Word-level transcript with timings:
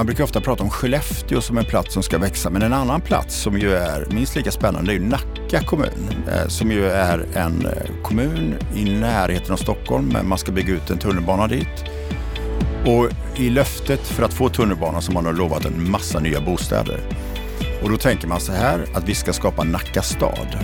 Man 0.00 0.06
brukar 0.06 0.24
ofta 0.24 0.40
prata 0.40 0.62
om 0.62 0.70
Skellefteå 0.70 1.40
som 1.40 1.58
en 1.58 1.64
plats 1.64 1.94
som 1.94 2.02
ska 2.02 2.18
växa, 2.18 2.50
men 2.50 2.62
en 2.62 2.72
annan 2.72 3.00
plats 3.00 3.34
som 3.36 3.58
ju 3.58 3.74
är 3.74 4.06
minst 4.10 4.36
lika 4.36 4.50
spännande 4.50 4.92
är 4.92 4.94
ju 4.94 5.00
Nacka 5.00 5.62
kommun, 5.66 6.24
eh, 6.28 6.48
som 6.48 6.70
ju 6.70 6.86
är 6.86 7.26
en 7.34 7.66
eh, 7.66 8.02
kommun 8.02 8.54
i 8.76 8.84
närheten 8.84 9.52
av 9.52 9.56
Stockholm, 9.56 10.08
men 10.12 10.28
man 10.28 10.38
ska 10.38 10.52
bygga 10.52 10.74
ut 10.74 10.90
en 10.90 10.98
tunnelbana 10.98 11.46
dit. 11.46 11.84
Och 12.86 13.08
i 13.36 13.50
löftet 13.50 14.00
för 14.00 14.22
att 14.22 14.34
få 14.34 14.48
tunnelbanan 14.48 15.02
så 15.02 15.12
har 15.12 15.22
man 15.22 15.36
lovat 15.36 15.64
en 15.64 15.90
massa 15.90 16.20
nya 16.20 16.40
bostäder. 16.40 17.00
Och 17.82 17.90
då 17.90 17.96
tänker 17.96 18.28
man 18.28 18.40
så 18.40 18.52
här 18.52 18.84
att 18.94 19.08
vi 19.08 19.14
ska 19.14 19.32
skapa 19.32 19.64
Nacka 19.64 20.02
stad. 20.02 20.58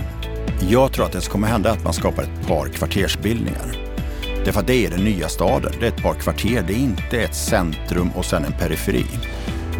Jag 0.69 0.93
tror 0.93 1.05
att 1.05 1.11
det 1.11 1.21
som 1.21 1.31
kommer 1.31 1.47
hända 1.47 1.69
är 1.69 1.73
att 1.73 1.83
man 1.83 1.93
skapar 1.93 2.23
ett 2.23 2.47
par 2.47 2.67
kvartersbildningar. 2.67 3.86
Därför 4.47 4.59
att 4.59 4.67
det 4.67 4.85
är 4.85 4.89
den 4.89 5.03
nya 5.03 5.29
staden. 5.29 5.71
Det 5.79 5.85
är 5.85 5.89
ett 5.89 6.03
par 6.03 6.13
kvarter. 6.13 6.63
Det 6.67 6.73
är 6.73 6.77
inte 6.77 7.21
ett 7.21 7.35
centrum 7.35 8.09
och 8.15 8.25
sen 8.25 8.45
en 8.45 8.51
periferi. 8.51 9.05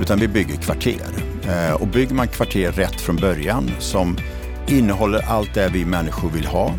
Utan 0.01 0.19
vi 0.19 0.27
bygger 0.27 0.55
kvarter. 0.55 1.07
Eh, 1.47 1.73
och 1.73 1.87
bygger 1.87 2.15
man 2.15 2.27
kvarter 2.27 2.71
rätt 2.71 3.01
från 3.01 3.15
början 3.15 3.71
som 3.79 4.17
innehåller 4.67 5.29
allt 5.29 5.53
det 5.53 5.69
vi 5.73 5.85
människor 5.85 6.29
vill 6.29 6.45
ha, 6.45 6.73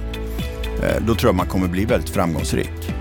eh, 0.82 1.02
då 1.06 1.14
tror 1.14 1.28
jag 1.28 1.34
man 1.34 1.46
kommer 1.46 1.68
bli 1.68 1.84
väldigt 1.84 2.10
framgångsrik. 2.10 2.92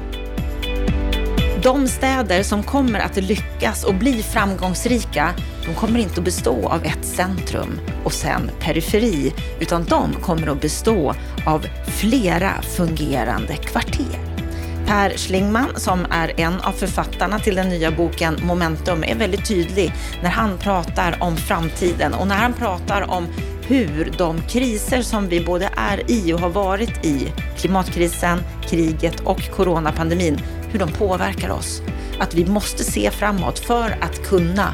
De 1.63 1.88
städer 1.88 2.43
som 2.43 2.63
kommer 2.63 2.99
att 2.99 3.17
lyckas 3.17 3.84
och 3.84 3.95
bli 3.95 4.23
framgångsrika, 4.23 5.34
de 5.65 5.73
kommer 5.76 5.99
inte 5.99 6.20
att 6.20 6.26
bestå 6.26 6.67
av 6.67 6.85
ett 6.85 7.05
centrum 7.05 7.79
och 8.04 8.13
sen 8.13 8.51
periferi, 8.59 9.34
utan 9.59 9.85
de 9.85 10.13
kommer 10.13 10.48
att 10.48 10.62
bestå 10.62 11.13
av 11.45 11.65
flera 11.88 12.62
fungerande 12.62 13.55
kvarter. 13.55 14.37
Per 14.88 15.18
Schlingman, 15.18 15.70
som 15.76 16.05
är 16.12 16.40
en 16.40 16.62
av 16.62 16.72
författarna 16.72 17.40
till 17.40 17.55
den 17.55 17.70
nya 17.70 17.91
boken 17.91 18.40
Momentum, 18.44 19.04
är 19.04 19.16
väldigt 19.16 19.48
tydlig 19.48 19.94
när 20.23 20.30
han 20.30 20.58
pratar 20.58 21.18
om 21.20 21.38
framtiden 21.38 22.13
och 22.13 22.27
när 22.27 22.35
han 22.35 22.54
pratar 22.54 23.12
om 23.12 23.27
hur 23.62 24.13
de 24.18 24.41
kriser 24.41 25.02
som 25.02 25.27
vi 25.27 25.46
både 25.46 25.70
är 25.77 26.12
i 26.12 26.34
och 26.34 26.40
har 26.40 26.49
varit 26.49 27.05
i, 27.05 27.34
klimatkrisen, 27.57 28.40
kriget 28.70 29.20
och 29.20 29.49
coronapandemin, 29.52 30.40
hur 30.71 30.79
de 30.79 30.91
påverkar 30.91 31.49
oss. 31.49 31.82
Att 32.20 32.34
vi 32.34 32.46
måste 32.46 32.84
se 32.84 33.12
framåt 33.12 33.60
för 33.60 33.98
att 34.01 34.27
kunna 34.27 34.74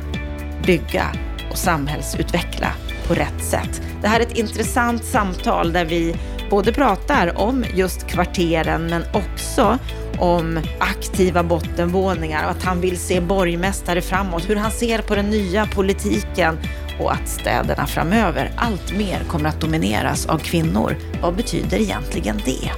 bygga 0.65 1.05
och 1.51 1.57
samhällsutveckla 1.57 2.71
på 3.13 3.19
rätt 3.19 3.43
sätt. 3.43 3.81
Det 4.01 4.07
här 4.07 4.19
är 4.19 4.25
ett 4.25 4.37
intressant 4.37 5.05
samtal 5.05 5.73
där 5.73 5.85
vi 5.85 6.15
både 6.49 6.73
pratar 6.73 7.41
om 7.41 7.65
just 7.75 8.07
kvarteren 8.07 8.85
men 8.85 9.03
också 9.13 9.77
om 10.19 10.59
aktiva 10.79 11.43
bottenvåningar 11.43 12.45
och 12.45 12.51
att 12.51 12.63
han 12.63 12.81
vill 12.81 12.97
se 12.97 13.21
borgmästare 13.21 14.01
framåt, 14.01 14.49
hur 14.49 14.55
han 14.55 14.71
ser 14.71 15.01
på 15.01 15.15
den 15.15 15.29
nya 15.29 15.65
politiken 15.65 16.57
och 16.99 17.13
att 17.13 17.27
städerna 17.27 17.87
framöver 17.87 18.51
allt 18.57 18.97
mer 18.97 19.23
kommer 19.27 19.49
att 19.49 19.61
domineras 19.61 20.25
av 20.25 20.37
kvinnor. 20.37 20.95
Vad 21.21 21.35
betyder 21.35 21.77
egentligen 21.77 22.41
det? 22.45 22.71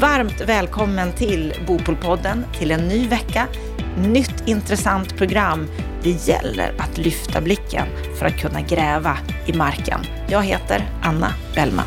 Varmt 0.00 0.40
välkommen 0.40 1.12
till 1.12 1.54
Bopolpodden, 1.66 2.44
till 2.58 2.70
en 2.70 2.88
ny 2.88 3.08
vecka. 3.08 3.46
Nytt 3.96 4.48
intressant 4.48 5.16
program. 5.16 5.66
Det 6.02 6.28
gäller 6.28 6.74
att 6.78 6.98
lyfta 6.98 7.40
blicken 7.40 7.86
för 8.18 8.26
att 8.26 8.36
kunna 8.36 8.60
gräva 8.60 9.18
i 9.46 9.52
marken. 9.52 10.00
Jag 10.28 10.42
heter 10.42 10.88
Anna 11.02 11.34
Bellman. 11.54 11.86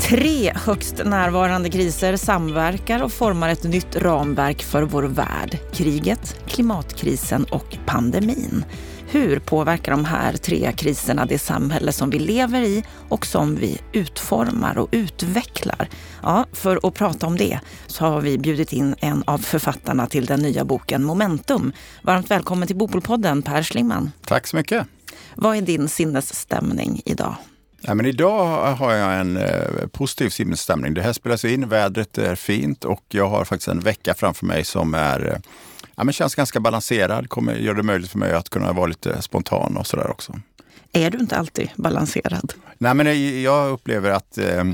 Tre 0.00 0.52
högst 0.54 1.02
närvarande 1.04 1.70
kriser 1.70 2.16
samverkar 2.16 3.02
och 3.02 3.12
formar 3.12 3.48
ett 3.48 3.64
nytt 3.64 3.96
ramverk 3.96 4.62
för 4.62 4.82
vår 4.82 5.02
värld. 5.02 5.58
Kriget, 5.72 6.36
klimatkrisen 6.46 7.44
och 7.44 7.76
pandemin. 7.86 8.64
Hur 9.12 9.38
påverkar 9.38 9.92
de 9.92 10.04
här 10.04 10.32
tre 10.32 10.72
kriserna 10.76 11.26
det 11.26 11.38
samhälle 11.38 11.92
som 11.92 12.10
vi 12.10 12.18
lever 12.18 12.62
i 12.62 12.84
och 13.08 13.26
som 13.26 13.54
vi 13.56 13.80
utformar 13.92 14.78
och 14.78 14.88
utvecklar? 14.90 15.88
Ja, 16.22 16.46
för 16.52 16.80
att 16.82 16.94
prata 16.94 17.26
om 17.26 17.36
det 17.36 17.60
så 17.86 18.04
har 18.04 18.20
vi 18.20 18.38
bjudit 18.38 18.72
in 18.72 18.94
en 18.98 19.22
av 19.26 19.38
författarna 19.38 20.06
till 20.06 20.26
den 20.26 20.40
nya 20.40 20.64
boken 20.64 21.04
Momentum. 21.04 21.72
Varmt 22.02 22.30
välkommen 22.30 22.66
till 22.66 22.76
Bopolpodden 22.76 23.42
Per 23.42 23.62
Schlingman. 23.62 24.12
Tack 24.24 24.46
så 24.46 24.56
mycket. 24.56 24.86
Vad 25.34 25.56
är 25.56 25.62
din 25.62 25.88
sinnesstämning 25.88 27.02
idag? 27.04 27.36
Ja, 27.80 27.94
men 27.94 28.06
idag 28.06 28.74
har 28.74 28.92
jag 28.92 29.20
en 29.20 29.36
eh, 29.36 29.86
positiv 29.92 30.28
sinnesstämning. 30.28 30.94
Det 30.94 31.02
här 31.02 31.12
spelas 31.12 31.44
in, 31.44 31.68
vädret 31.68 32.18
är 32.18 32.34
fint 32.34 32.84
och 32.84 33.04
jag 33.08 33.28
har 33.28 33.44
faktiskt 33.44 33.68
en 33.68 33.80
vecka 33.80 34.14
framför 34.14 34.46
mig 34.46 34.64
som 34.64 34.94
är, 34.94 35.32
eh, 35.32 35.38
ja, 35.96 36.04
men 36.04 36.12
känns 36.12 36.34
ganska 36.34 36.60
balanserad. 36.60 37.28
Kommer 37.28 37.54
göra 37.54 37.76
det 37.76 37.82
möjligt 37.82 38.10
för 38.10 38.18
mig 38.18 38.32
att 38.32 38.48
kunna 38.48 38.72
vara 38.72 38.86
lite 38.86 39.22
spontan 39.22 39.76
och 39.76 39.86
sådär 39.86 40.10
också. 40.10 40.40
Är 40.92 41.10
du 41.10 41.18
inte 41.18 41.36
alltid 41.36 41.70
balanserad? 41.76 42.52
Nej, 42.78 42.94
men 42.94 43.42
jag 43.42 43.70
upplever 43.70 44.10
att 44.10 44.38
eh, 44.38 44.64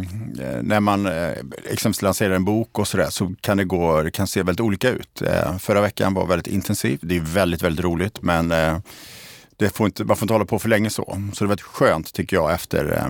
när 0.62 0.80
man 0.80 1.06
eh, 1.06 1.30
exempelvis 1.64 2.02
lanserar 2.02 2.34
en 2.34 2.44
bok 2.44 2.78
och 2.78 2.88
sådär 2.88 3.10
så 3.10 3.34
kan 3.40 3.56
det, 3.56 3.64
gå, 3.64 4.02
det 4.02 4.10
kan 4.10 4.26
se 4.26 4.42
väldigt 4.42 4.60
olika 4.60 4.90
ut. 4.90 5.22
Eh, 5.22 5.58
förra 5.58 5.80
veckan 5.80 6.14
var 6.14 6.26
väldigt 6.26 6.46
intensiv. 6.46 6.98
Det 7.02 7.16
är 7.16 7.20
väldigt, 7.20 7.62
väldigt 7.62 7.84
roligt 7.84 8.22
men 8.22 8.52
eh, 8.52 8.78
det 9.56 9.76
får 9.76 9.86
inte, 9.86 10.04
man 10.04 10.16
får 10.16 10.24
inte 10.24 10.34
hålla 10.34 10.44
på 10.44 10.58
för 10.58 10.68
länge 10.68 10.90
så. 10.90 11.30
Så 11.34 11.44
det 11.44 11.48
var 11.48 11.56
skönt 11.56 12.12
tycker 12.12 12.36
jag 12.36 12.52
efter 12.52 12.92
eh, 12.92 13.08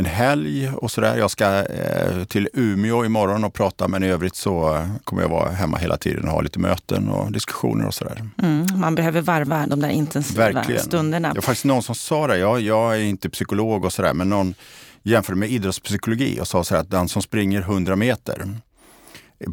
en 0.00 0.06
helg 0.06 0.70
och 0.76 0.90
sådär. 0.90 1.16
Jag 1.16 1.30
ska 1.30 1.64
eh, 1.64 2.24
till 2.24 2.48
Umeå 2.52 3.04
imorgon 3.04 3.44
och 3.44 3.54
prata 3.54 3.88
men 3.88 4.02
i 4.02 4.06
övrigt 4.06 4.36
så 4.36 4.86
kommer 5.04 5.22
jag 5.22 5.28
vara 5.28 5.50
hemma 5.50 5.78
hela 5.78 5.96
tiden 5.96 6.24
och 6.24 6.30
ha 6.30 6.40
lite 6.40 6.58
möten 6.58 7.08
och 7.08 7.32
diskussioner 7.32 7.86
och 7.86 7.94
sådär. 7.94 8.28
Mm, 8.42 8.66
man 8.80 8.94
behöver 8.94 9.20
varva 9.20 9.66
de 9.66 9.80
där 9.80 9.88
intensiva 9.88 10.50
Verkligen. 10.50 10.82
stunderna. 10.82 11.28
Det 11.28 11.34
var 11.34 11.42
faktiskt 11.42 11.64
någon 11.64 11.82
som 11.82 11.94
sa 11.94 12.26
det, 12.26 12.38
jag, 12.38 12.60
jag 12.60 12.96
är 12.96 13.00
inte 13.00 13.30
psykolog 13.30 13.84
och 13.84 13.92
sådär, 13.92 14.14
men 14.14 14.28
någon 14.28 14.54
jämförde 15.02 15.38
med 15.38 15.50
idrottspsykologi 15.50 16.40
och 16.40 16.48
sa 16.48 16.64
så 16.64 16.74
här 16.74 16.80
att 16.82 16.90
den 16.90 17.08
som 17.08 17.22
springer 17.22 17.60
100 17.60 17.96
meter 17.96 18.48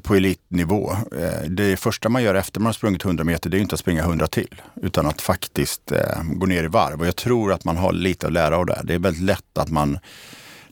på 0.04 0.16
elitnivå. 0.16 0.92
Eh, 0.92 1.50
det 1.50 1.78
första 1.78 2.10
man 2.10 2.24
gör 2.24 2.36
efter 2.36 2.60
man 2.60 2.66
har 2.66 2.74
sprungit 2.74 3.06
100 3.06 3.24
meter, 3.24 3.50
det 3.50 3.58
är 3.58 3.60
inte 3.62 3.76
att 3.76 3.80
springa 3.80 4.02
100 4.02 4.28
till, 4.28 4.62
utan 4.82 5.06
att 5.06 5.22
faktiskt 5.22 5.92
eh, 5.92 6.24
gå 6.24 6.46
ner 6.46 6.64
i 6.64 6.68
varv. 6.68 7.00
Och 7.02 7.08
jag 7.08 7.16
tror 7.16 7.54
att 7.54 7.64
man 7.64 7.78
har 7.78 7.94
lite 7.94 8.28
att 8.28 8.34
lära 8.34 8.58
av 8.58 8.66
det. 8.66 8.82
Det 8.84 8.94
är 8.94 9.00
väldigt 9.00 9.24
lätt 9.24 9.58
att 9.58 9.70
man 9.70 10.00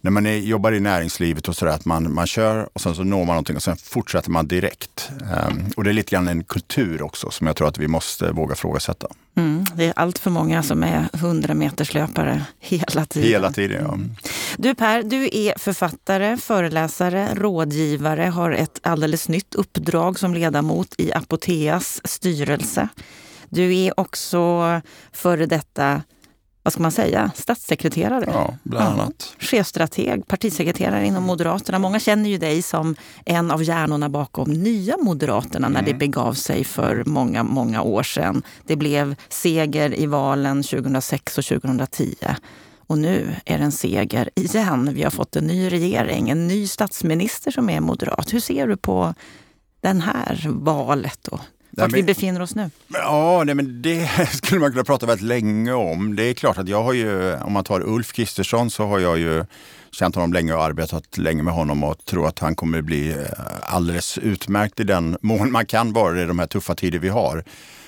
när 0.06 0.12
man 0.12 0.26
är, 0.26 0.38
jobbar 0.38 0.72
i 0.72 0.80
näringslivet 0.80 1.48
och 1.48 1.56
sådär, 1.56 1.72
att 1.72 1.86
man, 1.86 2.14
man 2.14 2.28
kör 2.28 2.70
och 2.74 2.82
sen 2.82 2.96
så 2.96 3.04
når 3.04 3.18
man 3.18 3.28
någonting 3.28 3.56
och 3.56 3.64
sen 3.64 3.78
fortsätter 3.78 4.32
man 4.32 4.48
direkt. 4.48 5.10
Um, 5.50 5.72
och 5.78 5.84
det 5.84 5.90
är 5.90 5.94
lite 5.94 6.12
grann 6.12 6.28
en 6.28 6.44
kultur 6.44 7.02
också 7.02 7.32
som 7.32 7.48
jag 7.48 7.56
tror 7.56 7.68
att 7.68 7.78
vi 7.78 7.88
måste 7.88 8.32
våga 8.32 8.56
frågasätta. 8.56 9.08
Mm, 9.36 9.66
det 9.76 9.86
är 9.86 9.94
allt 9.96 10.20
för 10.20 10.32
många 10.32 10.64
som 10.64 10.84
är 10.84 11.10
100 11.14 11.54
meterslöpare 11.54 12.42
hela 12.60 13.06
tiden. 13.06 13.30
Hela 13.30 13.52
tiden, 13.52 13.84
ja. 13.84 13.98
Du 14.58 14.76
Per, 14.76 15.04
du 15.04 15.30
är 15.32 15.60
författare, 15.60 16.38
föreläsare, 16.38 17.30
rådgivare, 17.36 18.24
har 18.24 18.52
ett 18.52 18.80
alldeles 18.84 19.30
nytt 19.30 19.56
uppdrag 19.56 20.20
som 20.20 20.34
ledamot 20.34 20.96
i 20.98 21.14
Apoteas 21.14 22.02
styrelse. 22.04 22.88
Du 23.50 23.76
är 23.76 24.00
också 24.00 24.82
före 25.12 25.46
detta 25.46 26.02
vad 26.66 26.74
ska 26.74 26.81
man 26.81 26.92
säga, 26.92 27.31
statssekreterare. 27.36 28.26
Ja, 28.28 28.53
bland 28.64 29.00
annat. 29.00 29.36
Ja, 29.40 29.46
chefstrateg, 29.46 30.28
partisekreterare 30.28 31.06
inom 31.06 31.24
Moderaterna. 31.24 31.80
Många 31.80 32.00
känner 32.00 32.30
ju 32.30 32.38
dig 32.38 32.62
som 32.62 32.96
en 33.26 33.52
av 33.52 33.64
hjärnorna 33.64 34.09
bakom 34.09 34.53
Nya 34.53 34.98
Moderaterna 34.98 35.70
när 35.70 35.80
mm. 35.80 35.92
det 35.92 35.98
begav 35.98 36.34
sig 36.34 36.64
för 36.64 37.03
många, 37.06 37.44
många 37.44 37.81
år 37.81 38.03
sedan. 38.03 38.44
Det 38.66 38.76
blev 38.76 39.16
seger 39.30 40.00
i 40.00 40.06
valen 40.06 40.64
2006 40.64 41.38
och 41.38 41.46
2010. 41.46 42.16
Och 42.88 42.97
nu 42.97 43.36
är 43.46 43.58
det 43.58 43.64
en 43.64 43.72
seger 43.72 44.30
igen. 44.36 44.94
Vi 44.94 45.03
har 45.03 45.12
fått 45.12 45.36
en 45.36 45.47
ny 45.47 45.72
regering, 45.72 46.29
en 46.29 46.47
ny 46.47 46.67
statsminister 46.67 47.52
som 47.52 47.70
är 47.70 47.79
moderat. 47.79 48.34
Hur 48.34 48.40
ser 48.40 48.67
du 48.67 48.78
på 48.78 49.14
det 49.82 49.88
här 49.88 50.47
valet 50.50 51.28
och 51.28 51.40
vart 51.78 51.94
vi 51.94 52.04
befinner 52.04 52.42
oss 52.42 52.56
nu? 52.56 52.70
Ja, 52.88 53.44
nej, 53.46 53.56
men 53.56 53.82
det 53.82 54.10
skulle 54.32 54.62
man 54.62 54.72
kunna 54.72 54.84
prata 54.84 55.06
väldigt 55.06 55.28
länge 55.28 55.74
om. 55.74 56.16
Det 56.16 56.24
är 56.24 56.34
klart 56.34 56.58
att 56.58 56.68
jag 56.68 56.84
har 56.84 56.94
ju, 56.94 57.36
om 57.36 57.54
man 57.54 57.64
tar 57.64 57.82
Ulf 57.82 58.14
Kristersson 58.14 58.70
så 58.70 58.86
har 58.86 59.00
jag 59.00 59.20
ju 59.20 59.46
känt 59.92 60.16
honom 60.16 60.34
länge 60.34 60.54
och 60.54 60.64
arbetat 60.64 61.18
länge 61.18 61.44
med 61.44 61.54
honom 61.54 61.84
och 61.84 62.06
tror 62.06 62.28
att 62.28 62.40
han 62.40 62.56
kommer 62.56 62.82
bli 62.82 63.10
eh, 63.10 63.18
alldeles 63.62 64.18
utmärkt 64.18 64.80
i 64.80 64.84
den 64.84 65.18
mån 65.22 65.52
man 65.52 65.66
kan 65.66 65.94
vara 65.94 66.22
i 66.22 66.26
de 66.26 66.40
här 66.40 66.48
tuffa 66.48 66.76
tider 66.76 67.00
vi 67.00 67.10
har. 67.10 67.44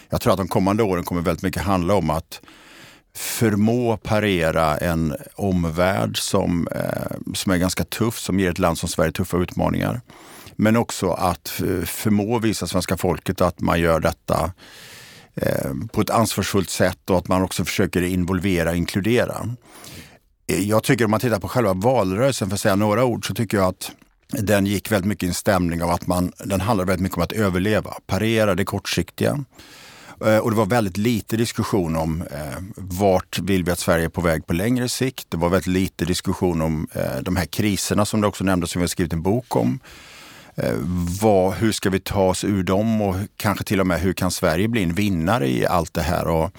Jag 0.10 0.22
tror 0.22 0.34
att 0.34 0.38
de 0.38 0.48
kommande 0.48 0.84
åren 0.84 1.04
kommer 1.04 1.22
väldigt 1.22 1.44
mycket 1.44 1.62
handla 1.62 1.94
om 1.94 2.10
att 2.10 2.42
förmå 3.16 3.98
parera 3.98 4.78
en 4.78 5.16
omvärld 5.36 6.18
som, 6.18 6.68
eh, 6.68 7.34
som 7.34 7.51
är 7.51 7.57
ganska 7.57 7.84
tuff, 7.84 8.19
som 8.19 8.39
ger 8.39 8.51
ett 8.51 8.60
land 8.60 8.78
som 8.78 8.89
Sverige 8.89 9.12
tuffa 9.12 9.38
utmaningar. 9.38 10.01
Men 10.57 10.77
också 10.77 11.12
att 11.12 11.48
förmå 11.86 12.39
visa 12.39 12.68
svenska 12.68 12.98
folket 12.98 13.42
att 13.42 13.62
man 13.62 13.80
gör 13.80 14.00
detta 14.00 14.51
eh, 15.36 15.71
på 15.92 16.01
ett 16.01 16.09
ansvarsfullt 16.09 16.69
sätt 16.69 17.09
och 17.09 17.18
att 17.18 17.27
man 17.27 17.42
också 17.42 17.65
försöker 17.65 18.01
involvera 18.01 18.69
och 18.69 18.75
inkludera. 18.75 19.56
Eh, 20.48 20.69
jag 20.69 20.83
tycker 20.83 21.06
om 21.06 21.12
man 21.12 21.19
tittar 21.19 21.39
på 21.39 21.48
själva 21.48 21.74
valrörelsen, 21.74 22.50
för 22.50 22.56
att 22.56 22.62
säga 22.62 22.75
några 22.75 23.06
ord, 23.06 23.27
så 23.27 23.33
tycker 23.33 23.57
jag 23.57 23.68
att 23.68 23.92
den 24.30 24.65
gick 24.65 24.92
väldigt 24.92 25.07
mycket 25.07 25.24
i 25.24 25.27
en 25.27 25.33
stämning 25.33 25.83
av 25.83 25.89
att 25.89 26.07
man, 26.07 26.31
den 26.45 26.62
handlade 26.62 26.88
väldigt 26.88 27.03
mycket 27.03 27.18
om 27.18 27.24
att 27.24 27.31
överleva, 27.31 27.94
parera 28.07 28.56
det 28.56 28.65
kortsiktiga. 28.65 29.45
Eh, 30.25 30.38
och 30.38 30.51
det 30.51 30.57
var 30.57 30.65
väldigt 30.65 30.98
lite 30.98 31.38
diskussion 31.38 31.95
om 31.95 32.21
eh, 32.21 32.57
vart 32.75 33.39
vill 33.39 33.63
vi 33.63 33.71
att 33.71 33.80
Sverige 33.80 34.06
är 34.06 34.10
på 34.10 34.21
väg 34.21 34.48
på 34.48 34.53
längre 34.53 34.89
sikt. 34.89 35.25
Det 35.30 35.38
var 35.38 35.50
väldigt 35.50 35.68
lite 35.68 36.06
diskussion 36.06 36.62
om 36.62 36.88
eh, 36.94 37.21
de 37.21 37.36
här 37.36 37.45
kriserna 37.45 38.06
som 38.06 38.21
det 38.21 38.27
också 38.27 38.44
nämndes 38.44 38.71
som 38.71 38.80
vi 38.80 38.83
har 38.83 38.88
skrivit 38.88 39.13
en 39.13 39.21
bok 39.21 39.56
om. 39.56 39.80
Eh, 40.62 40.75
vad, 41.21 41.54
hur 41.54 41.71
ska 41.71 41.89
vi 41.89 42.00
ta 42.00 42.30
oss 42.30 42.44
ur 42.44 42.63
dem 42.63 43.01
och 43.01 43.15
kanske 43.38 43.63
till 43.63 43.80
och 43.80 43.88
med 43.88 44.00
hur 44.00 44.13
kan 44.13 44.31
Sverige 44.31 44.68
bli 44.68 44.83
en 44.83 44.94
vinnare 44.94 45.48
i 45.48 45.65
allt 45.65 45.94
det 45.94 46.01
här? 46.01 46.27
Och, 46.27 46.51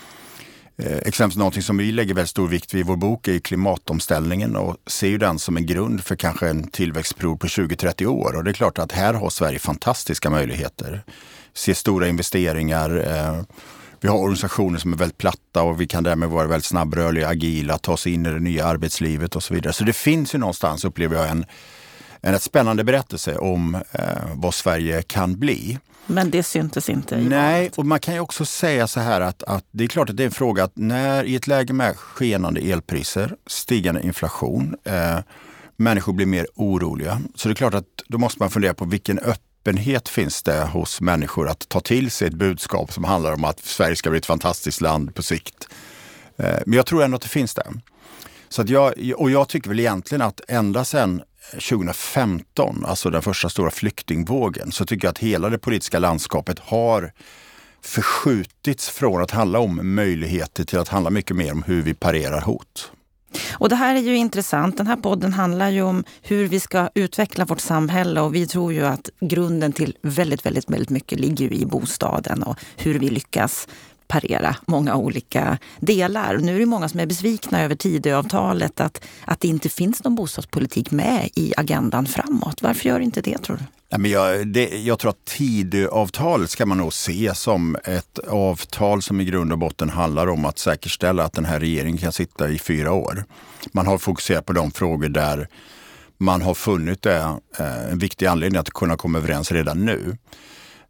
eh, 0.77 0.97
exempelvis 0.97 1.37
någonting 1.37 1.63
som 1.63 1.77
vi 1.77 1.93
lägger 1.93 2.15
väldigt 2.15 2.31
stor 2.31 2.49
vikt 2.49 2.75
vid 2.75 2.81
i 2.81 2.83
vår 2.83 2.97
bok 2.97 3.29
är 3.29 3.39
klimatomställningen 3.39 4.57
och 4.57 4.77
ser 4.87 5.09
ju 5.09 5.19
den 5.19 5.39
som 5.39 5.57
en 5.57 5.67
grund 5.67 6.05
för 6.05 6.17
kanske 6.17 6.49
en 6.49 6.69
tillväxtperiod 6.69 7.41
på 7.41 7.47
20-30 7.47 8.07
år. 8.07 8.37
Och 8.37 8.45
det 8.45 8.51
är 8.51 8.55
klart 8.55 8.79
att 8.79 8.93
här 8.93 9.15
har 9.15 9.31
Sverige 9.31 9.59
fantastiska 9.59 10.31
möjligheter. 10.31 11.03
Se 11.55 11.75
stora 11.75 12.09
investeringar. 12.09 12.97
Eh, 12.97 13.43
vi 14.01 14.09
har 14.09 14.19
organisationer 14.19 14.79
som 14.79 14.93
är 14.93 14.97
väldigt 14.97 15.19
platta 15.19 15.63
och 15.63 15.81
vi 15.81 15.87
kan 15.87 16.05
därmed 16.05 16.29
vara 16.29 16.47
väldigt 16.47 16.65
snabbrörliga, 16.65 17.29
agila, 17.29 17.79
ta 17.79 17.93
oss 17.93 18.07
in 18.07 18.27
i 18.27 18.31
det 18.31 18.41
nya 18.41 18.67
arbetslivet 18.67 19.37
och 19.37 19.43
så 19.43 19.55
vidare. 19.55 19.73
Så 19.73 19.85
det 19.85 19.93
finns 19.93 20.35
ju 20.35 20.39
någonstans, 20.39 20.85
upplever 20.85 21.17
jag, 21.17 21.29
en 21.29 21.45
en 22.21 22.33
rätt 22.33 22.43
spännande 22.43 22.85
berättelse 22.85 23.37
om 23.37 23.75
eh, 23.75 24.03
vad 24.35 24.55
Sverige 24.55 25.03
kan 25.03 25.39
bli. 25.39 25.79
Men 26.07 26.31
det 26.31 26.43
syntes 26.43 26.89
inte 26.89 27.15
i 27.15 27.25
Nej, 27.25 27.61
valet. 27.61 27.79
och 27.79 27.87
man 27.87 28.01
kan 28.01 28.15
ju 28.15 28.21
också 28.21 28.45
säga 28.45 28.87
så 28.87 29.01
här 29.01 29.21
att, 29.21 29.43
att 29.43 29.65
det 29.71 29.85
är 29.85 29.89
klart 29.89 30.11
att 30.11 30.17
det 30.17 30.23
är 30.23 30.27
en 30.27 30.31
fråga 30.31 30.65
att 30.65 30.73
när 30.77 31.25
i 31.25 31.35
ett 31.37 31.47
läge 31.47 31.73
med 31.73 31.97
skenande 31.97 32.61
elpriser, 32.61 33.35
stigande 33.47 34.03
inflation, 34.03 34.77
eh, 34.85 35.19
människor 35.77 36.13
blir 36.13 36.27
mer 36.27 36.47
oroliga. 36.55 37.21
Så 37.35 37.49
det 37.49 37.53
är 37.53 37.55
klart 37.57 37.75
att 37.75 37.85
då 38.09 38.19
måste 38.19 38.43
man 38.43 38.51
fundera 38.51 38.75
på 38.75 38.85
vilken 38.85 39.19
öppenhet 39.19 40.09
finns 40.09 40.43
det 40.43 40.65
hos 40.65 41.01
människor 41.01 41.49
att 41.49 41.69
ta 41.69 41.81
till 41.81 42.11
sig 42.11 42.29
ett 42.29 42.35
budskap 42.35 42.93
som 42.93 43.05
handlar 43.05 43.33
om 43.33 43.45
att 43.45 43.61
Sverige 43.61 43.97
ska 43.97 44.11
bli 44.11 44.19
ett 44.19 44.27
fantastiskt 44.27 44.81
land 44.81 45.15
på 45.15 45.23
sikt. 45.23 45.69
Eh, 46.37 46.59
men 46.67 46.77
jag 46.77 46.87
tror 46.87 47.03
ändå 47.03 47.17
att 47.17 47.23
det 47.23 47.29
finns 47.29 47.55
det. 47.55 47.67
Så 48.49 48.63
att 48.63 48.69
jag, 48.69 48.95
och 49.17 49.31
jag 49.31 49.49
tycker 49.49 49.69
väl 49.69 49.81
egentligen 49.81 50.23
att 50.23 50.41
ända 50.49 50.85
sedan 50.85 51.23
2015, 51.53 52.85
alltså 52.85 53.11
den 53.11 53.23
första 53.23 53.49
stora 53.49 53.71
flyktingvågen, 53.71 54.73
så 54.73 54.85
tycker 54.85 55.07
jag 55.07 55.11
att 55.13 55.19
hela 55.19 55.49
det 55.49 55.59
politiska 55.59 55.99
landskapet 55.99 56.59
har 56.59 57.13
förskjutits 57.83 58.89
från 58.89 59.23
att 59.23 59.31
handla 59.31 59.59
om 59.59 59.95
möjligheter 59.95 60.65
till 60.65 60.79
att 60.79 60.89
handla 60.89 61.11
mycket 61.11 61.37
mer 61.37 61.53
om 61.53 61.63
hur 61.63 61.83
vi 61.83 61.95
parerar 61.95 62.41
hot. 62.41 62.93
Och 63.53 63.69
det 63.69 63.77
här 63.77 63.95
är 63.95 64.01
ju 64.01 64.17
intressant. 64.17 64.77
Den 64.77 64.87
här 64.87 64.97
podden 64.97 65.33
handlar 65.33 65.71
ju 65.71 65.83
om 65.83 66.05
hur 66.23 66.49
vi 66.49 66.61
ska 66.61 66.89
utveckla 66.95 67.45
vårt 67.45 67.61
samhälle 67.61 68.21
och 68.21 68.35
vi 68.35 68.47
tror 68.47 68.73
ju 68.73 68.87
att 68.87 69.11
grunden 69.21 69.73
till 69.73 69.97
väldigt, 70.03 70.47
väldigt, 70.47 70.71
väldigt 70.71 70.91
mycket 70.91 71.21
ligger 71.21 71.53
i 71.53 71.67
bostaden 71.67 72.43
och 72.43 72.57
hur 72.77 72.99
vi 72.99 73.09
lyckas 73.09 73.69
parera 74.09 74.57
många 74.67 74.97
olika 74.97 75.59
delar. 75.81 76.39
Nu 76.39 76.55
är 76.57 76.61
det 76.61 76.67
många 76.67 76.89
som 76.89 77.01
är 77.01 77.07
besvikna 77.07 77.63
över 77.63 77.75
Tidöavtalet, 77.75 78.81
att, 78.81 79.05
att 79.25 79.41
det 79.41 79.49
inte 79.49 79.69
finns 79.69 80.05
någon 80.05 80.15
bostadspolitik 80.15 80.91
med 80.91 81.29
i 81.35 81.53
agendan 81.57 82.07
framåt. 82.07 82.63
Varför 82.63 82.89
gör 82.89 83.01
inte 83.01 83.21
det 83.21 83.39
tror 83.39 83.57
du? 83.57 83.63
Nej, 83.91 84.01
men 84.01 84.11
jag, 84.11 84.49
det, 84.49 84.69
jag 84.69 84.99
tror 84.99 85.11
att 85.11 85.25
Tidöavtalet 85.25 86.51
ska 86.51 86.67
man 86.67 86.79
nog 86.79 86.93
se 86.93 87.35
som 87.35 87.77
ett 87.85 88.19
avtal 88.19 89.03
som 89.03 89.21
i 89.21 89.25
grund 89.25 89.53
och 89.53 89.59
botten 89.59 89.91
handlar 89.91 90.27
om 90.27 90.45
att 90.45 90.59
säkerställa 90.59 91.25
att 91.25 91.33
den 91.33 91.45
här 91.45 91.61
regeringen 91.61 91.99
kan 91.99 92.13
sitta 92.13 92.49
i 92.49 92.59
fyra 92.59 92.93
år. 92.93 93.25
Man 93.73 93.87
har 93.87 93.99
fokuserat 93.99 94.47
på 94.47 94.53
de 94.53 94.71
frågor 94.71 95.09
där 95.09 95.49
man 96.19 96.43
har 96.43 96.55
funnit 96.55 97.03
det 97.03 97.17
eh, 97.59 97.91
en 97.91 97.99
viktig 97.99 98.27
anledning 98.27 98.61
att 98.61 98.71
kunna 98.71 98.97
komma 98.97 99.19
överens 99.19 99.53
redan 99.53 99.85
nu. 99.85 100.17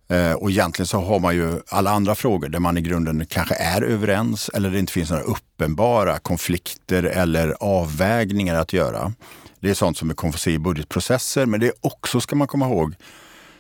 Eh, 0.09 0.33
och 0.33 0.51
egentligen 0.51 0.87
så 0.87 1.01
har 1.01 1.21
man 1.21 1.35
ju 1.37 1.61
alla 1.69 1.91
andra 1.91 2.15
frågor 2.15 2.49
där 2.49 2.59
man 2.59 2.79
i 2.79 2.81
grunden 2.81 3.27
kanske 3.27 3.55
är 3.55 3.83
överens 3.83 4.51
eller 4.55 4.71
det 4.71 4.79
inte 4.79 4.93
finns 4.93 5.11
några 5.11 5.23
uppenbara 5.23 6.19
konflikter 6.19 7.03
eller 7.03 7.57
avvägningar 7.61 8.55
att 8.55 8.73
göra. 8.73 9.13
Det 9.61 9.71
är 9.71 9.75
sånt 9.75 9.97
som 9.97 10.09
vi 10.09 10.15
kommer 10.15 10.33
få 10.33 10.39
se 10.39 10.51
i 10.51 10.59
budgetprocesser, 10.59 11.47
men 11.47 11.61
det 11.61 11.67
är 11.67 11.73
också, 11.81 12.21
ska 12.21 12.37
man 12.37 12.49
komma 12.49 12.67
ihåg, 12.67 12.95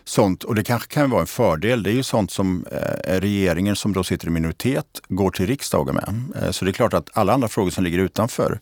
sånt, 0.04 0.44
och 0.44 0.54
det 0.54 0.64
kanske 0.64 0.88
kan 0.88 1.10
vara 1.10 1.20
en 1.20 1.26
fördel, 1.26 1.82
det 1.82 1.90
är 1.90 1.94
ju 1.94 2.02
sånt 2.02 2.30
som 2.30 2.64
eh, 2.72 3.20
regeringen 3.20 3.76
som 3.76 3.92
då 3.92 4.04
sitter 4.04 4.26
i 4.26 4.30
minoritet 4.30 5.00
går 5.08 5.30
till 5.30 5.46
riksdagen 5.46 5.94
med. 5.94 6.42
Eh, 6.42 6.50
så 6.50 6.64
det 6.64 6.70
är 6.70 6.72
klart 6.72 6.94
att 6.94 7.10
alla 7.12 7.32
andra 7.32 7.48
frågor 7.48 7.70
som 7.70 7.84
ligger 7.84 7.98
utanför, 7.98 8.60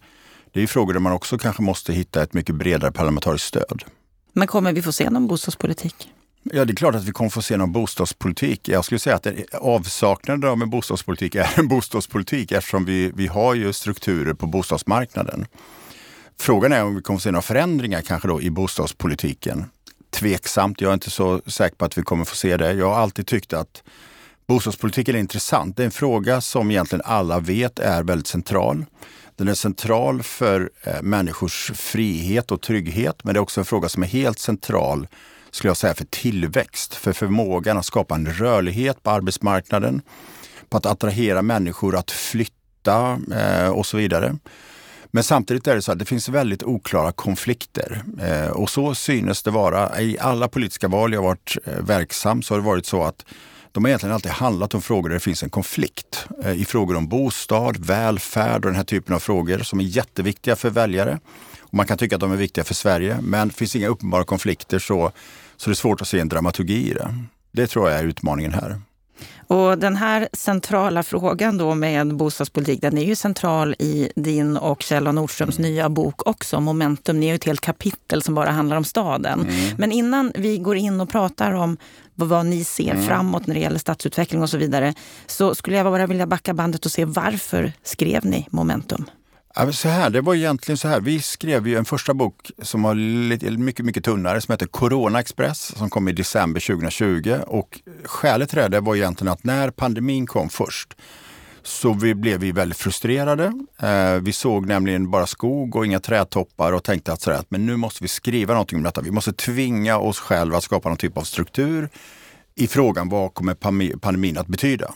det 0.52 0.62
är 0.62 0.66
frågor 0.66 0.92
där 0.92 1.00
man 1.00 1.12
också 1.12 1.38
kanske 1.38 1.62
måste 1.62 1.92
hitta 1.92 2.22
ett 2.22 2.32
mycket 2.32 2.54
bredare 2.54 2.92
parlamentariskt 2.92 3.48
stöd. 3.48 3.84
Men 4.32 4.46
kommer 4.46 4.72
vi 4.72 4.82
få 4.82 4.92
se 4.92 5.10
någon 5.10 5.26
bostadspolitik? 5.26 6.08
Ja, 6.52 6.64
det 6.64 6.72
är 6.72 6.76
klart 6.76 6.94
att 6.94 7.04
vi 7.04 7.12
kommer 7.12 7.30
få 7.30 7.42
se 7.42 7.56
någon 7.56 7.72
bostadspolitik. 7.72 8.68
Jag 8.68 8.84
skulle 8.84 8.98
säga 8.98 9.16
att 9.16 9.26
avsaknaden 9.54 10.50
av 10.50 10.62
en 10.62 10.70
bostadspolitik 10.70 11.34
är 11.34 11.58
en 11.58 11.68
bostadspolitik 11.68 12.52
eftersom 12.52 12.84
vi, 12.84 13.12
vi 13.14 13.26
har 13.26 13.54
ju 13.54 13.72
strukturer 13.72 14.34
på 14.34 14.46
bostadsmarknaden. 14.46 15.46
Frågan 16.38 16.72
är 16.72 16.84
om 16.84 16.94
vi 16.94 17.02
kommer 17.02 17.18
få 17.18 17.22
se 17.22 17.30
några 17.30 17.42
förändringar 17.42 18.00
kanske 18.00 18.28
då 18.28 18.42
i 18.42 18.50
bostadspolitiken. 18.50 19.64
Tveksamt, 20.10 20.80
jag 20.80 20.88
är 20.90 20.94
inte 20.94 21.10
så 21.10 21.40
säker 21.46 21.76
på 21.76 21.84
att 21.84 21.98
vi 21.98 22.02
kommer 22.02 22.24
få 22.24 22.36
se 22.36 22.56
det. 22.56 22.72
Jag 22.72 22.88
har 22.88 22.96
alltid 22.96 23.26
tyckt 23.26 23.52
att 23.52 23.82
bostadspolitiken 24.46 25.14
är 25.14 25.20
intressant. 25.20 25.76
Det 25.76 25.82
är 25.82 25.84
en 25.84 25.90
fråga 25.90 26.40
som 26.40 26.70
egentligen 26.70 27.02
alla 27.04 27.40
vet 27.40 27.78
är 27.78 28.02
väldigt 28.02 28.26
central. 28.26 28.84
Den 29.36 29.48
är 29.48 29.54
central 29.54 30.22
för 30.22 30.70
eh, 30.82 31.02
människors 31.02 31.72
frihet 31.74 32.50
och 32.50 32.62
trygghet, 32.62 33.24
men 33.24 33.34
det 33.34 33.38
är 33.38 33.42
också 33.42 33.60
en 33.60 33.64
fråga 33.64 33.88
som 33.88 34.02
är 34.02 34.06
helt 34.06 34.38
central 34.38 35.06
skulle 35.56 35.70
jag 35.70 35.76
säga, 35.76 35.94
för 35.94 36.04
tillväxt. 36.04 36.94
För 36.94 37.12
förmågan 37.12 37.78
att 37.78 37.86
skapa 37.86 38.14
en 38.14 38.26
rörlighet 38.26 39.02
på 39.02 39.10
arbetsmarknaden, 39.10 40.02
på 40.68 40.76
att 40.76 40.86
attrahera 40.86 41.42
människor 41.42 41.96
att 41.96 42.10
flytta 42.10 43.18
eh, 43.34 43.68
och 43.68 43.86
så 43.86 43.96
vidare. 43.96 44.36
Men 45.10 45.22
samtidigt 45.24 45.66
är 45.66 45.74
det 45.74 45.82
så 45.82 45.92
att 45.92 45.98
det 45.98 46.04
finns 46.04 46.28
väldigt 46.28 46.62
oklara 46.62 47.12
konflikter. 47.12 48.02
Eh, 48.20 48.48
och 48.48 48.70
så 48.70 48.94
synes 48.94 49.42
det 49.42 49.50
vara. 49.50 50.00
I 50.00 50.18
alla 50.18 50.48
politiska 50.48 50.88
val 50.88 51.12
jag 51.12 51.22
varit 51.22 51.56
eh, 51.64 51.80
verksam 51.80 52.42
så 52.42 52.54
har 52.54 52.60
det 52.60 52.66
varit 52.66 52.86
så 52.86 53.02
att 53.02 53.24
de 53.72 53.84
har 53.84 53.88
egentligen 53.88 54.14
alltid 54.14 54.32
handlat 54.32 54.74
om 54.74 54.82
frågor 54.82 55.08
där 55.08 55.14
det 55.14 55.20
finns 55.20 55.42
en 55.42 55.50
konflikt. 55.50 56.26
Eh, 56.44 56.52
I 56.52 56.64
frågor 56.64 56.96
om 56.96 57.08
bostad, 57.08 57.76
välfärd 57.76 58.64
och 58.64 58.70
den 58.70 58.76
här 58.76 58.84
typen 58.84 59.14
av 59.14 59.18
frågor 59.18 59.58
som 59.58 59.80
är 59.80 59.84
jätteviktiga 59.84 60.56
för 60.56 60.70
väljare. 60.70 61.18
Och 61.60 61.74
man 61.74 61.86
kan 61.86 61.98
tycka 61.98 62.14
att 62.16 62.20
de 62.20 62.32
är 62.32 62.36
viktiga 62.36 62.64
för 62.64 62.74
Sverige, 62.74 63.18
men 63.22 63.50
finns 63.50 63.76
inga 63.76 63.88
uppenbara 63.88 64.24
konflikter 64.24 64.78
så 64.78 65.12
så 65.56 65.70
det 65.70 65.72
är 65.72 65.74
svårt 65.74 66.00
att 66.00 66.08
se 66.08 66.20
en 66.20 66.28
dramaturgi 66.28 66.90
i 66.90 66.94
det. 66.94 67.14
Det 67.52 67.66
tror 67.66 67.90
jag 67.90 67.98
är 67.98 68.04
utmaningen 68.04 68.52
här. 68.52 68.80
Och 69.48 69.78
den 69.78 69.96
här 69.96 70.28
centrala 70.32 71.02
frågan 71.02 71.58
då 71.58 71.74
med 71.74 72.16
bostadspolitik, 72.16 72.80
den 72.80 72.98
är 72.98 73.04
ju 73.04 73.14
central 73.14 73.74
i 73.78 74.12
din 74.16 74.56
och 74.56 74.82
Kjell 74.82 75.04
Nordströms 75.04 75.58
mm. 75.58 75.70
nya 75.70 75.88
bok 75.88 76.26
också, 76.26 76.60
Momentum. 76.60 77.20
Ni 77.20 77.26
har 77.26 77.32
ju 77.32 77.36
ett 77.36 77.44
helt 77.44 77.60
kapitel 77.60 78.22
som 78.22 78.34
bara 78.34 78.50
handlar 78.50 78.76
om 78.76 78.84
staden. 78.84 79.40
Mm. 79.40 79.76
Men 79.78 79.92
innan 79.92 80.32
vi 80.34 80.58
går 80.58 80.76
in 80.76 81.00
och 81.00 81.10
pratar 81.10 81.52
om 81.52 81.76
vad 82.14 82.46
ni 82.46 82.64
ser 82.64 82.90
mm. 82.90 83.06
framåt 83.06 83.46
när 83.46 83.54
det 83.54 83.60
gäller 83.60 83.78
stadsutveckling 83.78 84.42
och 84.42 84.50
så 84.50 84.58
vidare, 84.58 84.94
så 85.26 85.54
skulle 85.54 85.76
jag 85.76 85.86
bara 85.86 86.06
vilja 86.06 86.26
backa 86.26 86.54
bandet 86.54 86.84
och 86.84 86.92
se 86.92 87.04
varför 87.04 87.72
skrev 87.82 88.24
ni 88.24 88.46
Momentum? 88.50 89.04
Så 89.72 89.88
här, 89.88 90.10
det 90.10 90.20
var 90.20 90.34
egentligen 90.34 90.76
så 90.76 90.88
här. 90.88 91.00
Vi 91.00 91.20
skrev 91.20 91.68
ju 91.68 91.76
en 91.76 91.84
första 91.84 92.14
bok 92.14 92.50
som 92.62 92.82
var 92.82 92.94
lite, 92.94 93.50
mycket, 93.50 93.84
mycket 93.84 94.04
tunnare 94.04 94.40
som 94.40 94.52
heter 94.52 94.66
Corona 94.66 95.20
Express 95.20 95.76
som 95.76 95.90
kom 95.90 96.08
i 96.08 96.12
december 96.12 96.60
2020. 96.60 97.38
Och 97.46 97.80
skälet 98.04 98.50
till 98.50 98.70
det 98.70 98.80
var 98.80 98.96
egentligen 98.96 99.32
att 99.32 99.44
när 99.44 99.70
pandemin 99.70 100.26
kom 100.26 100.48
först 100.48 100.94
så 101.62 101.92
vi 101.92 102.14
blev 102.14 102.40
vi 102.40 102.52
väldigt 102.52 102.78
frustrerade. 102.78 103.52
Eh, 103.82 104.14
vi 104.22 104.32
såg 104.32 104.66
nämligen 104.66 105.10
bara 105.10 105.26
skog 105.26 105.76
och 105.76 105.86
inga 105.86 106.00
trädtoppar 106.00 106.72
och 106.72 106.84
tänkte 106.84 107.12
att, 107.12 107.20
sådär, 107.20 107.42
men 107.48 107.66
nu 107.66 107.76
måste 107.76 108.04
vi 108.04 108.08
skriva 108.08 108.54
någonting 108.54 108.78
om 108.78 108.84
detta. 108.84 109.00
Vi 109.00 109.10
måste 109.10 109.32
tvinga 109.32 109.98
oss 109.98 110.18
själva 110.18 110.56
att 110.56 110.64
skapa 110.64 110.88
någon 110.88 110.98
typ 110.98 111.18
av 111.18 111.22
struktur 111.22 111.88
i 112.54 112.66
frågan 112.66 113.08
vad 113.08 113.34
kommer 113.34 113.54
pandemin 113.98 114.38
att 114.38 114.46
betyda. 114.46 114.94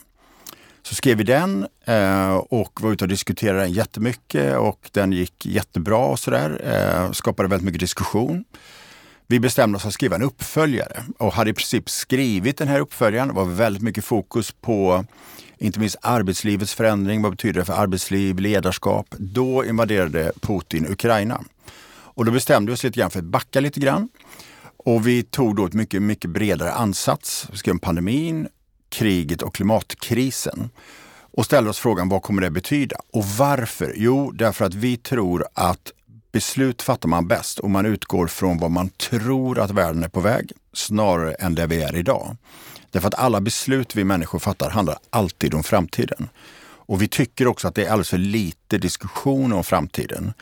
Så 0.82 0.94
skrev 0.94 1.16
vi 1.16 1.24
den 1.24 1.66
eh, 1.84 2.34
och 2.34 2.80
var 2.82 2.92
ute 2.92 3.04
och 3.04 3.08
diskuterade 3.08 3.60
den 3.60 3.72
jättemycket 3.72 4.56
och 4.56 4.90
den 4.92 5.12
gick 5.12 5.46
jättebra 5.46 5.98
och 5.98 6.18
sådär. 6.18 6.60
Eh, 6.64 7.12
skapade 7.12 7.48
väldigt 7.48 7.64
mycket 7.64 7.80
diskussion. 7.80 8.44
Vi 9.26 9.40
bestämde 9.40 9.76
oss 9.76 9.86
att 9.86 9.92
skriva 9.92 10.16
en 10.16 10.22
uppföljare 10.22 11.02
och 11.18 11.32
hade 11.32 11.50
i 11.50 11.54
princip 11.54 11.90
skrivit 11.90 12.58
den 12.58 12.68
här 12.68 12.80
uppföljaren. 12.80 13.28
Det 13.28 13.34
var 13.34 13.44
väldigt 13.44 13.82
mycket 13.82 14.04
fokus 14.04 14.52
på 14.60 15.04
inte 15.58 15.80
minst 15.80 15.96
arbetslivets 16.02 16.74
förändring. 16.74 17.22
Vad 17.22 17.32
betyder 17.32 17.60
det 17.60 17.64
för 17.64 17.72
arbetsliv, 17.72 18.38
ledarskap? 18.38 19.14
Då 19.18 19.64
invaderade 19.64 20.32
Putin 20.40 20.86
Ukraina. 20.92 21.42
Och 21.90 22.24
då 22.24 22.32
bestämde 22.32 22.70
vi 22.70 22.74
oss 22.74 22.84
lite 22.84 22.98
grann 23.00 23.10
för 23.10 23.18
att 23.18 23.24
backa 23.24 23.60
lite 23.60 23.80
grann. 23.80 24.08
Och 24.76 25.06
vi 25.06 25.22
tog 25.22 25.56
då 25.56 25.66
ett 25.66 25.72
mycket, 25.72 26.02
mycket 26.02 26.30
bredare 26.30 26.72
ansats. 26.72 27.48
Vi 27.50 27.56
skrev 27.56 27.72
om 27.72 27.78
pandemin, 27.78 28.48
kriget 28.90 29.42
och 29.42 29.54
klimatkrisen 29.54 30.70
och 31.32 31.44
ställer 31.44 31.70
oss 31.70 31.78
frågan 31.78 32.08
vad 32.08 32.22
kommer 32.22 32.42
det 32.42 32.50
betyda? 32.50 32.96
Och 33.12 33.24
varför? 33.24 33.94
Jo, 33.96 34.30
därför 34.30 34.64
att 34.64 34.74
vi 34.74 34.96
tror 34.96 35.46
att 35.54 35.92
beslut 36.32 36.82
fattar 36.82 37.08
man 37.08 37.28
bäst 37.28 37.58
om 37.58 37.72
man 37.72 37.86
utgår 37.86 38.26
från 38.26 38.58
vad 38.58 38.70
man 38.70 38.88
tror 38.88 39.58
att 39.58 39.70
världen 39.70 40.04
är 40.04 40.08
på 40.08 40.20
väg 40.20 40.52
snarare 40.72 41.34
än 41.34 41.54
där 41.54 41.66
vi 41.66 41.82
är 41.82 41.96
idag. 41.96 42.36
Därför 42.90 43.08
att 43.08 43.14
alla 43.14 43.40
beslut 43.40 43.96
vi 43.96 44.04
människor 44.04 44.38
fattar 44.38 44.70
handlar 44.70 44.98
alltid 45.10 45.54
om 45.54 45.62
framtiden. 45.62 46.28
Och 46.62 47.02
vi 47.02 47.08
tycker 47.08 47.46
också 47.46 47.68
att 47.68 47.74
det 47.74 47.84
är 47.84 47.90
alldeles 47.90 48.10
för 48.10 48.18
lite 48.18 48.78
diskussion 48.78 49.52
om 49.52 49.64
framtiden. 49.64 50.32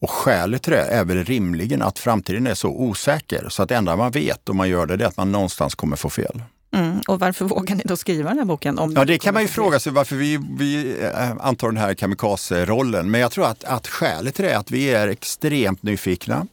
Och 0.00 0.10
skälet 0.10 0.62
till 0.62 0.72
det 0.72 0.82
är 0.82 1.04
väl 1.04 1.24
rimligen 1.24 1.82
att 1.82 1.98
framtiden 1.98 2.46
är 2.46 2.54
så 2.54 2.68
osäker 2.68 3.48
så 3.48 3.62
att 3.62 3.68
det 3.68 3.76
enda 3.76 3.96
man 3.96 4.10
vet 4.10 4.48
om 4.48 4.56
man 4.56 4.68
gör 4.68 4.86
det, 4.86 4.96
det 4.96 5.04
är 5.04 5.08
att 5.08 5.16
man 5.16 5.32
någonstans 5.32 5.74
kommer 5.74 5.96
få 5.96 6.10
fel. 6.10 6.42
Mm. 6.70 7.00
Och 7.06 7.20
varför 7.20 7.44
vågar 7.44 7.74
ni 7.74 7.82
då 7.84 7.96
skriva 7.96 8.28
den 8.28 8.38
här 8.38 8.44
boken? 8.44 8.78
Om 8.78 8.92
ja, 8.92 9.04
det 9.04 9.18
kan 9.18 9.34
man 9.34 9.42
ju 9.42 9.48
fråga 9.48 9.80
sig 9.80 9.92
varför 9.92 10.16
vi, 10.16 10.40
vi 10.58 10.96
eh, 11.02 11.30
antar 11.40 11.68
den 11.68 11.76
här 11.76 11.94
kamikaze-rollen. 11.94 13.10
Men 13.10 13.20
jag 13.20 13.32
tror 13.32 13.46
att, 13.46 13.64
att 13.64 13.86
skälet 13.88 14.34
till 14.34 14.44
det 14.44 14.50
är 14.50 14.58
att 14.58 14.70
vi 14.70 14.90
är 14.90 15.08
extremt 15.08 15.82
nyfikna. 15.82 16.46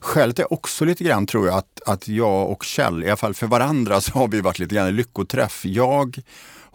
Skälet 0.00 0.38
är 0.38 0.52
också 0.52 0.84
lite 0.84 1.04
grann 1.04 1.26
tror 1.26 1.46
jag 1.46 1.58
att, 1.58 1.80
att 1.86 2.08
jag 2.08 2.50
och 2.50 2.64
Kjell, 2.64 3.04
i 3.04 3.06
alla 3.06 3.16
fall 3.16 3.34
för 3.34 3.46
varandra, 3.46 4.00
så 4.00 4.12
har 4.12 4.28
vi 4.28 4.40
varit 4.40 4.58
lite 4.58 4.74
grann 4.74 4.86
en 4.86 4.96
lyckoträff. 4.96 5.64
Jag 5.64 6.18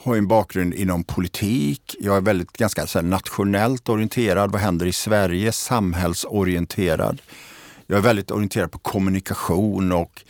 har 0.04 0.16
en 0.16 0.28
bakgrund 0.28 0.74
inom 0.74 1.04
politik. 1.04 1.96
Jag 2.00 2.18
är 2.18 2.22
väldigt 2.22 2.52
ganska 2.52 2.88
så 2.88 3.02
nationellt 3.02 3.90
orienterad. 3.90 4.52
Vad 4.52 4.62
händer 4.62 4.86
i 4.86 4.94
Sverige? 4.94 5.52
Samhällsorienterad. 5.52 7.22
Jag 7.88 7.98
är 7.98 8.02
väldigt 8.02 8.32
orienterad 8.32 8.72
på 8.72 8.80
kommunikation 8.80 9.92
och 9.92 10.22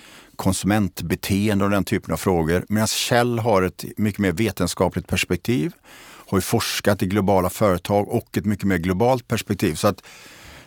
konsumentbeteende 0.43 1.65
och 1.65 1.71
den 1.71 1.83
typen 1.83 2.13
av 2.13 2.17
frågor. 2.17 2.65
Medan 2.69 2.87
Kjell 2.87 3.39
har 3.39 3.61
ett 3.63 3.85
mycket 3.97 4.19
mer 4.19 4.31
vetenskapligt 4.31 5.07
perspektiv. 5.07 5.71
Har 6.29 6.39
forskat 6.39 7.03
i 7.03 7.05
globala 7.05 7.49
företag 7.49 8.09
och 8.09 8.37
ett 8.37 8.45
mycket 8.45 8.65
mer 8.65 8.77
globalt 8.77 9.27
perspektiv. 9.27 9.75
Så 9.75 9.87
att 9.87 10.03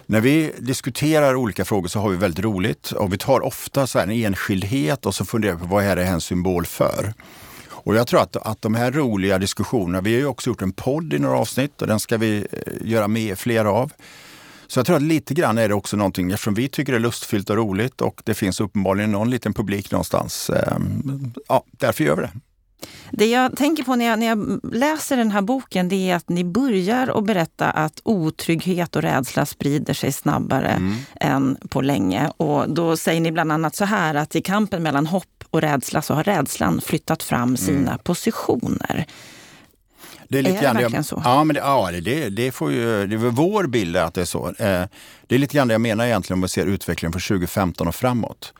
när 0.06 0.20
vi 0.20 0.52
diskuterar 0.58 1.34
olika 1.34 1.64
frågor 1.64 1.88
så 1.88 2.00
har 2.00 2.08
vi 2.08 2.16
väldigt 2.16 2.44
roligt 2.44 2.92
och 2.92 3.12
vi 3.12 3.18
tar 3.18 3.40
ofta 3.40 3.86
så 3.86 3.98
en 3.98 4.10
enskildhet 4.10 5.06
och 5.06 5.14
så 5.14 5.24
funderar 5.24 5.54
vi 5.54 5.60
på 5.60 5.66
vad 5.66 5.84
är 5.84 5.96
det 5.96 6.04
här 6.04 6.14
en 6.14 6.20
symbol 6.20 6.66
för? 6.66 7.14
Och 7.68 7.96
jag 7.96 8.06
tror 8.06 8.20
att, 8.20 8.36
att 8.36 8.62
de 8.62 8.74
här 8.74 8.90
roliga 8.90 9.38
diskussionerna, 9.38 10.00
vi 10.00 10.12
har 10.12 10.20
ju 10.20 10.26
också 10.26 10.50
gjort 10.50 10.62
en 10.62 10.72
podd 10.72 11.14
i 11.14 11.18
några 11.18 11.38
avsnitt 11.38 11.82
och 11.82 11.88
den 11.88 12.00
ska 12.00 12.16
vi 12.16 12.46
eh, 12.52 12.72
göra 12.80 13.08
med 13.08 13.38
fler 13.38 13.64
av. 13.64 13.92
Så 14.68 14.78
jag 14.78 14.86
tror 14.86 14.96
att 14.96 15.02
lite 15.02 15.34
grann 15.34 15.58
är 15.58 15.68
det 15.68 15.74
också 15.74 15.96
någonting, 15.96 16.30
eftersom 16.30 16.54
vi 16.54 16.68
tycker 16.68 16.92
det 16.92 16.98
är 16.98 17.00
lustfyllt 17.00 17.50
och 17.50 17.56
roligt 17.56 18.00
och 18.00 18.22
det 18.24 18.34
finns 18.34 18.60
uppenbarligen 18.60 19.12
någon 19.12 19.30
liten 19.30 19.54
publik 19.54 19.90
någonstans. 19.90 20.50
Ehm, 20.50 21.32
ja, 21.48 21.64
därför 21.70 22.04
gör 22.04 22.16
vi 22.16 22.22
det. 22.22 22.30
Det 23.10 23.26
jag 23.26 23.56
tänker 23.56 23.82
på 23.82 23.96
när 23.96 24.04
jag, 24.04 24.18
när 24.18 24.26
jag 24.26 24.60
läser 24.72 25.16
den 25.16 25.30
här 25.30 25.42
boken 25.42 25.88
det 25.88 26.10
är 26.10 26.16
att 26.16 26.28
ni 26.28 26.44
börjar 26.44 27.18
att 27.18 27.24
berätta 27.24 27.70
att 27.70 28.00
otrygghet 28.04 28.96
och 28.96 29.02
rädsla 29.02 29.46
sprider 29.46 29.94
sig 29.94 30.12
snabbare 30.12 30.68
mm. 30.68 30.94
än 31.20 31.56
på 31.68 31.80
länge. 31.80 32.30
Och 32.36 32.70
då 32.70 32.96
säger 32.96 33.20
ni 33.20 33.32
bland 33.32 33.52
annat 33.52 33.76
så 33.76 33.84
här 33.84 34.14
att 34.14 34.36
i 34.36 34.40
kampen 34.40 34.82
mellan 34.82 35.06
hopp 35.06 35.44
och 35.50 35.60
rädsla 35.60 36.02
så 36.02 36.14
har 36.14 36.24
rädslan 36.24 36.80
flyttat 36.80 37.22
fram 37.22 37.56
sina 37.56 37.90
mm. 37.90 37.98
positioner. 37.98 39.06
Det 40.28 40.38
är, 40.38 40.42
lite 40.42 40.66
är 40.66 40.74
det 40.74 40.80
verkligen 40.80 41.04
så? 41.04 41.22
Ja, 41.24 41.44
men 41.44 41.54
det, 41.54 41.60
ja, 41.60 41.90
det, 42.02 42.28
det, 42.28 42.52
får 42.52 42.72
ju, 42.72 43.06
det 43.06 43.14
är 43.14 43.18
vår 43.18 43.66
bild 43.66 43.96
att 43.96 44.14
det 44.14 44.20
är 44.20 44.24
så. 44.24 44.48
Eh, 44.48 44.84
det 45.26 45.34
är 45.34 45.38
lite 45.38 45.56
grann 45.56 45.68
det 45.68 45.74
jag 45.74 45.80
menar 45.80 46.06
egentligen 46.06 46.38
om 46.38 46.42
vi 46.42 46.48
ser 46.48 46.66
utvecklingen 46.66 47.12
från 47.12 47.38
2015 47.38 47.88
och 47.88 47.94
framåt. 47.94 48.52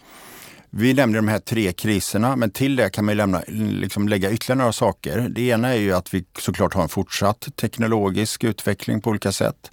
Vi 0.71 0.95
nämnde 0.95 1.19
de 1.19 1.29
här 1.29 1.39
tre 1.39 1.73
kriserna, 1.73 2.37
men 2.37 2.51
till 2.51 2.77
det 2.77 2.91
kan 2.91 3.05
man 3.05 3.17
lämna, 3.17 3.43
liksom 3.49 4.09
lägga 4.09 4.31
ytterligare 4.31 4.59
några 4.59 4.73
saker. 4.73 5.29
Det 5.31 5.43
ena 5.43 5.69
är 5.69 5.79
ju 5.79 5.93
att 5.93 6.15
vi 6.15 6.25
såklart 6.39 6.75
har 6.75 6.83
en 6.83 6.89
fortsatt 6.89 7.49
teknologisk 7.57 8.45
utveckling 8.45 9.01
på 9.01 9.11
olika 9.11 9.33
sätt. 9.33 9.71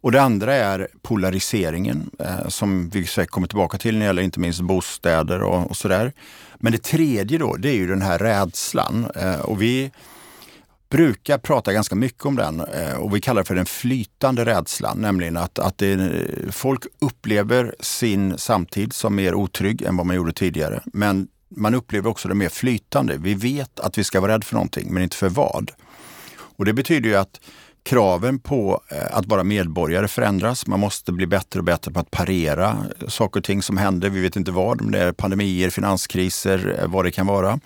Och 0.00 0.12
det 0.12 0.22
andra 0.22 0.54
är 0.54 0.88
polariseringen 1.02 2.10
eh, 2.18 2.48
som 2.48 2.88
vi 2.88 3.06
säkert 3.06 3.30
kommer 3.30 3.46
tillbaka 3.46 3.78
till 3.78 3.94
när 3.94 4.00
det 4.00 4.06
gäller 4.06 4.22
inte 4.22 4.40
minst 4.40 4.60
bostäder 4.60 5.42
och, 5.42 5.70
och 5.70 5.76
sådär. 5.76 6.12
Men 6.58 6.72
det 6.72 6.82
tredje 6.82 7.38
då, 7.38 7.56
det 7.56 7.68
är 7.68 7.74
ju 7.74 7.86
den 7.86 8.02
här 8.02 8.18
rädslan. 8.18 9.10
Eh, 9.14 9.40
och 9.40 9.62
vi 9.62 9.90
brukar 10.88 11.38
prata 11.38 11.72
ganska 11.72 11.94
mycket 11.94 12.24
om 12.24 12.36
den 12.36 12.60
eh, 12.60 12.96
och 12.96 13.16
vi 13.16 13.20
kallar 13.20 13.42
det 13.42 13.46
för 13.46 13.54
den 13.54 13.66
flytande 13.66 14.44
rädslan, 14.44 15.00
nämligen 15.00 15.36
att, 15.36 15.58
att 15.58 15.78
det, 15.78 16.10
folk 16.50 16.84
upplever 16.98 17.74
sin 17.80 18.38
samtid 18.38 18.92
som 18.92 19.14
mer 19.14 19.34
otrygg 19.34 19.82
än 19.82 19.96
vad 19.96 20.06
man 20.06 20.16
gjorde 20.16 20.32
tidigare. 20.32 20.82
Men 20.84 21.28
man 21.48 21.74
upplever 21.74 22.10
också 22.10 22.28
det 22.28 22.34
mer 22.34 22.48
flytande. 22.48 23.16
Vi 23.16 23.34
vet 23.34 23.80
att 23.80 23.98
vi 23.98 24.04
ska 24.04 24.20
vara 24.20 24.32
rädda 24.32 24.44
för 24.44 24.54
någonting, 24.54 24.94
men 24.94 25.02
inte 25.02 25.16
för 25.16 25.28
vad. 25.28 25.70
Och 26.56 26.64
det 26.64 26.72
betyder 26.72 27.08
ju 27.08 27.16
att 27.16 27.40
kraven 27.82 28.38
på 28.38 28.80
eh, 28.90 29.16
att 29.16 29.26
vara 29.26 29.44
medborgare 29.44 30.08
förändras. 30.08 30.66
Man 30.66 30.80
måste 30.80 31.12
bli 31.12 31.26
bättre 31.26 31.60
och 31.60 31.64
bättre 31.64 31.92
på 31.92 32.00
att 32.00 32.10
parera 32.10 32.78
saker 33.08 33.40
och 33.40 33.44
ting 33.44 33.62
som 33.62 33.76
händer. 33.76 34.10
Vi 34.10 34.20
vet 34.20 34.36
inte 34.36 34.52
vad, 34.52 34.80
om 34.80 34.90
det 34.90 34.98
är 34.98 35.12
pandemier, 35.12 35.70
finanskriser, 35.70 36.78
eh, 36.80 36.88
vad 36.88 37.04
det 37.04 37.10
kan 37.10 37.26
vara. 37.26 37.60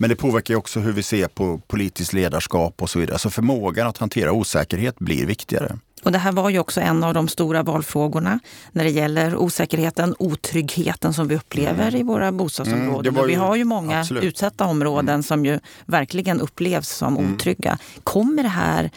Men 0.00 0.10
det 0.10 0.16
påverkar 0.16 0.54
också 0.54 0.80
hur 0.80 0.92
vi 0.92 1.02
ser 1.02 1.28
på 1.28 1.60
politiskt 1.66 2.12
ledarskap 2.12 2.82
och 2.82 2.90
så 2.90 2.98
vidare. 2.98 3.18
Så 3.18 3.30
förmågan 3.30 3.86
att 3.86 3.98
hantera 3.98 4.32
osäkerhet 4.32 4.98
blir 4.98 5.26
viktigare. 5.26 5.78
Och 6.02 6.12
det 6.12 6.18
här 6.18 6.32
var 6.32 6.50
ju 6.50 6.58
också 6.58 6.80
en 6.80 7.04
av 7.04 7.14
de 7.14 7.28
stora 7.28 7.62
valfrågorna 7.62 8.40
när 8.72 8.84
det 8.84 8.90
gäller 8.90 9.36
osäkerheten, 9.36 10.14
otryggheten 10.18 11.12
som 11.12 11.28
vi 11.28 11.36
upplever 11.36 11.88
mm. 11.88 12.00
i 12.00 12.02
våra 12.02 12.32
bostadsområden. 12.32 13.14
Mm, 13.14 13.22
ju, 13.22 13.26
vi 13.26 13.34
har 13.34 13.56
ju 13.56 13.64
många 13.64 14.00
absolut. 14.00 14.24
utsatta 14.24 14.64
områden 14.64 15.08
mm. 15.08 15.22
som 15.22 15.46
ju 15.46 15.58
verkligen 15.86 16.40
upplevs 16.40 16.88
som 16.88 17.16
mm. 17.16 17.34
otrygga. 17.34 17.78
Kommer 18.04 18.42
det 18.42 18.48
här 18.48 18.90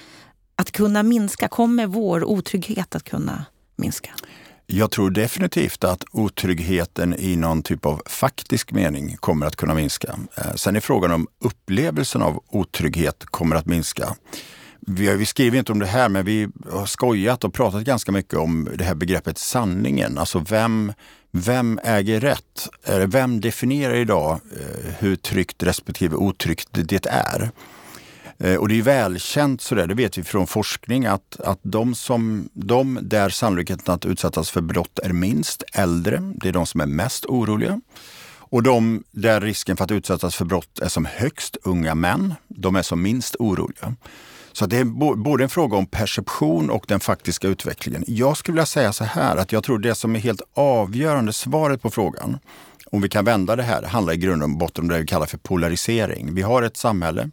att 0.56 0.72
kunna 0.72 1.04
minska? 1.04 1.48
Kommer 1.48 1.88
vår 1.88 2.24
otrygghet 2.24 2.96
att 2.96 3.04
kunna 3.04 3.46
minska? 3.76 4.10
Jag 4.68 4.92
tror 4.92 5.10
definitivt 5.10 5.84
att 5.84 6.04
otryggheten 6.12 7.16
i 7.20 7.36
någon 7.36 7.64
typ 7.64 7.86
av 7.86 8.02
faktisk 8.06 8.72
mening 8.72 9.18
kommer 9.20 9.46
att 9.46 9.56
kunna 9.56 9.74
minska. 9.74 10.16
Eh, 10.38 10.54
sen 10.56 10.76
är 10.76 10.80
frågan 10.80 11.12
om 11.12 11.28
upplevelsen 11.40 12.22
av 12.22 12.44
otrygghet 12.48 13.26
kommer 13.26 13.56
att 13.56 13.66
minska. 13.66 14.16
Vi, 14.80 15.16
vi 15.16 15.26
skriver 15.26 15.58
inte 15.58 15.72
om 15.72 15.80
det 15.80 15.86
här, 15.86 16.10
men 16.10 16.26
vi 16.26 16.48
har 16.72 16.86
skojat 16.86 17.44
och 17.44 17.54
pratat 17.54 17.84
ganska 17.84 18.12
mycket 18.12 18.40
om 18.40 18.70
det 18.76 18.84
här 18.84 18.96
begreppet 18.96 19.38
sanningen. 19.38 20.18
Alltså 20.18 20.40
vem, 20.40 20.94
vem 21.32 21.80
äger 21.84 22.20
rätt? 22.20 22.70
Eh, 22.84 22.98
vem 22.98 23.42
definierar 23.42 23.96
idag 23.96 24.32
eh, 24.32 24.94
hur 25.00 25.16
tryggt 25.16 25.64
respektive 25.64 26.16
otryggt 26.16 26.70
det 26.72 27.06
är? 27.06 27.52
Eh, 28.40 28.56
och 28.56 28.68
det 28.68 28.80
är 28.80 28.82
välkänt, 28.82 29.62
sådär, 29.62 29.88
det 29.88 29.94
vet 29.94 30.18
vi 30.18 30.24
från 30.24 30.48
forskning, 30.48 31.06
att, 31.06 31.40
att 31.40 31.60
de, 31.62 31.96
som, 31.96 32.50
de 32.54 33.00
där 33.02 33.30
sannolikheten 33.30 33.94
att 33.94 34.06
utsättas 34.06 34.50
för 34.50 34.62
brott 34.62 35.00
är 35.00 35.14
minst 35.14 35.64
äldre, 35.74 36.34
det 36.36 36.48
är 36.48 36.54
de 36.54 36.66
som 36.66 36.82
är 36.82 36.86
mest 36.86 37.26
oroliga. 37.26 37.82
Och 38.54 38.64
de 38.64 39.04
där 39.12 39.42
risken 39.42 39.78
för 39.78 39.84
att 39.84 39.92
utsättas 39.92 40.36
för 40.36 40.46
brott 40.46 40.80
är 40.80 40.88
som 40.88 41.06
högst 41.06 41.58
unga 41.64 41.96
män, 41.96 42.34
de 42.48 42.76
är 42.76 42.82
som 42.82 43.02
minst 43.02 43.36
oroliga. 43.40 43.96
Så 44.52 44.66
det 44.66 44.78
är 44.78 45.16
både 45.16 45.44
en 45.44 45.50
fråga 45.50 45.78
om 45.78 45.86
perception 45.86 46.70
och 46.70 46.86
den 46.88 47.00
faktiska 47.00 47.48
utvecklingen. 47.48 48.04
Jag 48.08 48.38
skulle 48.38 48.54
vilja 48.54 48.66
säga 48.66 48.94
så 48.94 49.04
här 49.04 49.38
att 49.38 49.52
jag 49.52 49.64
tror 49.64 49.80
det 49.80 49.96
som 49.96 50.16
är 50.16 50.20
helt 50.20 50.42
avgörande 50.54 51.34
svaret 51.34 51.82
på 51.82 51.90
frågan, 51.90 52.40
om 52.92 53.02
vi 53.02 53.10
kan 53.10 53.26
vända 53.26 53.56
det 53.56 53.64
här, 53.64 53.84
handlar 53.84 54.14
i 54.14 54.18
grund 54.18 54.44
och 54.44 54.50
botten 54.50 54.84
om 54.84 54.90
det 54.90 55.00
vi 55.00 55.06
kallar 55.06 55.26
för 55.26 55.38
polarisering. 55.38 56.36
Vi 56.36 56.42
har 56.42 56.64
ett 56.64 56.78
samhälle 56.78 57.30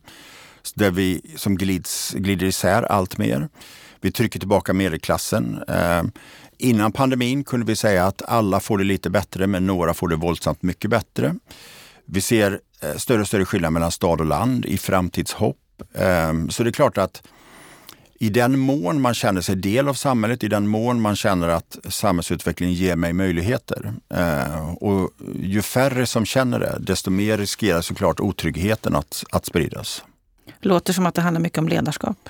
där 0.75 0.90
vi 0.90 1.21
som 1.37 1.57
glids, 1.57 2.14
glider 2.14 2.47
isär 2.47 2.83
allt 2.83 3.19
mer. 3.19 3.49
Vi 4.00 4.12
trycker 4.12 4.38
tillbaka 4.38 4.73
medelklassen. 4.73 5.62
Eh, 5.69 6.02
innan 6.59 6.93
pandemin 6.93 7.45
kunde 7.45 7.67
vi 7.67 7.76
säga 7.76 8.07
att 8.07 8.23
alla 8.23 8.61
får 8.61 8.79
det 8.79 8.85
lite 8.85 9.11
bättre, 9.11 9.47
men 9.47 9.67
några 9.67 9.95
får 9.95 10.09
det 10.09 10.17
våldsamt 10.17 10.62
mycket 10.62 10.90
bättre. 10.90 11.35
Vi 12.05 12.21
ser 12.21 12.61
eh, 12.83 12.97
större 12.97 13.21
och 13.21 13.26
större 13.26 13.45
skillnad 13.45 13.73
mellan 13.73 13.90
stad 13.90 14.21
och 14.21 14.26
land 14.26 14.67
i 14.67 14.79
framtidshopp. 14.79 15.57
Eh, 15.95 16.33
så 16.49 16.62
det 16.62 16.71
är 16.71 16.73
klart 16.73 16.99
att 16.99 17.23
i 18.23 18.29
den 18.29 18.59
mån 18.59 19.00
man 19.00 19.14
känner 19.14 19.40
sig 19.40 19.57
del 19.57 19.88
av 19.88 19.95
samhället, 19.95 20.45
i 20.45 20.49
den 20.49 20.69
mån 20.69 21.00
man 21.00 21.17
känner 21.17 21.49
att 21.49 21.79
samhällsutvecklingen 21.88 22.75
ger 22.75 22.97
mig 22.97 23.12
möjligheter. 23.12 23.93
Eh, 24.14 24.71
och 24.71 25.11
ju 25.43 25.62
färre 25.62 26.07
som 26.07 26.25
känner 26.25 26.61
det, 26.61 26.76
desto 26.81 27.11
mer 27.11 27.38
riskerar 27.38 27.81
såklart 27.81 28.21
otryggheten 28.21 28.97
att, 28.97 29.25
att 29.31 29.47
spridas. 29.47 30.05
Låter 30.61 30.93
som 30.93 31.07
att 31.07 31.14
det 31.14 31.21
handlar 31.21 31.40
mycket 31.40 31.59
om 31.59 31.69
ledarskap. 31.69 32.29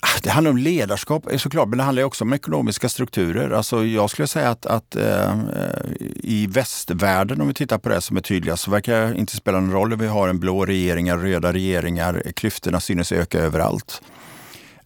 Ah, 0.00 0.20
det 0.22 0.30
handlar 0.30 0.50
om 0.50 0.56
ledarskap 0.56 1.32
eh, 1.32 1.38
såklart, 1.38 1.68
men 1.68 1.78
det 1.78 1.84
handlar 1.84 2.02
också 2.02 2.24
om 2.24 2.32
ekonomiska 2.32 2.88
strukturer. 2.88 3.50
Alltså 3.50 3.84
jag 3.84 4.10
skulle 4.10 4.28
säga 4.28 4.50
att, 4.50 4.66
att 4.66 4.96
eh, 4.96 5.30
eh 5.30 5.92
i 6.14 6.46
västvärlden, 6.46 7.40
om 7.40 7.48
vi 7.48 7.54
tittar 7.54 7.78
på 7.78 7.88
det 7.88 8.00
som 8.00 8.16
är 8.16 8.20
tydligast, 8.20 8.62
så 8.62 8.70
verkar 8.70 9.00
det 9.00 9.18
inte 9.18 9.36
spela 9.36 9.60
någon 9.60 9.72
roll 9.72 9.92
om 9.92 9.98
vi 9.98 10.06
har 10.06 10.28
en 10.28 10.40
blå 10.40 10.64
regeringar, 10.64 11.18
röda 11.18 11.52
regeringar. 11.52 12.22
Klyftorna 12.36 12.80
synes 12.80 13.12
öka 13.12 13.38
överallt. 13.38 14.02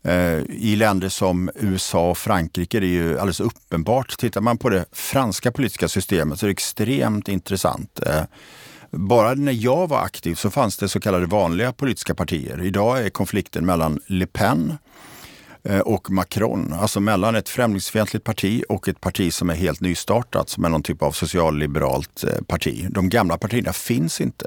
Eh, 0.03 0.39
I 0.49 0.77
länder 0.77 1.09
som 1.09 1.51
USA 1.55 2.11
och 2.11 2.19
Frankrike 2.19 2.81
det 2.81 2.87
är 2.87 2.89
ju 2.89 3.19
alldeles 3.19 3.41
uppenbart. 3.41 4.19
Tittar 4.19 4.41
man 4.41 4.59
på 4.59 4.69
det 4.69 4.85
franska 4.93 5.53
politiska 5.53 5.89
systemet 5.89 6.39
så 6.39 6.47
är 6.47 6.49
det 6.49 6.53
extremt 6.53 7.29
intressant. 7.29 8.01
Bara 8.97 9.35
när 9.35 9.53
jag 9.53 9.89
var 9.89 10.01
aktiv 10.05 10.35
så 10.35 10.51
fanns 10.51 10.77
det 10.77 10.89
så 10.89 11.01
kallade 11.01 11.27
vanliga 11.27 11.73
politiska 11.73 12.15
partier. 12.15 12.63
Idag 12.63 13.07
är 13.07 13.11
konflikten 13.11 13.67
mellan 13.67 14.01
Le 14.07 14.27
Pen, 14.27 14.79
eh, 15.65 15.79
och 15.79 16.11
Macron. 16.11 16.73
Alltså 16.73 17.01
mellan 17.01 17.35
ett 17.35 17.49
främlingsfientligt 17.49 18.25
parti 18.25 18.63
och 18.69 18.89
ett 18.89 19.01
parti 19.01 19.33
som 19.33 19.51
är 19.51 19.55
helt 19.55 19.81
nystartat, 19.81 20.49
som 20.49 20.65
är 20.65 20.69
någon 20.69 20.83
typ 20.83 21.03
av 21.03 21.13
socialliberalt 21.13 22.25
eh, 22.25 22.43
parti. 22.47 22.87
De 22.91 23.09
gamla 23.09 23.39
partierna 23.39 23.73
finns 23.73 24.21
inte. 24.21 24.47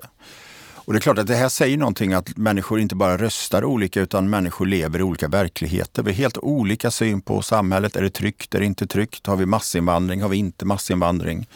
Och 0.86 0.94
det 0.94 1.00
är 1.00 1.02
klart 1.02 1.18
att 1.18 1.28
det 1.28 1.36
här 1.36 1.50
säger 1.50 1.78
någonting 1.78 2.14
att 2.14 2.38
människor 2.38 2.80
inte 2.80 2.96
bara 2.96 3.18
röstar 3.18 3.64
olika 3.64 4.02
utan 4.02 4.30
människor 4.30 4.66
lever 4.66 5.00
i 5.00 5.04
olika 5.04 5.28
verkligheter. 5.28 6.04
Vi 6.04 6.12
har 6.12 6.18
helt 6.18 6.38
olika 6.38 6.92
syn 6.92 7.22
på 7.22 7.42
samhället. 7.42 7.96
Är 7.96 8.02
det 8.02 8.10
tryggt? 8.10 8.56
Är 8.56 8.60
det 8.60 8.66
inte 8.66 8.88
tryggt? 8.88 9.28
Har 9.28 9.36
vi 9.36 9.46
massinvandring? 9.46 10.22
Har 10.22 10.30
vi 10.30 10.38
inte 10.38 10.66
massinvandring? 10.66 11.48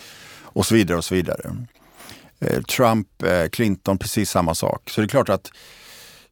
Och 0.42 0.66
så 0.66 0.76
vidare 0.76 0.98
och 0.98 1.06
så 1.06 1.16
vidare. 1.16 1.56
Eh, 2.40 2.62
Trump, 2.62 3.24
eh, 3.24 3.50
Clinton, 3.50 3.98
precis 3.98 4.30
samma 4.30 4.56
sak. 4.56 4.90
Så 4.90 5.02
det 5.02 5.06
är 5.06 5.10
klart 5.10 5.30
att 5.30 5.52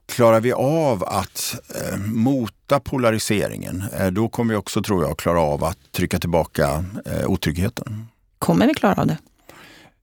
klarar 0.05 0.39
vi 0.39 0.53
av 0.53 1.03
att 1.03 1.55
eh, 1.75 1.97
mota 1.97 2.79
polariseringen, 2.79 3.83
då 4.11 4.29
kommer 4.29 4.53
vi 4.53 4.57
också, 4.57 4.83
tror 4.83 5.03
jag, 5.03 5.17
klara 5.17 5.41
av 5.41 5.63
att 5.63 5.91
trycka 5.91 6.19
tillbaka 6.19 6.85
otryggheten. 7.25 8.07
Kommer 8.39 8.67
vi 8.67 8.73
klara 8.73 9.01
av 9.01 9.07
det? 9.07 9.17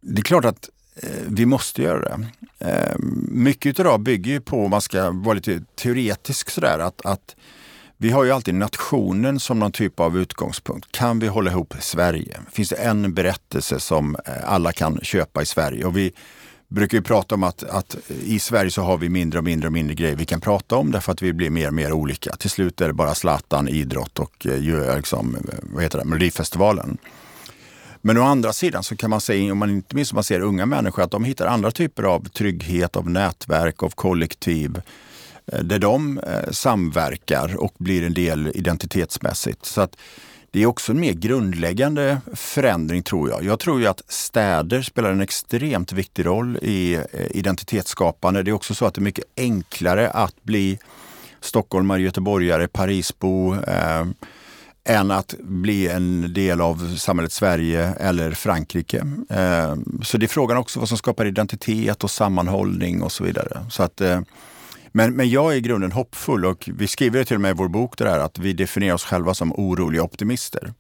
Det 0.01 0.21
är 0.21 0.25
klart 0.25 0.45
att 0.45 0.69
vi 1.27 1.47
måste 1.47 1.83
göra 1.83 2.17
det. 2.17 2.27
Mycket 3.29 3.81
av 3.81 3.99
det 3.99 4.05
bygger 4.05 4.33
ju 4.33 4.41
på, 4.41 4.65
om 4.65 4.71
man 4.71 4.81
ska 4.81 5.11
vara 5.11 5.35
lite 5.35 5.61
teoretisk 5.75 6.51
sådär, 6.51 6.79
att, 6.79 7.07
att 7.07 7.37
vi 8.05 8.11
har 8.11 8.25
ju 8.25 8.31
alltid 8.31 8.55
nationen 8.55 9.41
som 9.41 9.59
någon 9.59 9.73
typ 9.73 10.01
av 10.01 10.19
utgångspunkt. 10.19 10.93
Kan 10.93 11.19
vi 11.19 11.27
hålla 11.27 11.51
ihop 11.51 11.75
Sverige? 11.81 12.41
Finns 12.53 12.69
det 12.69 12.77
en 12.77 13.15
berättelse 13.15 13.81
som 13.81 14.17
eh, 14.27 14.33
alla 14.45 14.73
kan 14.73 15.01
köpa 15.03 15.43
i 15.43 15.47
Sverige? 15.47 15.85
Och 15.85 15.97
vi 15.97 16.13
brukar 16.69 16.99
ju 16.99 17.03
prata 17.03 17.35
om 17.35 17.43
att, 17.43 17.63
att 17.63 17.97
i 18.25 18.39
Sverige 18.39 18.71
så 18.71 18.83
har 18.83 18.99
vi 18.99 19.09
mindre 19.09 19.39
och 19.39 19.45
mindre 19.45 19.67
och 19.67 19.73
mindre 19.73 19.95
grejer 19.95 20.17
vi 20.17 20.25
kan 20.25 20.41
prata 20.41 20.77
om 20.77 20.91
därför 20.91 21.13
att 21.13 21.23
vi 21.23 21.33
blir 21.33 21.51
mer 21.51 21.67
och 21.67 21.75
mer 21.75 21.93
olika. 21.93 22.37
Till 22.37 22.51
slut 22.51 22.81
är 22.81 22.87
det 22.87 22.93
bara 22.93 23.15
Zlatan, 23.15 23.69
idrott 23.69 24.19
och 24.19 24.47
eh, 24.47 24.69
eh, 24.69 24.97
liksom, 24.97 25.37
vad 25.63 25.83
heter 25.83 25.99
det, 25.99 26.05
Melodifestivalen. 26.05 26.99
Men 28.01 28.19
å 28.19 28.23
andra 28.23 28.53
sidan 28.53 28.83
så 28.83 28.97
kan 28.97 29.11
man 29.11 29.21
säga, 29.21 29.53
om 29.53 29.59
man 29.59 29.71
inte 29.71 29.97
minst 29.97 30.13
om 30.13 30.17
man 30.17 30.25
ser 30.25 30.41
unga 30.41 30.67
människor, 30.67 31.03
att 31.03 31.11
de 31.11 31.25
hittar 31.25 31.47
andra 31.47 31.71
typer 31.71 32.03
av 32.03 32.29
trygghet, 32.29 32.97
av 32.97 33.11
nätverk, 33.11 33.83
av 33.83 33.91
kollektiv 33.91 34.81
Eh, 35.53 35.59
där 35.59 35.79
de 35.79 36.19
eh, 36.19 36.51
samverkar 36.51 37.57
och 37.57 37.75
blir 37.79 38.03
en 38.03 38.15
del 38.15 38.53
identitetsmässigt. 38.55 39.65
Så 39.67 39.81
att 39.81 39.97
det 40.51 40.63
är 40.63 40.67
också 40.67 40.93
en 40.93 41.01
mer 41.01 41.13
grundläggande 41.13 42.21
förändring 42.35 43.03
tror 43.03 43.31
jag. 43.31 43.45
Jag 43.45 43.61
tror 43.61 43.81
ju 43.81 43.87
att 43.87 44.03
städer 44.09 44.83
spelar 44.83 45.11
en 45.11 45.21
extremt 45.21 45.93
viktig 45.93 46.27
roll 46.27 46.59
i 46.63 46.95
eh, 46.95 47.03
identitetsskapande. 47.31 48.43
Det 48.43 48.51
är 48.51 48.53
också 48.53 48.75
så 48.75 48.87
att 48.87 48.95
det 48.95 48.99
är 48.99 49.03
mycket 49.03 49.25
enklare 49.37 50.11
att 50.11 50.43
bli 50.43 50.79
stockholmare, 51.41 52.03
göteborgare, 52.03 52.69
Parisbo 52.69 53.55
eh, 53.55 54.07
än 54.85 55.11
att 55.11 55.35
bli 55.41 55.89
en 55.89 56.33
del 56.33 56.61
av 56.61 56.97
samhället 56.97 57.33
Sverige 57.33 57.95
eller 58.01 58.33
Frankrike. 58.33 58.99
Eh, 59.31 59.77
så 60.03 60.19
det 60.19 60.27
är 60.27 60.29
frågan 60.29 60.57
också 60.57 60.81
vad 60.81 60.89
som 60.89 60.99
skapar 60.99 61.27
identitet 61.27 62.05
och 62.05 62.11
sammanhållning 62.11 63.03
och 63.03 63.13
så 63.13 63.25
vidare. 63.25 63.67
Så 63.71 63.83
att 63.83 64.01
eh, 64.01 64.21
men, 64.97 65.17
men 65.17 65.31
jag 65.31 65.53
är 65.53 65.57
i 65.57 65.61
grunden 65.61 65.93
hoppfull 65.93 66.45
och 66.45 66.71
vi 66.73 66.89
skriver 66.89 67.25
till 67.25 67.37
och 67.37 67.41
med 67.41 67.51
i 67.51 67.55
vår 67.55 67.69
bok 67.69 67.99
det 67.99 68.11
här 68.11 68.19
att 68.19 68.39
vi 68.39 68.53
definierar 68.53 68.95
oss 68.95 69.05
själva 69.05 69.35
som 69.35 69.53
oroliga 69.53 70.03
optimister. 70.03 70.75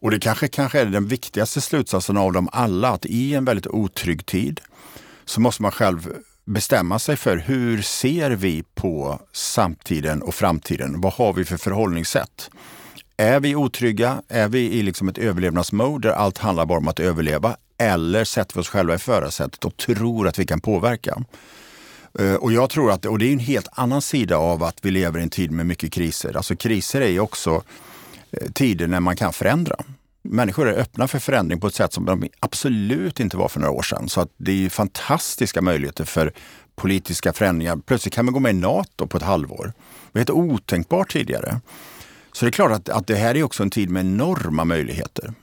Och 0.00 0.10
det 0.10 0.18
kanske, 0.18 0.48
kanske 0.48 0.80
är 0.80 0.86
den 0.86 1.08
viktigaste 1.08 1.60
slutsatsen 1.60 2.16
av 2.16 2.32
dem 2.32 2.48
alla, 2.52 2.88
att 2.88 3.06
i 3.06 3.34
en 3.34 3.44
väldigt 3.44 3.66
otrygg 3.66 4.26
tid 4.26 4.60
så 5.24 5.40
måste 5.40 5.62
man 5.62 5.72
själv 5.72 6.12
bestämma 6.44 6.98
sig 6.98 7.16
för 7.16 7.36
hur 7.36 7.82
ser 7.82 8.30
vi 8.30 8.64
på 8.74 9.20
samtiden 9.32 10.22
och 10.22 10.34
framtiden? 10.34 11.00
Vad 11.00 11.12
har 11.12 11.32
vi 11.32 11.44
för 11.44 11.56
förhållningssätt? 11.56 12.50
Är 13.16 13.40
vi 13.40 13.54
otrygga? 13.54 14.22
Är 14.28 14.48
vi 14.48 14.72
i 14.72 14.82
liksom 14.82 15.08
ett 15.08 15.18
överlevnadsmode 15.18 16.08
där 16.08 16.14
allt 16.14 16.38
handlar 16.38 16.66
bara 16.66 16.78
om 16.78 16.88
att 16.88 17.00
överleva? 17.00 17.56
Eller 17.78 18.24
sätter 18.24 18.54
vi 18.54 18.60
oss 18.60 18.68
själva 18.68 18.94
i 18.94 18.98
förarsätet 18.98 19.64
och 19.64 19.76
tror 19.76 20.28
att 20.28 20.38
vi 20.38 20.46
kan 20.46 20.60
påverka? 20.60 21.24
Eh, 22.18 22.34
och 22.34 22.52
jag 22.52 22.70
tror 22.70 22.90
att, 22.90 23.04
och 23.04 23.18
det 23.18 23.26
är 23.26 23.32
en 23.32 23.38
helt 23.38 23.68
annan 23.72 24.02
sida 24.02 24.36
av 24.36 24.62
att 24.62 24.78
vi 24.82 24.90
lever 24.90 25.20
i 25.20 25.22
en 25.22 25.30
tid 25.30 25.50
med 25.50 25.66
mycket 25.66 25.92
kriser. 25.92 26.36
Alltså 26.36 26.56
kriser 26.56 27.00
är 27.00 27.08
ju 27.08 27.20
också 27.20 27.62
eh, 28.30 28.50
tider 28.52 28.86
när 28.86 29.00
man 29.00 29.16
kan 29.16 29.32
förändra. 29.32 29.76
Människor 30.22 30.68
är 30.68 30.80
öppna 30.80 31.08
för 31.08 31.18
förändring 31.18 31.60
på 31.60 31.66
ett 31.66 31.74
sätt 31.74 31.92
som 31.92 32.04
de 32.04 32.28
absolut 32.40 33.20
inte 33.20 33.36
var 33.36 33.48
för 33.48 33.60
några 33.60 33.72
år 33.72 33.82
sedan. 33.82 34.08
Så 34.08 34.20
att 34.20 34.30
det 34.36 34.64
är 34.64 34.68
fantastiska 34.68 35.62
möjligheter 35.62 36.04
för 36.04 36.32
politiska 36.76 37.32
förändringar. 37.32 37.76
Plötsligt 37.76 38.14
kan 38.14 38.24
man 38.24 38.34
gå 38.34 38.40
med 38.40 38.50
i 38.50 38.58
NATO 38.58 39.06
på 39.06 39.16
ett 39.16 39.22
halvår. 39.22 39.72
Det 40.12 40.12
var 40.12 40.20
helt 40.20 40.30
otänkbart 40.30 41.12
tidigare. 41.12 41.60
Så 42.32 42.44
det 42.44 42.48
är 42.48 42.52
klart 42.52 42.72
att, 42.72 42.88
att 42.88 43.06
det 43.06 43.14
här 43.14 43.36
är 43.36 43.42
också 43.42 43.62
en 43.62 43.70
tid 43.70 43.90
med 43.90 44.00
enorma 44.00 44.64
möjligheter 44.64 45.34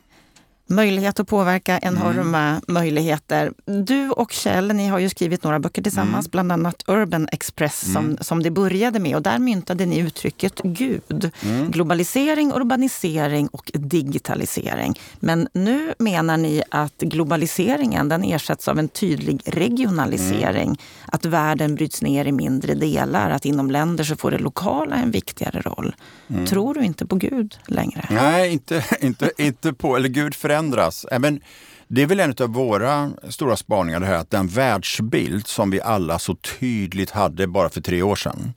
möjlighet 0.71 1.19
att 1.19 1.27
påverka, 1.27 1.79
enorma 1.79 2.39
mm. 2.39 2.61
möjligheter. 2.67 3.53
Du 3.65 4.09
och 4.09 4.31
Kjell, 4.31 4.73
ni 4.73 4.87
har 4.87 4.99
ju 4.99 5.09
skrivit 5.09 5.43
några 5.43 5.59
böcker 5.59 5.81
tillsammans, 5.81 6.25
mm. 6.25 6.31
bland 6.31 6.51
annat 6.51 6.83
Urban 6.87 7.27
Express 7.31 7.83
mm. 7.83 7.93
som, 7.93 8.23
som 8.23 8.43
det 8.43 8.51
började 8.51 8.99
med. 8.99 9.15
Och 9.15 9.21
där 9.21 9.39
myntade 9.39 9.85
ni 9.85 9.97
uttrycket 9.99 10.61
Gud. 10.63 11.31
Mm. 11.43 11.71
Globalisering, 11.71 12.53
urbanisering 12.53 13.47
och 13.47 13.71
digitalisering. 13.73 14.99
Men 15.19 15.47
nu 15.53 15.93
menar 15.97 16.37
ni 16.37 16.63
att 16.69 16.97
globaliseringen 16.97 18.09
den 18.09 18.23
ersätts 18.23 18.67
av 18.67 18.79
en 18.79 18.87
tydlig 18.87 19.41
regionalisering. 19.45 20.67
Mm. 20.67 20.77
Att 21.05 21.25
världen 21.25 21.75
bryts 21.75 22.01
ner 22.01 22.25
i 22.25 22.31
mindre 22.31 22.73
delar, 22.73 23.29
att 23.29 23.45
inom 23.45 23.71
länder 23.71 24.03
så 24.03 24.15
får 24.15 24.31
det 24.31 24.37
lokala 24.37 24.95
en 24.95 25.11
viktigare 25.11 25.61
roll. 25.61 25.95
Mm. 26.27 26.45
Tror 26.45 26.73
du 26.73 26.81
inte 26.83 27.05
på 27.05 27.15
Gud 27.15 27.57
längre? 27.65 28.07
Nej, 28.09 28.53
inte, 28.53 28.85
inte, 29.01 29.31
inte 29.37 29.73
på, 29.73 29.95
eller 29.95 30.09
Gud 30.09 30.35
förändras 30.35 30.60
förändras. 30.61 31.05
Även, 31.11 31.41
det 31.87 32.01
är 32.01 32.07
väl 32.07 32.19
en 32.19 32.35
av 32.39 32.49
våra 32.49 33.11
stora 33.29 33.57
spaningar 33.57 33.99
det 33.99 34.05
här 34.05 34.15
att 34.15 34.31
den 34.31 34.47
världsbild 34.47 35.47
som 35.47 35.71
vi 35.71 35.81
alla 35.81 36.19
så 36.19 36.35
tydligt 36.35 37.11
hade 37.11 37.47
bara 37.47 37.69
för 37.69 37.81
tre 37.81 38.01
år 38.01 38.15
sedan 38.15 38.53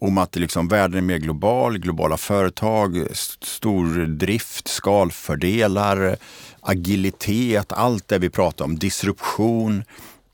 om 0.00 0.18
att 0.18 0.36
liksom 0.36 0.68
världen 0.68 0.98
är 0.98 1.02
mer 1.02 1.18
global, 1.18 1.78
globala 1.78 2.16
företag, 2.16 3.06
stordrift, 3.42 4.68
skalfördelar, 4.68 6.16
agilitet, 6.60 7.72
allt 7.72 8.08
det 8.08 8.18
vi 8.18 8.30
pratar 8.30 8.64
om, 8.64 8.78
disruption, 8.78 9.84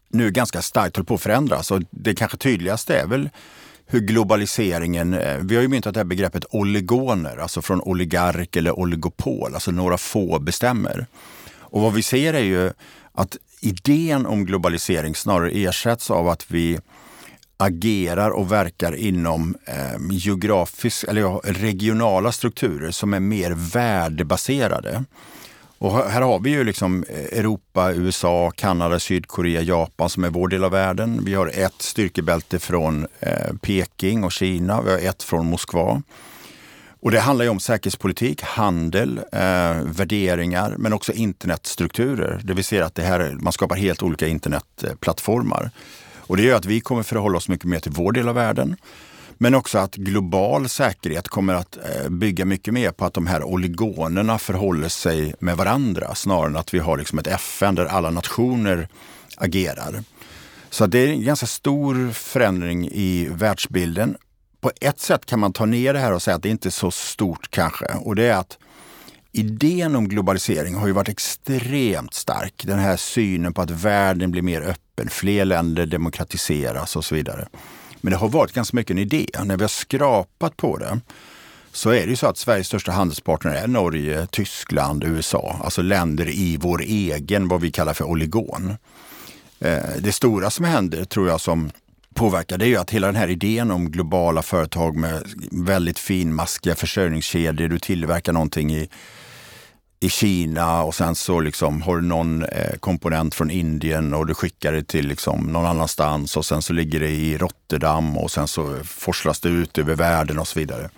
nu 0.09 0.31
ganska 0.31 0.63
starkt 0.63 0.97
håller 0.97 1.07
på 1.07 1.15
att 1.15 1.23
förändras. 1.23 1.71
Och 1.71 1.83
det 1.91 2.15
kanske 2.15 2.37
tydligaste 2.37 2.99
är 2.99 3.07
väl 3.07 3.31
hur 3.87 4.01
globaliseringen, 4.01 5.15
eh, 5.15 5.39
vi 5.39 5.55
har 5.55 5.63
ju 5.63 5.69
myntat 5.69 5.95
det 5.95 6.01
här 6.01 6.05
begreppet 6.05 6.45
oligoner, 6.51 7.37
alltså 7.37 7.63
från 7.63 7.81
oligark 7.81 8.57
eller 8.57 8.79
oligopol, 8.79 9.55
alltså 9.55 9.71
några 9.71 9.99
få 9.99 10.39
bestämmer. 10.39 11.07
Och 11.59 11.81
vad 11.81 11.93
vi 11.93 12.03
ser 12.03 12.35
är 12.35 12.43
ju 12.43 12.71
att 13.13 13.37
idén 13.61 14.27
om 14.27 14.47
globalisering 14.47 15.15
snarare 15.15 15.51
ersätts 15.51 16.11
av 16.11 16.29
att 16.29 16.51
vi 16.51 16.79
agerar 17.57 18.31
och 18.31 18.53
verkar 18.53 18.97
inom 18.97 19.57
eh, 19.65 20.01
geografisk, 20.11 21.05
eller 21.09 21.21
ja, 21.21 21.41
regionala 21.45 22.33
strukturer 22.33 22.91
som 22.91 23.15
är 23.15 23.21
mer 23.21 23.51
värdebaserade. 23.51 25.05
Och 25.85 26.11
här 26.11 26.23
har 26.23 26.41
vi 26.41 26.51
ju 26.51 26.65
liksom 26.65 27.05
eh, 27.09 27.39
Europa, 27.39 27.93
USA, 27.93 28.51
Kanada, 28.51 28.99
Sydkorea, 28.99 29.63
Japan 29.63 30.11
som 30.11 30.25
är 30.25 30.31
vår 30.31 30.49
del 30.49 30.65
av 30.65 30.71
världen. 30.71 31.25
Vi 31.25 31.35
har 31.35 31.47
ett 31.55 31.83
styrkebälte 31.83 32.59
från 32.59 33.07
eh, 33.21 33.57
Peking 33.63 34.25
och 34.25 34.33
Kina. 34.33 34.83
Vi 34.83 34.91
har 34.91 34.99
ett 34.99 35.23
från 35.23 35.47
Moskva. 35.47 36.03
Och 37.01 37.11
det 37.11 37.21
handlar 37.21 37.45
ju 37.45 37.51
om 37.51 37.61
säkerhetspolitik, 37.61 38.43
handel, 38.43 39.19
eh, 39.33 39.77
värderingar 39.85 40.75
men 40.79 40.93
också 40.93 41.13
internetstrukturer. 41.13 42.41
Det 42.45 42.55
vill 42.55 42.65
säga 42.65 42.85
att 42.85 42.95
det 42.95 43.03
här, 43.03 43.37
man 43.41 43.53
skapar 43.53 43.77
helt 43.77 44.03
olika 44.03 44.27
internetplattformar. 44.27 45.71
Och 46.17 46.37
det 46.37 46.43
gör 46.43 46.57
att 46.57 46.67
vi 46.67 46.81
kommer 46.81 47.03
förhålla 47.03 47.37
oss 47.37 47.49
mycket 47.49 47.67
mer 47.67 47.81
till 47.81 47.93
vår 47.93 48.13
del 48.13 48.29
av 48.29 48.35
världen. 48.35 48.77
Men 49.39 49.55
också 49.55 49.79
att 49.79 49.95
global 49.95 50.69
säkerhet 50.69 51.29
kommer 51.29 51.55
att 51.55 51.77
eh, 51.77 52.09
bygga 52.11 52.45
mycket 52.45 52.75
mer 52.75 52.91
på 52.91 53.05
att 53.05 53.15
de 53.15 53.27
här 53.27 53.43
oligonerna 53.43 54.39
förhåller 54.39 54.89
sig 54.89 55.35
med 55.39 55.57
varandra 55.57 56.15
snarare 56.15 56.47
än 56.47 56.57
att 56.57 56.75
vi 56.75 56.79
har 56.79 56.99
liksom 56.99 57.19
ett 57.19 57.27
FN 57.27 57.75
där 57.75 57.87
alla 57.87 58.11
nationer 58.11 58.89
agerar. 59.37 60.05
Så 60.71 60.87
det 60.87 60.99
är 60.99 61.09
en 61.09 61.25
ganska 61.25 61.47
stor 61.47 62.11
förändring 62.13 62.89
i 62.93 63.29
världsbilden. 63.31 64.17
På 64.61 64.71
ett 64.81 65.01
sätt 65.01 65.27
kan 65.27 65.41
man 65.41 65.53
ta 65.53 65.67
ner 65.67 65.93
det 65.93 65.99
här 65.99 66.13
och 66.13 66.23
säga 66.23 66.37
att 66.37 66.43
det 66.43 66.49
inte 66.49 66.69
är 66.69 66.71
så 66.71 66.91
stort 66.91 67.51
kanske. 67.51 67.87
Och 67.87 68.17
det 68.17 68.25
är 68.25 68.37
att 68.37 68.59
idén 69.33 69.97
om 69.97 70.09
globalisering 70.09 70.75
har 70.75 70.87
ju 70.87 70.93
varit 70.93 71.09
extremt 71.09 72.15
stark. 72.15 72.65
Den 72.67 72.79
här 72.79 72.97
synen 72.97 73.55
på 73.55 73.63
att 73.63 73.71
världen 73.71 74.31
blir 74.31 74.43
mer 74.43 74.63
öppen, 74.63 75.09
fler 75.09 75.45
länder 75.45 75.87
demokratiseras 75.87 76.97
och 76.97 77.05
så 77.05 77.15
vidare. 77.15 77.49
Men 78.05 78.11
det 78.11 78.17
har 78.17 78.29
varit 78.29 78.53
ganska 78.53 78.77
mycket 78.77 78.91
en 78.91 78.99
idé. 78.99 79.27
När 79.45 79.57
vi 79.57 79.63
har 79.63 79.69
skrapat 79.69 80.57
på 80.57 80.79
det 80.79 81.01
så 81.73 81.91
är 81.91 82.01
det 82.01 82.11
ju 82.11 82.17
så 82.17 82.27
att 82.27 82.37
Sveriges 82.37 82.67
största 82.67 82.93
handelspartner 82.93 83.55
är 83.55 83.67
Norge, 83.67 84.27
Tyskland, 84.27 85.05
USA. 85.05 85.61
Alltså 85.65 85.83
länder 85.83 86.29
i 86.29 86.57
vår 86.57 86.83
egen, 86.83 87.49
vad 87.49 87.61
vi 87.61 87.71
kallar 87.71 87.95
för 87.95 88.05
oligon. 88.05 88.77
Eh, 89.61 89.79
det 89.99 90.13
stora 90.13 90.51
som 90.51 90.65
händer, 90.65 91.05
tror 91.05 91.29
jag, 91.29 91.41
som 91.41 91.71
påverkar 92.15 92.59
det 92.59 92.65
är 92.65 92.69
ju 92.69 92.77
att 92.77 92.91
hela 92.91 93.07
den 93.07 93.17
här 93.17 93.29
idén 93.29 93.71
om 93.71 93.91
globala 93.91 94.43
företag 94.43 94.97
med 94.97 95.23
väldigt 95.51 95.99
finmaskiga 95.99 96.75
försörjningskedjor, 96.75 97.69
du 97.69 97.79
tillverkar 97.79 98.33
någonting 98.33 98.75
i 98.75 98.89
i 100.05 100.09
Kina 100.09 100.83
och 100.83 100.95
sen 100.95 101.15
så 101.15 101.41
liksom 101.41 101.83
har 101.83 101.97
du 101.97 102.03
någon 102.03 102.43
eh, 102.43 102.77
komponent 102.81 103.35
från 103.35 103.51
Indien 103.51 104.15
och 104.15 104.27
du 104.27 104.35
skickar 104.35 104.73
det 104.73 104.85
till 104.85 105.09
liksom 105.09 105.41
någon 105.41 105.67
annanstans 105.67 106.37
och 106.37 106.47
sen 106.47 106.63
så 106.63 106.73
ligger 106.73 107.01
det 107.01 107.11
i 107.11 107.39
Rotterdam 107.39 108.19
och 108.19 108.31
sen 108.31 108.49
så 108.49 108.79
forslas 108.85 109.41
det 109.41 109.49
ut 109.49 109.79
över 109.79 109.95
världen 109.95 110.39
och 110.39 110.49
så 110.49 110.59
vidare. 110.59 110.91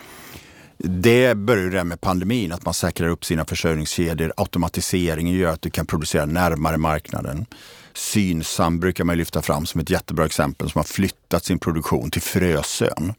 Det 0.79 1.37
började 1.37 1.85
med 1.85 2.01
pandemin, 2.01 2.53
att 2.53 2.65
man 2.65 2.75
säkrar 2.75 3.09
upp 3.09 3.25
sina 3.25 3.45
försörjningskedjor. 3.45 4.33
Automatiseringen 4.37 5.35
gör 5.35 5.53
att 5.53 5.63
du 5.63 5.71
kan 5.71 5.87
producera 5.87 6.27
närmare 6.27 6.77
marknaden. 6.77 7.47
Synsam 7.95 8.81
brukar 8.81 9.05
man 9.05 9.19
lyfta 9.19 9.43
fram 9.43 9.67
som 9.67 9.81
ett 9.81 9.91
jättebra 9.91 10.27
exempel 10.27 10.71
som 10.71 10.79
har 10.79 10.85
flyttat 10.85 11.45
sin 11.45 11.59
produktion 11.59 12.11
till 12.11 12.23
Frösön. 12.23 13.15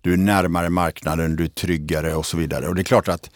Du 0.00 0.12
är 0.12 0.16
närmare 0.16 0.70
marknaden, 0.70 1.36
du 1.36 1.44
är 1.44 1.48
tryggare 1.48 2.14
och 2.14 2.26
så 2.26 2.36
vidare. 2.36 2.68
Och 2.68 2.74
det 2.74 2.80
är 2.80 2.84
klart 2.84 3.08
att 3.08 3.30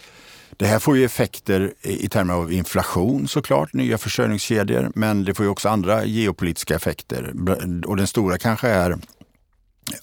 det 0.56 0.66
här 0.66 0.78
får 0.78 0.96
ju 0.96 1.04
effekter 1.04 1.74
i 1.82 2.08
termer 2.08 2.34
av 2.34 2.52
inflation 2.52 3.28
såklart, 3.28 3.72
nya 3.72 3.98
försörjningskedjor, 3.98 4.92
men 4.94 5.24
det 5.24 5.34
får 5.34 5.46
ju 5.46 5.50
också 5.50 5.68
andra 5.68 6.04
geopolitiska 6.04 6.74
effekter. 6.74 7.32
Och 7.86 7.96
den 7.96 8.06
stora 8.06 8.38
kanske 8.38 8.68
är 8.68 8.98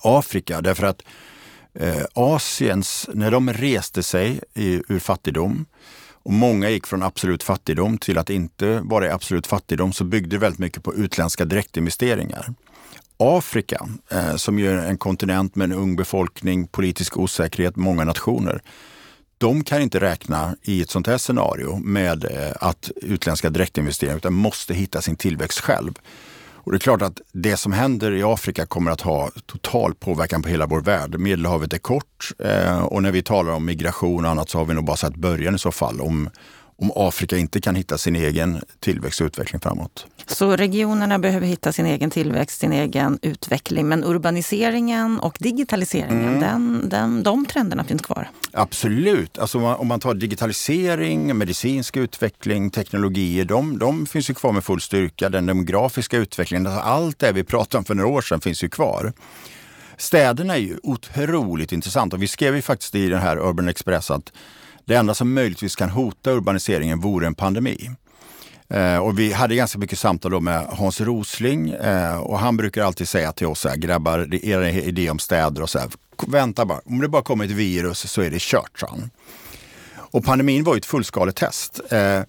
Afrika, 0.01 0.61
därför 0.61 0.85
att 0.87 1.01
eh, 1.73 2.03
Asiens, 2.13 3.09
när 3.13 3.31
de 3.31 3.53
reste 3.53 4.03
sig 4.03 4.39
i, 4.53 4.81
ur 4.87 4.99
fattigdom 4.99 5.65
och 6.23 6.33
många 6.33 6.69
gick 6.69 6.87
från 6.87 7.03
absolut 7.03 7.43
fattigdom 7.43 7.97
till 7.97 8.17
att 8.17 8.29
inte 8.29 8.79
vara 8.83 9.07
i 9.07 9.09
absolut 9.09 9.47
fattigdom 9.47 9.93
så 9.93 10.03
byggde 10.03 10.35
det 10.35 10.39
väldigt 10.39 10.59
mycket 10.59 10.83
på 10.83 10.93
utländska 10.93 11.45
direktinvesteringar. 11.45 12.53
Afrika, 13.17 13.87
eh, 14.11 14.35
som 14.35 14.59
ju 14.59 14.69
är 14.71 14.77
en 14.77 14.97
kontinent 14.97 15.55
med 15.55 15.65
en 15.65 15.77
ung 15.77 15.95
befolkning, 15.95 16.67
politisk 16.67 17.17
osäkerhet, 17.17 17.75
många 17.75 18.03
nationer, 18.03 18.61
de 19.39 19.63
kan 19.63 19.81
inte 19.81 19.99
räkna 19.99 20.55
i 20.61 20.81
ett 20.81 20.89
sånt 20.89 21.07
här 21.07 21.17
scenario 21.17 21.75
med 21.75 22.23
eh, 22.23 22.51
att 22.59 22.91
utländska 22.95 23.49
direktinvesteringar 23.49 24.17
utan 24.17 24.33
måste 24.33 24.73
hitta 24.73 25.01
sin 25.01 25.15
tillväxt 25.15 25.59
själv. 25.59 25.93
Och 26.69 26.71
det 26.71 26.77
är 26.77 26.79
klart 26.79 27.01
att 27.01 27.21
det 27.31 27.57
som 27.57 27.73
händer 27.73 28.11
i 28.11 28.23
Afrika 28.23 28.65
kommer 28.65 28.91
att 28.91 29.01
ha 29.01 29.31
total 29.45 29.95
påverkan 29.95 30.41
på 30.41 30.49
hela 30.49 30.65
vår 30.65 30.81
värld. 30.81 31.19
Medelhavet 31.19 31.73
är 31.73 31.77
kort 31.77 32.31
eh, 32.39 32.79
och 32.79 33.03
när 33.03 33.11
vi 33.11 33.21
talar 33.21 33.51
om 33.51 33.65
migration 33.65 34.25
och 34.25 34.31
annat 34.31 34.49
så 34.49 34.57
har 34.57 34.65
vi 34.65 34.73
nog 34.73 34.85
bara 34.85 34.97
sett 34.97 35.15
början 35.15 35.55
i 35.55 35.59
så 35.59 35.71
fall. 35.71 36.01
Om, 36.01 36.29
om 36.79 36.91
Afrika 36.95 37.37
inte 37.37 37.61
kan 37.61 37.75
hitta 37.75 37.97
sin 37.97 38.15
egen 38.15 38.61
tillväxt 38.79 39.21
och 39.21 39.25
utveckling 39.25 39.61
framåt. 39.61 40.05
Så 40.27 40.55
regionerna 40.55 41.19
behöver 41.19 41.47
hitta 41.47 41.71
sin 41.71 41.85
egen 41.85 42.09
tillväxt, 42.09 42.59
sin 42.59 42.73
egen 42.73 43.19
utveckling. 43.21 43.87
Men 43.87 44.03
urbaniseringen 44.03 45.19
och 45.19 45.37
digitaliseringen, 45.39 46.27
mm. 46.27 46.39
den, 46.39 46.89
den, 46.89 47.23
de 47.23 47.45
trenderna 47.45 47.83
finns 47.83 48.01
kvar? 48.01 48.29
Absolut. 48.51 49.37
Alltså 49.37 49.57
om, 49.57 49.63
man, 49.63 49.75
om 49.75 49.87
man 49.87 49.99
tar 49.99 50.13
digitalisering, 50.13 51.37
medicinsk 51.37 51.97
utveckling, 51.97 52.69
teknologier, 52.69 53.45
de, 53.45 53.79
de 53.79 54.05
finns 54.05 54.29
ju 54.29 54.33
kvar 54.33 54.51
med 54.51 54.63
full 54.63 54.81
styrka. 54.81 55.29
Den 55.29 55.45
demografiska 55.45 56.17
utvecklingen, 56.17 56.67
alltså 56.67 56.81
allt 56.81 57.19
det 57.19 57.31
vi 57.31 57.43
pratade 57.43 57.77
om 57.77 57.85
för 57.85 57.95
några 57.95 58.09
år 58.09 58.21
sedan 58.21 58.41
finns 58.41 58.63
ju 58.63 58.69
kvar. 58.69 59.13
Städerna 59.97 60.55
är 60.55 60.59
ju 60.59 60.77
otroligt 60.83 61.71
intressant 61.71 62.13
och 62.13 62.21
vi 62.21 62.27
skrev 62.27 62.55
ju 62.55 62.61
faktiskt 62.61 62.95
i 62.95 63.09
den 63.09 63.21
här 63.21 63.37
Urban 63.37 63.69
Express 63.69 64.11
att 64.11 64.31
det 64.89 64.95
enda 64.95 65.13
som 65.13 65.33
möjligtvis 65.33 65.75
kan 65.75 65.89
hota 65.89 66.31
urbaniseringen 66.31 66.99
vore 66.99 67.27
en 67.27 67.35
pandemi. 67.35 67.91
Eh, 68.69 68.97
och 68.97 69.19
vi 69.19 69.33
hade 69.33 69.55
ganska 69.55 69.79
mycket 69.79 69.99
samtal 69.99 70.41
med 70.41 70.65
Hans 70.65 71.01
Rosling 71.01 71.69
eh, 71.69 72.17
och 72.17 72.39
han 72.39 72.57
brukar 72.57 72.83
alltid 72.83 73.07
säga 73.07 73.31
till 73.31 73.47
oss, 73.47 73.65
här, 73.65 73.75
grabbar, 73.75 74.45
era 74.45 74.69
idé 74.69 75.09
om 75.09 75.19
städer 75.19 75.61
och 75.61 75.69
så 75.69 75.79
här, 75.79 75.89
vänta 76.27 76.65
bara, 76.65 76.81
om 76.85 76.99
det 76.99 77.07
bara 77.07 77.21
kommer 77.21 77.45
ett 77.45 77.51
virus 77.51 78.11
så 78.11 78.21
är 78.21 78.29
det 78.29 78.41
kört, 78.41 78.83
han. 78.87 79.09
Och 79.95 80.25
pandemin 80.25 80.63
var 80.63 80.75
ju 80.75 80.77
ett 80.77 80.85
fullskaletest. 80.85 81.81
Eh, 81.91 82.21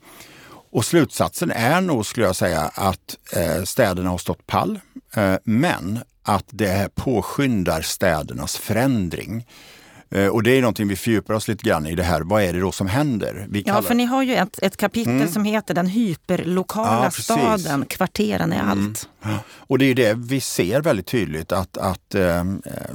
och 0.72 0.84
slutsatsen 0.84 1.50
är 1.50 1.80
nog, 1.80 2.06
skulle 2.06 2.26
jag 2.26 2.36
säga, 2.36 2.60
att 2.74 3.16
eh, 3.32 3.62
städerna 3.64 4.10
har 4.10 4.18
stått 4.18 4.46
pall, 4.46 4.80
eh, 5.14 5.34
men 5.44 5.98
att 6.22 6.46
det 6.50 6.94
påskyndar 6.94 7.82
städernas 7.82 8.56
förändring. 8.56 9.46
Eh, 10.10 10.26
och 10.26 10.42
det 10.42 10.50
är 10.50 10.60
någonting 10.60 10.88
vi 10.88 10.96
fördjupar 10.96 11.34
oss 11.34 11.48
lite 11.48 11.68
grann 11.68 11.86
i 11.86 11.94
det 11.94 12.02
här. 12.02 12.20
Vad 12.20 12.42
är 12.42 12.52
det 12.52 12.60
då 12.60 12.72
som 12.72 12.86
händer? 12.86 13.46
Vi 13.48 13.62
ja, 13.66 13.82
för 13.82 13.94
ni 13.94 14.04
har 14.04 14.22
ju 14.22 14.34
ett, 14.34 14.58
ett 14.62 14.76
kapitel 14.76 15.12
mm. 15.12 15.28
som 15.28 15.44
heter 15.44 15.74
Den 15.74 15.86
hyperlokala 15.86 17.04
ja, 17.04 17.10
staden, 17.10 17.84
kvarteren 17.84 18.52
är 18.52 18.60
mm. 18.60 18.68
allt. 18.68 19.08
Och 19.56 19.78
det 19.78 19.84
är 19.84 19.94
det 19.94 20.14
vi 20.14 20.40
ser 20.40 20.80
väldigt 20.80 21.06
tydligt 21.06 21.52
att, 21.52 21.76
att 21.76 22.14
äh, 22.14 22.44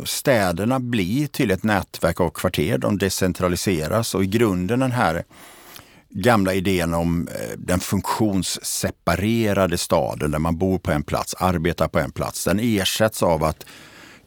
städerna 0.05 0.79
blir 0.79 1.27
till 1.27 1.51
ett 1.51 1.63
nätverk 1.63 2.19
av 2.19 2.29
kvarter. 2.29 2.77
De 2.77 2.97
decentraliseras 2.97 4.15
och 4.15 4.23
i 4.23 4.27
grunden 4.27 4.79
den 4.79 4.91
här 4.91 5.23
gamla 6.09 6.53
idén 6.53 6.93
om 6.93 7.27
äh, 7.27 7.33
den 7.57 7.79
funktionsseparerade 7.79 9.77
staden 9.77 10.31
där 10.31 10.39
man 10.39 10.57
bor 10.57 10.77
på 10.77 10.91
en 10.91 11.03
plats, 11.03 11.35
arbetar 11.39 11.87
på 11.87 11.99
en 11.99 12.11
plats. 12.11 12.43
Den 12.43 12.59
ersätts 12.59 13.23
av 13.23 13.43
att 13.43 13.65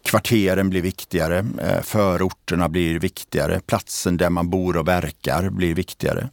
Kvarteren 0.05 0.71
blir 0.71 0.83
viktigare, 0.83 1.39
eh, 1.39 1.83
förorterna 1.83 2.69
blir 2.69 2.99
viktigare, 2.99 3.61
platsen 3.67 4.17
där 4.17 4.31
man 4.31 4.51
bor 4.51 4.77
och 4.77 4.89
verkar 4.89 5.51
blir 5.51 5.75
viktigare. 5.75 6.29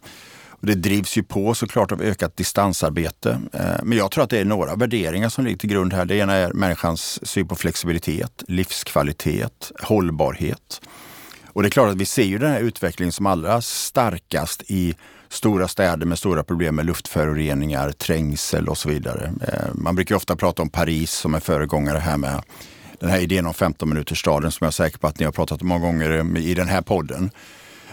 Och 0.49 0.67
det 0.67 0.75
drivs 0.75 1.17
ju 1.17 1.23
på 1.23 1.53
såklart 1.53 1.91
av 1.91 2.01
ökat 2.01 2.37
distansarbete. 2.37 3.41
Eh, 3.53 3.83
men 3.83 3.97
jag 3.97 4.11
tror 4.11 4.23
att 4.23 4.29
det 4.29 4.39
är 4.39 4.45
några 4.45 4.75
värderingar 4.75 5.29
som 5.29 5.45
ligger 5.45 5.57
till 5.57 5.69
grund 5.69 5.93
här. 5.93 6.05
Det 6.05 6.15
ena 6.15 6.33
är 6.33 6.53
människans 6.53 7.27
syn 7.27 7.47
på 7.47 7.55
flexibilitet, 7.55 8.43
livskvalitet, 8.47 9.71
hållbarhet. 9.83 10.81
Och 11.55 11.61
det 11.61 11.67
är 11.67 11.71
klart 11.71 11.89
att 11.89 11.97
vi 11.97 12.05
ser 12.05 12.23
ju 12.23 12.37
den 12.37 12.51
här 12.51 12.59
utvecklingen 12.59 13.11
som 13.11 13.25
allra 13.25 13.61
starkast 13.61 14.63
i 14.67 14.95
stora 15.29 15.67
städer 15.67 16.05
med 16.05 16.17
stora 16.17 16.43
problem 16.43 16.75
med 16.75 16.85
luftföroreningar, 16.85 17.91
trängsel 17.91 18.69
och 18.69 18.77
så 18.77 18.89
vidare. 18.89 19.33
Eh, 19.47 19.73
man 19.73 19.95
brukar 19.95 20.15
ofta 20.15 20.35
prata 20.35 20.61
om 20.61 20.69
Paris 20.69 21.11
som 21.11 21.35
en 21.35 21.41
föregångare 21.41 21.99
här 21.99 22.17
med 22.17 22.43
den 23.05 23.13
här 23.13 23.19
idén 23.19 23.45
om 23.45 23.53
15 23.53 23.89
minuters 23.89 24.19
staden 24.19 24.51
som 24.51 24.65
jag 24.65 24.67
är 24.67 24.71
säker 24.71 24.97
på 24.97 25.07
att 25.07 25.19
ni 25.19 25.25
har 25.25 25.31
pratat 25.31 25.61
om 25.61 25.67
många 25.67 25.85
gånger 25.85 26.11
eh, 26.11 26.45
i 26.45 26.53
den 26.53 26.67
här 26.67 26.81
podden. 26.81 27.31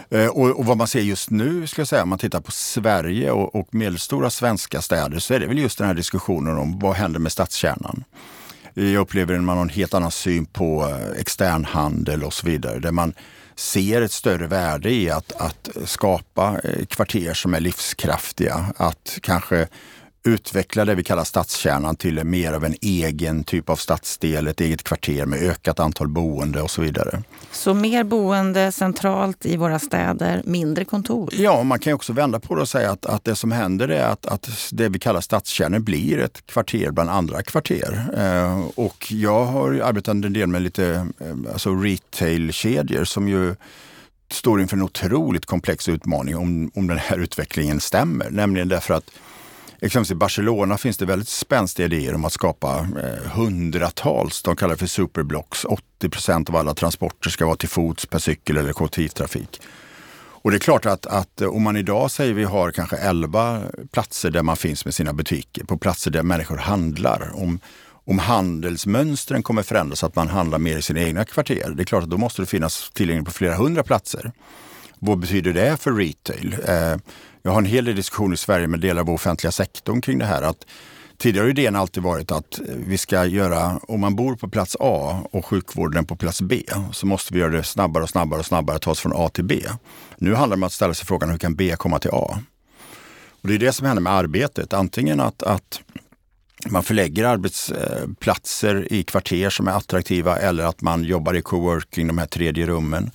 Eh, 0.09 0.27
och, 0.27 0.59
och, 0.59 0.65
vad 0.65 0.77
man 0.77 0.87
ser 0.87 1.01
just 1.01 1.29
nu, 1.29 1.67
ska 1.67 1.81
jag 1.81 1.87
säga, 1.87 2.03
om 2.03 2.09
man 2.09 2.19
tittar 2.19 2.41
på 2.41 2.51
Sverige 2.51 3.31
och, 3.31 3.55
och 3.55 3.67
medelstora 3.71 4.29
svenska 4.29 4.81
städer, 4.81 5.19
så 5.19 5.33
är 5.33 5.39
det 5.39 5.47
väl 5.47 5.57
just 5.57 5.77
den 5.77 5.87
här 5.87 5.93
diskussionen 5.93 6.57
om 6.57 6.79
vad 6.79 6.95
händer 6.95 7.19
med 7.19 7.31
stadskärnan? 7.31 8.03
Jag 8.73 9.01
upplever 9.01 9.35
att 9.35 9.43
man 9.43 9.57
har 9.57 9.63
en 9.63 9.69
helt 9.69 9.93
annan 9.93 10.11
syn 10.11 10.45
på 10.45 10.89
eh, 10.89 11.19
externhandel 11.21 12.23
och 12.23 12.33
så 12.33 12.47
vidare, 12.47 12.79
där 12.79 12.91
man 12.91 13.13
ser 13.55 14.01
ett 14.01 14.11
större 14.11 14.47
värde 14.47 14.91
i 14.91 15.09
att, 15.09 15.31
att 15.31 15.69
skapa 15.85 16.61
kvarter 16.89 17.33
som 17.33 17.53
är 17.53 17.59
livskraftiga, 17.59 18.65
att 18.77 19.17
kanske 19.21 19.67
utveckla 20.23 20.85
det 20.85 20.95
vi 20.95 21.03
kallar 21.03 21.23
stadskärnan 21.23 21.95
till 21.95 22.23
mer 22.23 22.53
av 22.53 22.65
en 22.65 22.75
egen 22.81 23.43
typ 23.43 23.69
av 23.69 23.75
stadsdel, 23.75 24.47
ett 24.47 24.61
eget 24.61 24.83
kvarter 24.83 25.25
med 25.25 25.39
ökat 25.39 25.79
antal 25.79 26.07
boende 26.07 26.61
och 26.61 26.71
så 26.71 26.81
vidare. 26.81 27.23
Så 27.51 27.73
mer 27.73 28.03
boende 28.03 28.71
centralt 28.71 29.45
i 29.45 29.57
våra 29.57 29.79
städer, 29.79 30.41
mindre 30.45 30.85
kontor? 30.85 31.29
Ja, 31.37 31.63
man 31.63 31.79
kan 31.79 31.93
också 31.93 32.13
vända 32.13 32.39
på 32.39 32.55
det 32.55 32.61
och 32.61 32.69
säga 32.69 32.91
att, 32.91 33.05
att 33.05 33.23
det 33.23 33.35
som 33.35 33.51
händer 33.51 33.87
är 33.87 34.05
att, 34.05 34.25
att 34.25 34.49
det 34.71 34.89
vi 34.89 34.99
kallar 34.99 35.21
stadskärnor 35.21 35.79
blir 35.79 36.19
ett 36.19 36.45
kvarter 36.45 36.91
bland 36.91 37.09
andra 37.09 37.43
kvarter. 37.43 38.05
Eh, 38.17 38.67
och 38.75 39.11
jag 39.11 39.45
har 39.45 39.71
arbetat 39.71 40.07
en 40.07 40.33
del 40.33 40.47
med 40.47 40.61
lite 40.61 41.07
eh, 41.19 41.53
alltså 41.53 41.75
retailkedjor 41.75 43.03
som 43.03 43.27
ju 43.27 43.55
står 44.31 44.61
inför 44.61 44.77
en 44.77 44.83
otroligt 44.83 45.45
komplex 45.45 45.89
utmaning 45.89 46.37
om, 46.37 46.71
om 46.75 46.87
den 46.87 46.97
här 46.97 47.17
utvecklingen 47.17 47.79
stämmer. 47.79 48.29
Nämligen 48.29 48.67
därför 48.67 48.93
att 48.93 49.11
Exempelvis 49.83 50.11
i 50.11 50.15
Barcelona 50.15 50.77
finns 50.77 50.97
det 50.97 51.05
väldigt 51.05 51.27
spänstiga 51.27 51.85
idéer 51.85 52.15
om 52.15 52.25
att 52.25 52.33
skapa 52.33 52.87
eh, 53.03 53.31
hundratals, 53.31 54.41
de 54.41 54.55
kallar 54.55 54.73
det 54.73 54.79
för 54.79 54.87
superblocks. 54.87 55.65
80 55.65 56.09
procent 56.09 56.49
av 56.49 56.55
alla 56.55 56.73
transporter 56.73 57.29
ska 57.29 57.45
vara 57.45 57.55
till 57.55 57.69
fots, 57.69 58.05
per 58.05 58.19
cykel 58.19 58.57
eller 58.57 58.73
kollektivtrafik. 58.73 59.61
Och 60.15 60.51
det 60.51 60.57
är 60.57 60.59
klart 60.59 60.85
att, 60.85 61.05
att 61.05 61.41
eh, 61.41 61.47
om 61.47 61.63
man 61.63 61.77
idag 61.77 62.11
säger 62.11 62.33
vi 62.33 62.43
har 62.43 62.71
kanske 62.71 62.97
11 62.97 63.61
platser 63.91 64.31
där 64.31 64.43
man 64.43 64.57
finns 64.57 64.85
med 64.85 64.93
sina 64.93 65.13
butiker, 65.13 65.63
på 65.63 65.77
platser 65.77 66.11
där 66.11 66.23
människor 66.23 66.57
handlar. 66.57 67.31
Om, 67.35 67.59
om 68.05 68.19
handelsmönstren 68.19 69.43
kommer 69.43 69.63
förändras 69.63 69.99
så 69.99 70.05
att 70.05 70.15
man 70.15 70.27
handlar 70.27 70.59
mer 70.59 70.77
i 70.77 70.81
sina 70.81 70.99
egna 70.99 71.25
kvarter, 71.25 71.73
det 71.75 71.83
är 71.83 71.85
klart 71.85 72.03
att 72.03 72.09
då 72.09 72.17
måste 72.17 72.41
det 72.41 72.45
finnas 72.45 72.91
tillgängligt 72.93 73.25
på 73.25 73.31
flera 73.31 73.55
hundra 73.55 73.83
platser. 73.83 74.31
Vad 74.99 75.19
betyder 75.19 75.53
det 75.53 75.77
för 75.81 75.91
retail? 75.91 76.55
Eh, 76.67 76.95
jag 77.43 77.51
har 77.51 77.57
en 77.57 77.65
hel 77.65 77.85
del 77.85 77.95
diskussion 77.95 78.33
i 78.33 78.37
Sverige 78.37 78.67
med 78.67 78.79
delar 78.79 79.01
av 79.01 79.09
offentliga 79.09 79.51
sektorn 79.51 80.01
kring 80.01 80.19
det 80.19 80.25
här. 80.25 80.41
Att 80.41 80.65
tidigare 81.17 81.45
har 81.45 81.49
idén 81.49 81.75
alltid 81.75 82.03
varit 82.03 82.31
att 82.31 82.59
vi 82.67 82.97
ska 82.97 83.25
göra, 83.25 83.79
om 83.87 83.99
man 84.01 84.15
bor 84.15 84.35
på 84.35 84.49
plats 84.49 84.77
A 84.79 85.23
och 85.31 85.45
sjukvården 85.45 86.05
på 86.05 86.15
plats 86.15 86.41
B, 86.41 86.63
så 86.91 87.05
måste 87.05 87.33
vi 87.33 87.39
göra 87.39 87.51
det 87.51 87.63
snabbare 87.63 88.03
och 88.03 88.09
snabbare 88.09 88.39
och 88.39 88.45
snabbare, 88.45 88.79
ta 88.79 88.91
oss 88.91 88.99
från 88.99 89.13
A 89.15 89.29
till 89.29 89.43
B. 89.43 89.61
Nu 90.17 90.33
handlar 90.35 90.57
det 90.57 90.59
om 90.59 90.63
att 90.63 90.73
ställa 90.73 90.93
sig 90.93 91.05
frågan, 91.05 91.29
hur 91.29 91.37
kan 91.37 91.55
B 91.55 91.75
komma 91.77 91.99
till 91.99 92.11
A? 92.13 92.39
Och 93.41 93.47
det 93.47 93.53
är 93.55 93.59
det 93.59 93.73
som 93.73 93.87
händer 93.87 94.01
med 94.01 94.13
arbetet. 94.13 94.73
Antingen 94.73 95.19
att, 95.19 95.43
att 95.43 95.81
man 96.65 96.83
förlägger 96.83 97.25
arbetsplatser 97.25 98.93
i 98.93 99.03
kvarter 99.03 99.49
som 99.49 99.67
är 99.67 99.71
attraktiva 99.71 100.37
eller 100.37 100.63
att 100.63 100.81
man 100.81 101.03
jobbar 101.03 101.33
i 101.33 101.41
coworking, 101.41 102.07
de 102.07 102.17
här 102.17 102.25
tredje 102.25 102.65
rummen. 102.65 103.11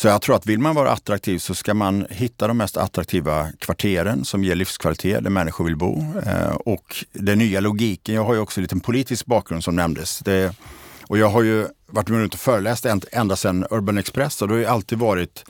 Så 0.00 0.08
jag 0.08 0.22
tror 0.22 0.36
att 0.36 0.46
vill 0.46 0.58
man 0.58 0.74
vara 0.74 0.90
attraktiv 0.90 1.38
så 1.38 1.54
ska 1.54 1.74
man 1.74 2.06
hitta 2.10 2.48
de 2.48 2.56
mest 2.56 2.76
attraktiva 2.76 3.48
kvarteren 3.58 4.24
som 4.24 4.44
ger 4.44 4.54
livskvalitet, 4.54 5.24
där 5.24 5.30
människor 5.30 5.64
vill 5.64 5.76
bo. 5.76 6.04
Eh, 6.26 6.50
och 6.50 7.04
den 7.12 7.38
nya 7.38 7.60
logiken, 7.60 8.14
jag 8.14 8.24
har 8.24 8.34
ju 8.34 8.40
också 8.40 8.60
en 8.60 8.62
liten 8.62 8.80
politisk 8.80 9.26
bakgrund 9.26 9.64
som 9.64 9.76
nämndes. 9.76 10.18
Det, 10.18 10.54
och 11.06 11.18
jag 11.18 11.28
har 11.28 11.42
ju 11.42 11.66
varit 11.86 12.08
med 12.08 12.20
runt 12.20 12.34
och 12.34 12.40
föreläst 12.40 12.86
ända 13.12 13.36
sedan 13.36 13.66
Urban 13.70 13.98
Express 13.98 14.42
och 14.42 14.48
det 14.48 14.54
har 14.54 14.58
ju 14.58 14.66
alltid 14.66 14.98
varit 14.98 15.44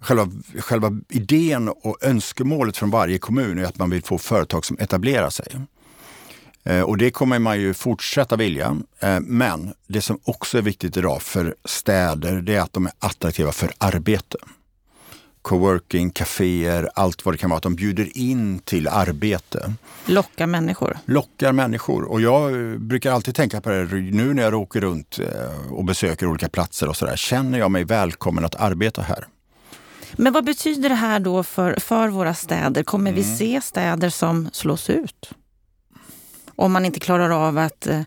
Själva, 0.00 0.28
själva 0.58 0.90
idén 1.08 1.68
och 1.68 1.98
önskemålet 2.00 2.76
från 2.76 2.90
varje 2.90 3.18
kommun 3.18 3.58
är 3.58 3.64
att 3.64 3.78
man 3.78 3.90
vill 3.90 4.02
få 4.02 4.18
företag 4.18 4.64
som 4.64 4.76
etablerar 4.80 5.30
sig. 5.30 5.46
Eh, 6.66 6.82
och 6.82 6.98
det 6.98 7.10
kommer 7.10 7.38
man 7.38 7.60
ju 7.60 7.74
fortsätta 7.74 8.36
vilja. 8.36 8.76
Eh, 9.00 9.20
men 9.20 9.74
det 9.86 10.00
som 10.00 10.18
också 10.24 10.58
är 10.58 10.62
viktigt 10.62 10.96
idag 10.96 11.22
för 11.22 11.54
städer, 11.64 12.40
det 12.40 12.54
är 12.54 12.60
att 12.60 12.72
de 12.72 12.86
är 12.86 12.92
attraktiva 12.98 13.52
för 13.52 13.72
arbete. 13.78 14.38
Coworking, 15.42 16.10
kaféer, 16.10 16.88
allt 16.94 17.24
vad 17.24 17.34
det 17.34 17.38
kan 17.38 17.50
vara. 17.50 17.56
Att 17.56 17.62
de 17.62 17.74
bjuder 17.74 18.18
in 18.18 18.58
till 18.58 18.88
arbete. 18.88 19.72
Lockar 20.06 20.46
människor. 20.46 20.98
Lockar 21.04 21.52
människor. 21.52 22.04
Och 22.04 22.20
jag 22.20 22.52
brukar 22.80 23.12
alltid 23.12 23.34
tänka 23.34 23.60
på 23.60 23.70
det 23.70 23.84
nu 23.94 24.34
när 24.34 24.42
jag 24.42 24.54
åker 24.54 24.80
runt 24.80 25.18
eh, 25.18 25.72
och 25.72 25.84
besöker 25.84 26.26
olika 26.26 26.48
platser 26.48 26.88
och 26.88 26.96
sådär. 26.96 27.16
Känner 27.16 27.58
jag 27.58 27.70
mig 27.70 27.84
välkommen 27.84 28.44
att 28.44 28.54
arbeta 28.54 29.02
här? 29.02 29.26
Men 30.12 30.32
vad 30.32 30.44
betyder 30.44 30.88
det 30.88 30.94
här 30.94 31.20
då 31.20 31.42
för, 31.42 31.80
för 31.80 32.08
våra 32.08 32.34
städer? 32.34 32.82
Kommer 32.82 33.10
mm. 33.10 33.22
vi 33.22 33.36
se 33.36 33.60
städer 33.60 34.10
som 34.10 34.48
slås 34.52 34.90
ut? 34.90 35.32
Om 36.56 36.72
man 36.72 36.84
inte 36.84 37.00
klarar 37.00 37.30
av 37.30 37.58
att 37.58 37.86
eh, 37.86 38.00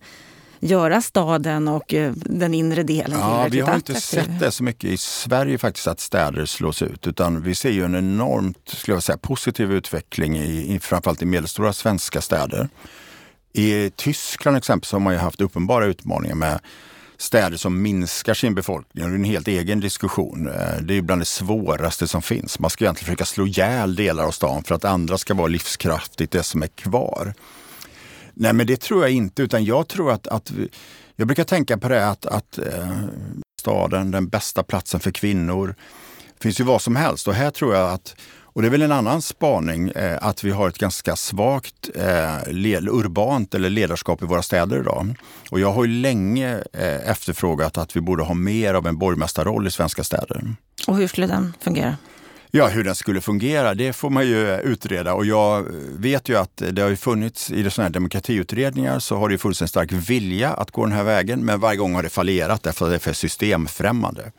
göra 0.59 1.01
staden 1.01 1.67
och 1.67 1.93
eh, 1.93 2.13
den 2.15 2.53
inre 2.53 2.83
delen 2.83 3.19
ja, 3.19 3.47
Vi 3.51 3.59
har 3.59 3.75
inte 3.75 4.01
sett 4.01 4.39
det 4.39 4.51
så 4.51 4.63
mycket 4.63 4.89
i 4.89 4.97
Sverige 4.97 5.57
faktiskt 5.57 5.87
att 5.87 5.99
städer 5.99 6.45
slås 6.45 6.81
ut 6.81 7.07
utan 7.07 7.41
vi 7.41 7.55
ser 7.55 7.71
ju 7.71 7.85
en 7.85 7.95
enormt 7.95 8.69
skulle 8.69 8.95
jag 8.95 9.03
säga, 9.03 9.17
positiv 9.17 9.71
utveckling 9.71 10.37
i, 10.37 10.75
i 10.75 10.79
framförallt 10.79 11.21
i 11.21 11.25
medelstora 11.25 11.73
svenska 11.73 12.21
städer. 12.21 12.69
I 13.53 13.91
Tyskland 13.95 14.57
exempelvis 14.57 14.91
har 14.91 14.99
man 14.99 15.13
ju 15.13 15.19
haft 15.19 15.41
uppenbara 15.41 15.85
utmaningar 15.85 16.35
med 16.35 16.59
städer 17.17 17.57
som 17.57 17.81
minskar 17.81 18.33
sin 18.33 18.55
befolkning. 18.55 19.05
Det 19.05 19.11
är 19.11 19.15
en 19.15 19.23
helt 19.23 19.47
egen 19.47 19.79
diskussion. 19.79 20.47
Eh, 20.47 20.81
det 20.81 20.97
är 20.97 21.01
bland 21.01 21.21
det 21.21 21.25
svåraste 21.25 22.07
som 22.07 22.21
finns. 22.21 22.59
Man 22.59 22.69
ska 22.69 22.83
egentligen 22.83 23.05
försöka 23.05 23.25
slå 23.25 23.47
ihjäl 23.47 23.95
delar 23.95 24.23
av 24.23 24.31
stan 24.31 24.63
för 24.63 24.75
att 24.75 24.85
andra 24.85 25.17
ska 25.17 25.33
vara 25.33 25.47
livskraftigt, 25.47 26.31
det 26.31 26.43
som 26.43 26.63
är 26.63 26.67
kvar. 26.67 27.33
Nej, 28.41 28.53
men 28.53 28.67
det 28.67 28.81
tror 28.81 29.01
jag 29.01 29.11
inte, 29.11 29.41
utan 29.41 29.65
jag 29.65 29.87
tror 29.87 30.11
att, 30.11 30.27
att 30.27 30.51
vi, 30.51 30.69
jag 31.15 31.27
brukar 31.27 31.43
tänka 31.43 31.77
på 31.77 31.89
det 31.89 32.07
att, 32.07 32.25
att 32.25 32.57
eh, 32.57 32.97
staden, 33.59 34.11
den 34.11 34.27
bästa 34.27 34.63
platsen 34.63 34.99
för 34.99 35.11
kvinnor, 35.11 35.75
finns 36.41 36.59
ju 36.59 36.63
vad 36.63 36.81
som 36.81 36.95
helst. 36.95 37.27
Och 37.27 37.33
här 37.33 37.51
tror 37.51 37.75
jag 37.75 37.93
att, 37.93 38.15
och 38.43 38.61
det 38.61 38.67
är 38.67 38.69
väl 38.69 38.81
en 38.81 38.91
annan 38.91 39.21
spaning, 39.21 39.89
eh, 39.89 40.17
att 40.21 40.43
vi 40.43 40.51
har 40.51 40.69
ett 40.69 40.77
ganska 40.77 41.15
svagt 41.15 41.89
eh, 41.95 42.37
urbant 42.91 43.55
eller 43.55 43.69
ledarskap 43.69 44.23
i 44.23 44.25
våra 44.25 44.41
städer 44.41 44.79
idag. 44.79 45.15
Och 45.51 45.59
jag 45.59 45.71
har 45.71 45.85
ju 45.85 45.91
länge 45.91 46.63
eh, 46.73 47.09
efterfrågat 47.09 47.77
att 47.77 47.95
vi 47.95 48.01
borde 48.01 48.23
ha 48.23 48.33
mer 48.33 48.73
av 48.73 48.87
en 48.87 48.97
borgmästarroll 48.97 49.67
i 49.67 49.71
svenska 49.71 50.03
städer. 50.03 50.55
Och 50.87 50.97
hur 50.97 51.07
skulle 51.07 51.27
den 51.27 51.53
fungera? 51.59 51.97
Ja, 52.51 52.67
hur 52.67 52.83
den 52.83 52.95
skulle 52.95 53.21
fungera, 53.21 53.73
det 53.73 53.93
får 53.93 54.09
man 54.09 54.27
ju 54.27 54.59
utreda 54.59 55.13
och 55.13 55.25
jag 55.25 55.65
vet 55.97 56.29
ju 56.29 56.37
att 56.37 56.63
det 56.71 56.81
har 56.81 56.95
funnits 56.95 57.51
i 57.51 57.69
sådana 57.69 57.87
här 57.87 57.93
demokratiutredningar 57.93 58.99
så 58.99 59.15
har 59.15 59.29
det 59.29 59.37
funnits 59.37 59.61
en 59.61 59.67
stark 59.67 59.91
vilja 59.91 60.53
att 60.53 60.71
gå 60.71 60.85
den 60.85 60.93
här 60.93 61.03
vägen, 61.03 61.45
men 61.45 61.59
varje 61.59 61.77
gång 61.77 61.95
har 61.95 62.03
det 62.03 62.09
fallerat 62.09 62.63
därför 62.63 62.85
att 62.85 62.91
det 62.91 62.95
är 62.95 62.99
för 62.99 63.13
systemfrämmande. 63.13 64.31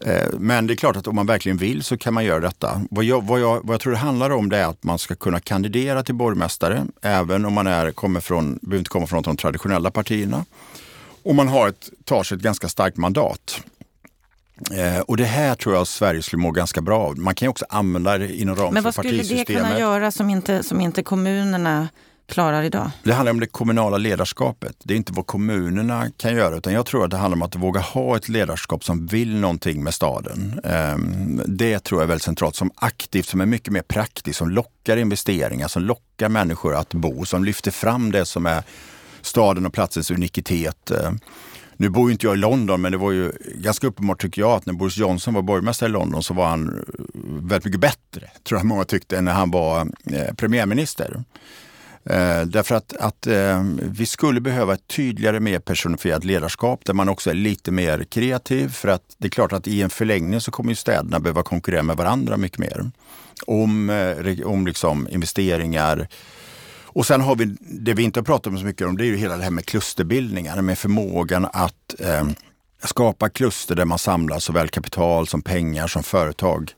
Eh, 0.00 0.28
men 0.38 0.66
det 0.66 0.74
är 0.74 0.76
klart 0.76 0.96
att 0.96 1.06
om 1.06 1.14
man 1.16 1.26
verkligen 1.26 1.58
vill 1.58 1.82
så 1.82 1.96
kan 1.96 2.14
man 2.14 2.24
göra 2.24 2.40
detta. 2.40 2.82
Vad 2.90 3.04
jag, 3.04 3.24
vad 3.24 3.40
jag, 3.40 3.60
vad 3.64 3.74
jag 3.74 3.80
tror 3.80 3.92
det 3.92 3.98
handlar 3.98 4.30
om 4.30 4.48
det 4.48 4.58
är 4.58 4.66
att 4.66 4.84
man 4.84 4.98
ska 4.98 5.14
kunna 5.14 5.40
kandidera 5.40 6.02
till 6.02 6.14
borgmästare 6.14 6.84
även 7.02 7.44
om 7.44 7.52
man 7.52 7.66
är, 7.66 7.90
kommer 7.90 8.20
från, 8.20 8.58
behöver 8.62 8.78
inte 8.78 8.90
komma 8.90 9.06
från 9.06 9.22
de 9.22 9.36
traditionella 9.36 9.90
partierna. 9.90 10.44
Och 11.22 11.34
man 11.34 11.48
har 11.48 11.68
ett, 11.68 11.90
tar 12.04 12.22
sig 12.22 12.36
ett 12.36 12.42
ganska 12.42 12.68
starkt 12.68 12.96
mandat. 12.96 13.60
Eh, 14.70 15.00
och 15.00 15.16
det 15.16 15.24
här 15.24 15.54
tror 15.54 15.74
jag 15.74 15.86
Sverige 15.86 16.22
skulle 16.22 16.42
må 16.42 16.50
ganska 16.50 16.80
bra 16.80 17.00
av. 17.00 17.18
Man 17.18 17.34
kan 17.34 17.46
ju 17.46 17.50
också 17.50 17.64
använda 17.68 18.18
det 18.18 18.36
inom 18.36 18.56
ramen 18.56 18.82
för 18.82 18.92
partisystemet. 18.92 19.28
Men 19.28 19.36
vad 19.36 19.46
skulle 19.46 19.58
det 19.58 19.68
kunna 19.68 19.78
göra 19.80 20.10
som 20.10 20.30
inte, 20.30 20.62
som 20.62 20.80
inte 20.80 21.02
kommunerna 21.02 21.88
klarar 22.28 22.62
idag? 22.62 22.90
Det 23.02 23.12
handlar 23.12 23.32
om 23.32 23.40
det 23.40 23.46
kommunala 23.46 23.96
ledarskapet. 23.98 24.76
Det 24.82 24.94
är 24.94 24.96
inte 24.96 25.12
vad 25.12 25.26
kommunerna 25.26 26.10
kan 26.16 26.34
göra 26.34 26.56
utan 26.56 26.72
jag 26.72 26.86
tror 26.86 27.04
att 27.04 27.10
det 27.10 27.16
handlar 27.16 27.36
om 27.36 27.42
att 27.42 27.56
våga 27.56 27.80
ha 27.80 28.16
ett 28.16 28.28
ledarskap 28.28 28.84
som 28.84 29.06
vill 29.06 29.36
någonting 29.36 29.84
med 29.84 29.94
staden. 29.94 30.60
Eh, 30.64 30.96
det 31.46 31.84
tror 31.84 32.00
jag 32.00 32.04
är 32.04 32.08
väldigt 32.08 32.24
centralt. 32.24 32.56
Som 32.56 32.70
aktivt, 32.74 33.26
som 33.26 33.40
är 33.40 33.46
mycket 33.46 33.72
mer 33.72 33.82
praktiskt, 33.82 34.38
som 34.38 34.50
lockar 34.50 34.96
investeringar, 34.96 35.68
som 35.68 35.82
lockar 35.82 36.28
människor 36.28 36.74
att 36.74 36.94
bo, 36.94 37.24
som 37.24 37.44
lyfter 37.44 37.70
fram 37.70 38.12
det 38.12 38.24
som 38.24 38.46
är 38.46 38.62
staden 39.22 39.66
och 39.66 39.72
platsens 39.72 40.10
unikitet. 40.10 40.92
Nu 41.76 41.88
bor 41.88 42.08
ju 42.08 42.12
inte 42.12 42.26
jag 42.26 42.34
i 42.34 42.38
London, 42.38 42.80
men 42.80 42.92
det 42.92 42.98
var 42.98 43.12
ju 43.12 43.32
ganska 43.54 43.86
uppenbart 43.86 44.20
tycker 44.22 44.42
jag 44.42 44.50
att 44.50 44.66
när 44.66 44.72
Boris 44.72 44.96
Johnson 44.96 45.34
var 45.34 45.42
borgmästare 45.42 45.88
i 45.88 45.92
London 45.92 46.22
så 46.22 46.34
var 46.34 46.46
han 46.46 46.68
eh, 46.68 46.74
väldigt 47.24 47.64
mycket 47.64 47.80
bättre, 47.80 48.30
tror 48.44 48.58
jag 48.58 48.66
många 48.66 48.84
tyckte, 48.84 49.18
än 49.18 49.24
när 49.24 49.32
han 49.32 49.50
var 49.50 49.80
eh, 50.12 50.34
premiärminister. 50.36 51.24
Eh, 52.10 52.42
därför 52.42 52.74
att, 52.74 52.96
att 52.96 53.26
eh, 53.26 53.64
vi 53.76 54.06
skulle 54.06 54.40
behöva 54.40 54.74
ett 54.74 54.86
tydligare, 54.86 55.40
mer 55.40 55.58
personifierat 55.58 56.24
ledarskap 56.24 56.84
där 56.84 56.94
man 56.94 57.08
också 57.08 57.30
är 57.30 57.34
lite 57.34 57.70
mer 57.70 58.04
kreativ. 58.04 58.68
För 58.68 58.88
att 58.88 59.02
det 59.18 59.26
är 59.26 59.30
klart 59.30 59.52
att 59.52 59.68
i 59.68 59.82
en 59.82 59.90
förlängning 59.90 60.40
så 60.40 60.50
kommer 60.50 60.70
ju 60.70 60.76
städerna 60.76 61.20
behöva 61.20 61.42
konkurrera 61.42 61.82
med 61.82 61.96
varandra 61.96 62.36
mycket 62.36 62.58
mer. 62.58 62.90
Om, 63.46 63.90
eh, 63.90 64.46
om 64.46 64.66
liksom 64.66 65.08
investeringar, 65.10 66.08
och 66.96 67.06
sen 67.06 67.20
har 67.20 67.36
vi 67.36 67.56
det 67.60 67.94
vi 67.94 68.02
inte 68.02 68.20
har 68.20 68.24
pratat 68.24 68.46
om 68.46 68.58
så 68.58 68.64
mycket 68.64 68.86
om, 68.86 68.96
det 68.96 69.04
är 69.04 69.06
ju 69.06 69.16
hela 69.16 69.36
det 69.36 69.42
här 69.42 69.50
med 69.50 69.66
klusterbildningar, 69.66 70.62
med 70.62 70.78
förmågan 70.78 71.46
att 71.52 72.00
eh, 72.00 72.28
skapa 72.84 73.28
kluster 73.28 73.74
där 73.74 73.84
man 73.84 73.98
samlar 73.98 74.38
såväl 74.38 74.68
kapital 74.68 75.26
som 75.26 75.42
pengar 75.42 75.86
som 75.86 76.02
företag. 76.02 76.72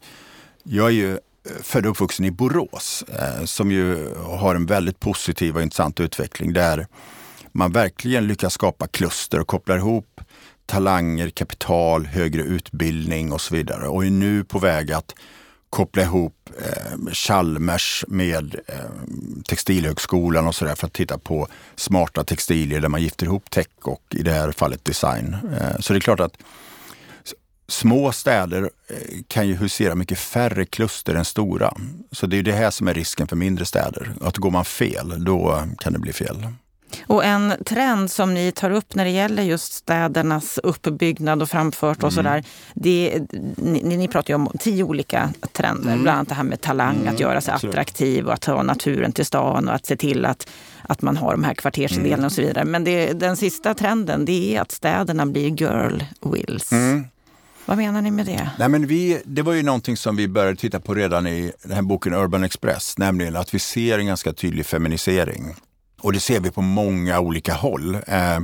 Jag 0.63 0.87
är 0.87 0.93
ju 0.93 1.13
eh, 1.13 1.19
född 1.63 1.87
och 1.87 1.91
uppvuxen 1.91 2.25
i 2.25 2.31
Borås 2.31 3.05
eh, 3.09 3.45
som 3.45 3.71
ju 3.71 4.15
har 4.17 4.55
en 4.55 4.67
väldigt 4.67 5.01
positiv 5.01 5.57
och 5.57 5.63
intressant 5.63 6.01
utveckling 6.01 6.53
där 6.53 6.87
man 7.53 7.73
verkligen 7.73 8.27
lyckas 8.27 8.53
skapa 8.53 8.87
kluster 8.87 9.41
och 9.41 9.47
kopplar 9.47 9.77
ihop 9.77 10.21
talanger, 10.67 11.31
kapital, 11.31 12.07
högre 12.07 12.43
utbildning 12.43 13.33
och 13.33 13.41
så 13.41 13.55
vidare 13.55 13.89
och 13.89 14.07
är 14.07 14.11
nu 14.11 14.45
på 14.45 14.59
väg 14.59 14.93
att 14.93 15.15
koppla 15.71 16.03
ihop 16.03 16.51
eh, 16.59 17.13
Chalmers 17.13 18.05
med 18.09 18.55
eh, 18.67 18.75
Textilhögskolan 19.45 20.47
och 20.47 20.55
sådär 20.55 20.75
för 20.75 20.87
att 20.87 20.93
titta 20.93 21.19
på 21.19 21.49
smarta 21.77 22.25
textilier 22.25 22.81
där 22.81 22.89
man 22.89 23.03
gifter 23.03 23.27
ihop 23.27 23.51
tech 23.51 23.67
och 23.83 24.03
i 24.11 24.23
det 24.23 24.33
här 24.33 24.53
fallet 24.53 24.85
design. 24.85 25.37
Eh, 25.61 25.81
så 25.81 25.93
det 25.93 25.99
är 25.99 26.01
klart 26.01 26.21
att 26.21 26.37
små 27.69 28.13
städer 28.13 28.71
eh, 28.89 28.97
kan 29.29 29.49
ju 29.49 29.55
husera 29.55 29.95
mycket 29.95 30.19
färre 30.19 30.65
kluster 30.65 31.15
än 31.15 31.25
stora. 31.25 31.75
Så 32.13 32.27
det 32.27 32.39
är 32.39 32.43
det 32.43 32.53
här 32.53 32.71
som 32.71 32.89
är 32.89 32.95
risken 32.95 33.29
för 33.29 33.37
mindre 33.37 33.65
städer. 33.65 34.13
Att 34.21 34.37
går 34.37 34.51
man 34.51 34.65
fel, 34.65 35.25
då 35.25 35.65
kan 35.79 35.93
det 35.93 35.99
bli 35.99 36.13
fel. 36.13 36.47
Och 37.07 37.25
en 37.25 37.55
trend 37.65 38.11
som 38.11 38.35
ni 38.35 38.53
tar 38.53 38.71
upp 38.71 38.95
när 38.95 39.05
det 39.05 39.11
gäller 39.11 39.43
just 39.43 39.73
städernas 39.73 40.59
uppbyggnad 40.63 41.43
och 41.43 41.49
framfört 41.49 42.03
och 42.03 42.13
mm. 42.13 42.25
sådär. 42.25 42.45
ni, 43.57 43.97
ni 43.97 44.09
pratar 44.09 44.31
ju 44.31 44.35
om 44.35 44.49
tio 44.59 44.85
olika 44.85 45.31
trender. 45.53 45.93
Mm. 45.93 46.03
Bland 46.03 46.17
annat 46.17 46.29
det 46.29 46.35
här 46.35 46.43
med 46.43 46.61
talang, 46.61 46.97
mm. 46.97 47.15
att 47.15 47.21
göra 47.21 47.41
sig 47.41 47.55
attraktiv 47.55 48.27
och 48.27 48.33
att 48.33 48.45
ha 48.45 48.63
naturen 48.63 49.13
till 49.13 49.27
stan 49.27 49.69
och 49.69 49.75
att 49.75 49.87
se 49.87 49.97
till 49.97 50.25
att, 50.25 50.49
att 50.83 51.03
man 51.03 51.17
har 51.17 51.33
de 51.33 51.45
här 51.45 51.55
kvartersidéerna 51.55 52.15
mm. 52.15 52.25
och 52.25 52.33
så 52.33 52.43
vidare. 52.43 52.65
Men 52.65 52.85
det, 52.85 53.13
den 53.13 53.37
sista 53.37 53.75
trenden 53.75 54.25
det 54.25 54.57
är 54.57 54.61
att 54.61 54.73
städerna 54.73 55.27
blir 55.27 55.49
girl 55.49 56.03
wills. 56.21 56.73
Mm. 56.73 57.05
Vad 57.69 57.77
menar 57.77 58.03
ni 58.03 58.11
med 58.11 58.27
det? 58.27 58.51
Nej, 58.59 58.69
men 58.69 58.87
vi, 58.87 59.23
det 59.25 59.43
var 59.43 59.53
ju 59.53 59.63
någonting 59.63 59.97
som 59.97 60.17
vi 60.17 60.29
började 60.29 60.57
titta 60.57 60.81
på 60.81 60.95
redan 60.95 61.27
i 61.27 61.53
den 61.63 61.73
här 61.73 61.83
boken 61.83 62.15
Urban 62.15 62.45
Express, 62.45 62.99
nämligen 62.99 63.37
att 63.37 63.55
vi 63.55 63.59
ser 63.59 63.99
en 63.99 64.07
ganska 64.07 64.33
tydlig 64.33 64.67
feminisering. 64.67 65.55
Och 66.01 66.13
det 66.13 66.21
ser 66.21 66.41
vi 66.41 66.51
på 66.51 66.63
många 66.63 67.21
olika 67.21 67.55
håll. 67.55 67.99
Eh, 68.07 68.37
eh 68.37 68.41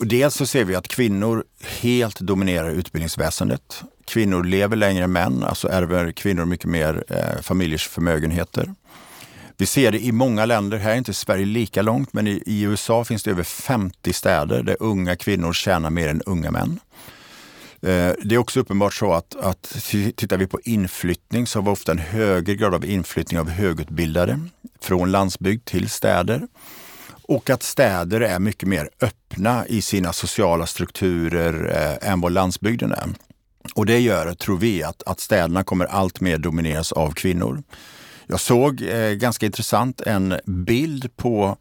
dels 0.00 0.34
så 0.34 0.46
ser 0.46 0.64
vi 0.64 0.74
att 0.74 0.88
kvinnor 0.88 1.44
helt 1.80 2.20
dominerar 2.20 2.70
utbildningsväsendet. 2.70 3.82
Kvinnor 4.06 4.44
lever 4.44 4.76
längre 4.76 5.04
än 5.04 5.12
män, 5.12 5.44
alltså 5.44 5.68
ärver 5.68 6.12
kvinnor 6.12 6.44
mycket 6.44 6.70
mer 6.70 7.04
eh, 7.08 7.42
familjers 7.42 7.88
förmögenheter. 7.88 8.74
Vi 9.56 9.66
ser 9.66 9.92
det 9.92 10.04
i 10.04 10.12
många 10.12 10.46
länder, 10.46 10.78
här 10.78 10.92
är 10.92 10.96
inte 10.96 11.14
Sverige 11.14 11.46
lika 11.46 11.82
långt, 11.82 12.12
men 12.12 12.26
i, 12.26 12.42
i 12.46 12.62
USA 12.62 13.04
finns 13.04 13.22
det 13.22 13.30
över 13.30 13.42
50 13.42 14.12
städer 14.12 14.62
där 14.62 14.76
unga 14.80 15.16
kvinnor 15.16 15.52
tjänar 15.52 15.90
mer 15.90 16.08
än 16.08 16.22
unga 16.22 16.50
män. 16.50 16.80
Eh, 17.84 18.12
det 18.22 18.34
är 18.34 18.38
också 18.38 18.60
uppenbart 18.60 18.94
så 18.94 19.12
att, 19.12 19.36
att 19.36 19.62
tittar 20.16 20.36
vi 20.36 20.46
på 20.46 20.60
inflyttning 20.64 21.46
så 21.46 21.58
har 21.58 21.64
vi 21.64 21.70
ofta 21.70 21.92
en 21.92 21.98
högre 21.98 22.54
grad 22.54 22.74
av 22.74 22.84
inflyttning 22.84 23.40
av 23.40 23.48
högutbildade. 23.50 24.40
från 24.80 25.10
landsbygd 25.10 25.64
till 25.64 25.90
städer. 25.90 26.48
Och 27.22 27.50
att 27.50 27.62
städer 27.62 28.20
är 28.20 28.38
mycket 28.38 28.68
mer 28.68 28.90
öppna 29.00 29.66
i 29.66 29.82
sina 29.82 30.12
sociala 30.12 30.66
strukturer 30.66 31.76
eh, 32.00 32.10
än 32.10 32.20
vad 32.20 32.32
landsbygden 32.32 32.92
är. 32.92 33.08
Och 33.74 33.86
det 33.86 33.98
gör, 33.98 34.34
tror 34.34 34.58
vi, 34.58 34.82
att, 34.82 35.02
att 35.02 35.20
städerna 35.20 35.64
kommer 35.64 35.84
allt 35.84 36.20
mer 36.20 36.38
domineras 36.38 36.92
av 36.92 37.10
kvinnor. 37.10 37.62
Jag 38.26 38.40
såg 38.40 38.82
eh, 38.82 39.10
ganska 39.10 39.46
intressant 39.46 40.00
en 40.00 40.40
bild 40.44 41.16
på, 41.16 41.56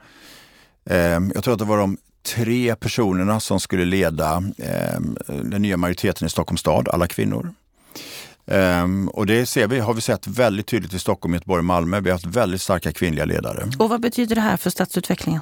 eh, 0.86 0.98
jag 1.34 1.44
tror 1.44 1.54
att 1.54 1.60
det 1.60 1.66
var 1.66 1.78
de 1.78 1.98
tre 2.24 2.76
personerna 2.76 3.40
som 3.40 3.60
skulle 3.60 3.86
leda 3.86 4.44
eh, 4.58 5.00
den 5.28 5.62
nya 5.62 5.78
majoriteten 5.78 6.28
i 6.28 6.30
Stockholms 6.30 6.60
stad, 6.60 6.90
alla 6.90 7.08
kvinnor. 7.08 7.54
Um, 8.46 9.08
och 9.08 9.26
det 9.26 9.46
ser 9.46 9.68
vi, 9.68 9.80
har 9.80 9.94
vi 9.94 10.02
sett 10.02 10.28
väldigt 10.28 10.68
tydligt 10.68 10.94
i 10.94 11.00
Stockholm, 11.00 11.34
Göteborg 11.34 11.60
och 11.60 11.66
Malmö. 11.66 12.00
Vi 12.00 12.10
har 12.10 12.16
haft 12.16 12.26
väldigt 12.26 12.62
starka 12.62 12.92
kvinnliga 12.92 13.26
ledare. 13.26 13.70
Och 13.80 13.90
vad 13.90 14.02
betyder 14.02 14.36
det 14.36 14.42
här 14.42 14.58
för 14.58 14.70
stadsutvecklingen? 14.70 15.42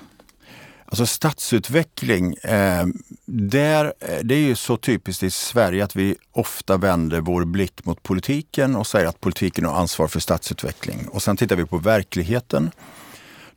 Alltså 0.86 1.06
stadsutveckling, 1.06 2.34
eh, 2.34 2.86
där, 3.26 3.94
det 4.24 4.36
är 4.36 4.39
ju 4.39 4.56
så 4.56 4.78
typiskt 4.78 5.24
i 5.24 5.32
Sverige 5.32 5.84
att 5.84 5.96
vi 5.96 6.15
ofta 6.32 6.78
vänder 6.78 7.22
vår 7.22 7.46
blick 7.46 7.86
mot 7.86 8.04
politiken 8.04 8.76
och 8.76 8.88
säger 8.88 9.08
att 9.08 9.22
politiken 9.22 9.65
har 9.65 9.76
ansvar 9.76 10.08
för 10.08 10.20
stadsutveckling. 10.20 11.08
Och 11.08 11.22
sen 11.22 11.38
tittar 11.38 11.56
vi 11.56 11.65
på 11.65 11.78
verkligheten. 11.78 12.72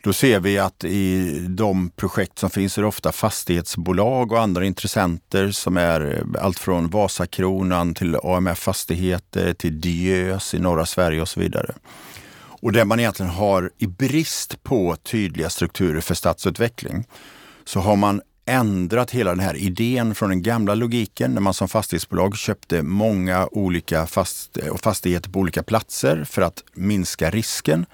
Då 0.05 0.13
ser 0.13 0.41
vi 0.41 0.59
att 0.59 0.85
i 0.85 1.39
de 1.49 1.91
projekt 1.91 2.39
som 2.39 2.51
finns 2.51 2.79
är 2.79 2.83
det 2.83 2.89
ofta 2.89 3.13
fastighetsbolag 3.13 4.33
och 4.33 4.41
andra 4.41 4.65
intressenter 4.65 5.51
som 5.51 5.77
är 5.77 6.15
eh, 6.17 6.45
allt 6.45 6.59
från 6.59 6.89
Vasakronan 6.89 7.95
till 7.95 8.17
AMF 8.23 8.59
Fastigheter 8.59 9.55
till 9.55 9.81
Diös 9.81 10.55
i 10.55 10.59
norra 10.59 10.87
Sverige 10.87 11.23
och 11.23 11.29
så 11.29 11.41
vidare. 11.41 11.75
Och 12.37 12.73
där 12.73 12.85
man 12.85 13.01
egentligen 13.01 13.33
har, 13.33 13.71
i 13.79 13.87
brist 13.87 14.63
på 14.63 14.97
tydliga 14.97 15.51
strukturer 15.51 16.01
för 16.01 16.15
stadsutveckling, 16.15 17.05
så 17.65 17.81
har 17.81 17.97
man 17.97 18.23
ändrat 18.47 19.11
hela 19.11 19.31
den 19.31 19.41
här 19.41 19.57
idén 19.57 20.15
från 20.15 20.29
den 20.29 20.43
gamla 20.43 20.75
logiken 20.75 21.35
när 21.35 21.41
man 21.41 21.55
som 21.55 21.69
fastighetsbolag 21.69 22.37
köpte 22.37 22.83
många 22.83 23.49
olika 23.53 24.07
fast, 24.07 24.59
fastigheter 24.83 25.31
på 25.31 25.39
olika 25.39 25.63
platser 25.63 26.25
för 26.25 26.43
att 26.43 26.65
minska 26.75 27.31
risken 27.31 27.87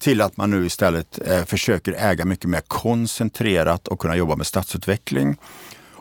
till 0.00 0.20
att 0.20 0.36
man 0.36 0.50
nu 0.50 0.66
istället 0.66 1.18
eh, 1.26 1.44
försöker 1.44 1.92
äga 1.92 2.24
mycket 2.24 2.50
mer 2.50 2.60
koncentrerat 2.60 3.88
och 3.88 3.98
kunna 3.98 4.16
jobba 4.16 4.36
med 4.36 4.46
stadsutveckling. 4.46 5.36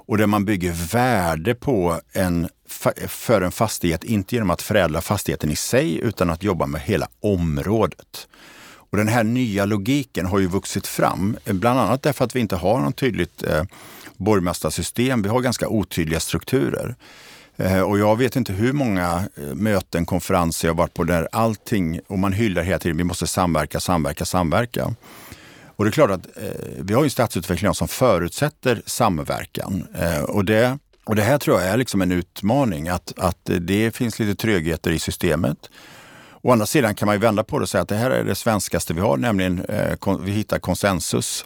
Och 0.09 0.17
där 0.17 0.27
man 0.27 0.45
bygger 0.45 0.71
värde 0.91 1.55
på 1.55 1.99
en, 2.13 2.49
för 3.07 3.41
en 3.41 3.51
fastighet, 3.51 4.03
inte 4.03 4.35
genom 4.35 4.49
att 4.49 4.61
förädla 4.61 5.01
fastigheten 5.01 5.51
i 5.51 5.55
sig 5.55 5.99
utan 5.99 6.29
att 6.29 6.43
jobba 6.43 6.65
med 6.65 6.81
hela 6.81 7.07
området. 7.19 8.27
Och 8.91 8.97
Den 8.97 9.07
här 9.07 9.23
nya 9.23 9.65
logiken 9.65 10.25
har 10.25 10.39
ju 10.39 10.47
vuxit 10.47 10.87
fram, 10.87 11.37
eh, 11.45 11.53
bland 11.53 11.79
annat 11.79 12.03
därför 12.03 12.25
att 12.25 12.35
vi 12.35 12.39
inte 12.39 12.55
har 12.55 12.79
något 12.79 12.95
tydligt 12.95 13.43
eh, 13.43 13.63
borgmästarsystem. 14.17 15.21
Vi 15.21 15.29
har 15.29 15.41
ganska 15.41 15.67
otydliga 15.67 16.19
strukturer. 16.19 16.95
Eh, 17.59 17.81
och 17.81 17.99
jag 17.99 18.17
vet 18.17 18.35
inte 18.35 18.53
hur 18.53 18.73
många 18.73 19.23
eh, 19.37 19.55
möten, 19.55 20.05
konferenser 20.05 20.67
jag 20.67 20.75
varit 20.75 20.93
på 20.93 21.03
där 21.03 21.27
allting, 21.31 21.99
och 22.07 22.19
man 22.19 22.33
hyllar 22.33 22.63
hela 22.63 22.79
tiden, 22.79 22.97
vi 22.97 23.03
måste 23.03 23.27
samverka, 23.27 23.79
samverka, 23.79 24.25
samverka. 24.25 24.95
Och 25.65 25.85
det 25.85 25.89
är 25.89 25.91
klart 25.91 26.11
att 26.11 26.25
eh, 26.37 26.43
vi 26.79 26.93
har 26.93 27.03
ju 27.03 27.09
stadsutveckling 27.09 27.73
som 27.73 27.87
förutsätter 27.87 28.81
samverkan. 28.85 29.87
Eh, 29.99 30.23
och, 30.23 30.45
det, 30.45 30.77
och 31.03 31.15
det 31.15 31.21
här 31.21 31.37
tror 31.37 31.61
jag 31.61 31.69
är 31.69 31.77
liksom 31.77 32.01
en 32.01 32.11
utmaning, 32.11 32.89
att, 32.89 33.13
att 33.17 33.49
det 33.59 33.95
finns 33.95 34.19
lite 34.19 34.35
trögheter 34.35 34.91
i 34.91 34.99
systemet. 34.99 35.57
Å 36.41 36.51
andra 36.51 36.65
sidan 36.65 36.95
kan 36.95 37.05
man 37.05 37.15
ju 37.15 37.19
vända 37.19 37.43
på 37.43 37.59
det 37.59 37.63
och 37.63 37.69
säga 37.69 37.81
att 37.81 37.89
det 37.89 37.95
här 37.95 38.11
är 38.11 38.23
det 38.23 38.35
svenskaste 38.35 38.93
vi 38.93 39.01
har, 39.01 39.17
nämligen 39.17 39.65
eh, 39.65 40.17
vi 40.21 40.31
hittar 40.31 40.59
konsensus. 40.59 41.45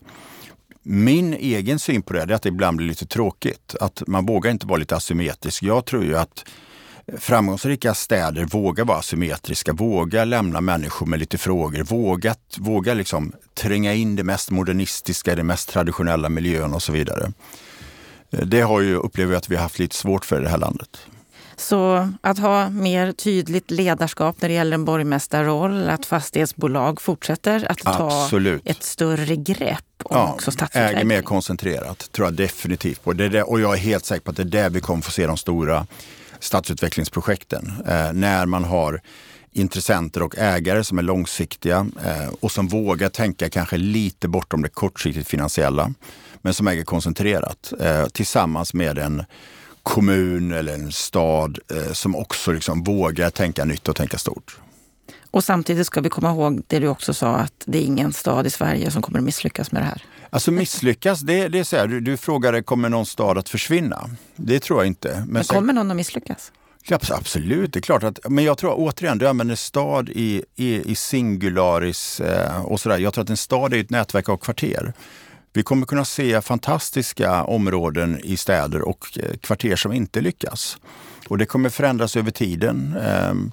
Min 0.83 1.33
egen 1.33 1.79
syn 1.79 2.01
på 2.01 2.13
det 2.13 2.21
är 2.21 2.31
att 2.31 2.41
det 2.41 2.49
ibland 2.49 2.77
blir 2.77 2.87
lite 2.87 3.05
tråkigt. 3.05 3.75
Att 3.79 4.03
man 4.07 4.25
vågar 4.25 4.51
inte 4.51 4.67
vara 4.67 4.77
lite 4.77 4.95
asymmetrisk. 4.95 5.63
Jag 5.63 5.85
tror 5.85 6.03
ju 6.03 6.17
att 6.17 6.45
framgångsrika 7.17 7.93
städer 7.93 8.45
vågar 8.45 8.85
vara 8.85 8.97
asymmetriska, 8.97 9.73
vågar 9.73 10.25
lämna 10.25 10.61
människor 10.61 11.05
med 11.05 11.19
lite 11.19 11.37
frågor, 11.37 11.83
vågar, 11.83 12.35
vågar 12.57 12.95
liksom 12.95 13.33
tränga 13.53 13.93
in 13.93 14.15
det 14.15 14.23
mest 14.23 14.51
modernistiska, 14.51 15.35
det 15.35 15.43
mest 15.43 15.69
traditionella 15.69 16.29
miljön 16.29 16.73
och 16.73 16.83
så 16.83 16.91
vidare. 16.91 17.31
Eh, 18.31 18.45
det 18.45 18.61
har 18.61 18.81
ju, 18.81 18.95
upplever 18.95 19.33
jag 19.33 19.37
att 19.37 19.49
vi 19.49 19.55
har 19.55 19.63
haft 19.63 19.79
lite 19.79 19.95
svårt 19.95 20.25
för 20.25 20.39
i 20.39 20.43
det 20.43 20.49
här 20.49 20.57
landet. 20.57 21.07
Så 21.55 22.09
att 22.21 22.39
ha 22.39 22.69
mer 22.69 23.11
tydligt 23.11 23.71
ledarskap 23.71 24.41
när 24.41 24.49
det 24.49 24.55
gäller 24.55 24.73
en 24.73 24.85
borgmästarroll, 24.85 25.89
att 25.89 26.05
fastighetsbolag 26.05 27.01
fortsätter 27.01 27.71
att 27.71 27.77
ta 27.77 28.23
Absolut. 28.23 28.61
ett 28.65 28.83
större 28.83 29.35
grepp 29.35 29.85
om 30.03 30.17
ja, 30.17 30.33
också 30.33 30.51
stadsutveckling. 30.51 30.97
Äger 30.97 31.05
mer 31.05 31.21
koncentrerat, 31.21 32.11
tror 32.11 32.27
jag 32.27 32.33
definitivt 32.33 33.03
på. 33.03 33.13
Det 33.13 33.25
är 33.25 33.49
och 33.49 33.59
jag 33.59 33.73
är 33.73 33.77
helt 33.77 34.05
säker 34.05 34.21
på 34.23 34.31
att 34.31 34.37
det 34.37 34.43
är 34.43 34.45
där 34.45 34.69
vi 34.69 34.81
kommer 34.81 35.01
få 35.01 35.11
se 35.11 35.27
de 35.27 35.37
stora 35.37 35.87
stadsutvecklingsprojekten. 36.39 37.73
Eh, 37.87 38.13
när 38.13 38.45
man 38.45 38.63
har 38.63 39.01
intressenter 39.51 40.23
och 40.23 40.37
ägare 40.37 40.83
som 40.83 40.97
är 40.97 41.01
långsiktiga 41.01 41.87
eh, 42.05 42.33
och 42.39 42.51
som 42.51 42.67
vågar 42.67 43.09
tänka 43.09 43.49
kanske 43.49 43.77
lite 43.77 44.27
bortom 44.27 44.61
det 44.61 44.69
kortsiktigt 44.69 45.27
finansiella, 45.27 45.93
men 46.41 46.53
som 46.53 46.67
äger 46.67 46.83
koncentrerat 46.83 47.73
eh, 47.79 48.05
tillsammans 48.05 48.73
med 48.73 48.97
en 48.97 49.23
kommun 49.83 50.51
eller 50.51 50.73
en 50.73 50.91
stad 50.91 51.59
eh, 51.71 51.93
som 51.93 52.15
också 52.15 52.51
liksom 52.51 52.83
vågar 52.83 53.29
tänka 53.29 53.65
nytt 53.65 53.87
och 53.87 53.95
tänka 53.95 54.17
stort. 54.17 54.57
Och 55.31 55.43
samtidigt 55.43 55.87
ska 55.87 56.01
vi 56.01 56.09
komma 56.09 56.29
ihåg 56.31 56.63
det 56.67 56.79
du 56.79 56.87
också 56.87 57.13
sa, 57.13 57.35
att 57.35 57.63
det 57.65 57.77
är 57.77 57.81
ingen 57.81 58.13
stad 58.13 58.47
i 58.47 58.49
Sverige 58.49 58.91
som 58.91 59.01
kommer 59.01 59.19
att 59.19 59.25
misslyckas 59.25 59.71
med 59.71 59.81
det 59.81 59.85
här. 59.85 60.03
Alltså 60.29 60.51
misslyckas, 60.51 61.19
det, 61.19 61.47
det 61.47 61.59
är 61.59 61.63
så 61.63 61.77
här, 61.77 61.87
du, 61.87 61.99
du 61.99 62.17
frågade 62.17 62.63
kommer 62.63 62.89
någon 62.89 63.05
stad 63.05 63.37
att 63.37 63.49
försvinna? 63.49 64.09
Det 64.35 64.59
tror 64.59 64.79
jag 64.79 64.87
inte. 64.87 65.09
Men, 65.09 65.27
men 65.27 65.43
kommer 65.43 65.67
sen, 65.67 65.75
någon 65.75 65.91
att 65.91 65.97
misslyckas? 65.97 66.51
Ja, 66.85 66.99
absolut, 67.11 67.73
det 67.73 67.79
är 67.79 67.81
klart 67.81 68.03
att, 68.03 68.19
men 68.29 68.43
jag 68.43 68.57
tror 68.57 68.73
återigen, 68.77 69.17
du 69.17 69.27
använder 69.27 69.55
stad 69.55 70.09
i, 70.09 70.43
i, 70.55 70.91
i 70.91 70.95
singularis 70.95 72.19
eh, 72.19 72.65
och 72.65 72.79
sådär. 72.79 72.97
Jag 72.97 73.13
tror 73.13 73.23
att 73.23 73.29
en 73.29 73.37
stad 73.37 73.73
är 73.73 73.79
ett 73.79 73.89
nätverk 73.89 74.29
av 74.29 74.37
kvarter. 74.37 74.93
Vi 75.53 75.63
kommer 75.63 75.85
kunna 75.85 76.05
se 76.05 76.41
fantastiska 76.41 77.43
områden 77.43 78.19
i 78.23 78.37
städer 78.37 78.81
och 78.81 79.19
eh, 79.19 79.37
kvarter 79.37 79.75
som 79.75 79.93
inte 79.93 80.21
lyckas. 80.21 80.77
Och 81.27 81.37
det 81.37 81.45
kommer 81.45 81.69
förändras 81.69 82.15
över 82.17 82.31
tiden. 82.31 82.97
Ehm, 83.01 83.51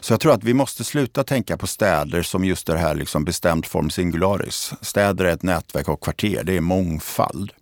så 0.00 0.12
jag 0.12 0.20
tror 0.20 0.32
att 0.32 0.44
vi 0.44 0.54
måste 0.54 0.84
sluta 0.84 1.24
tänka 1.24 1.56
på 1.56 1.66
städer 1.66 2.22
som 2.22 2.44
just 2.44 2.66
det 2.66 2.78
här 2.78 2.94
liksom 2.94 3.24
bestämd 3.24 3.66
form 3.66 3.90
singularis. 3.90 4.72
Städer 4.80 5.24
är 5.24 5.32
ett 5.32 5.42
nätverk 5.42 5.88
av 5.88 5.96
kvarter, 5.96 6.44
det 6.44 6.56
är 6.56 6.60
mångfald. 6.60 7.52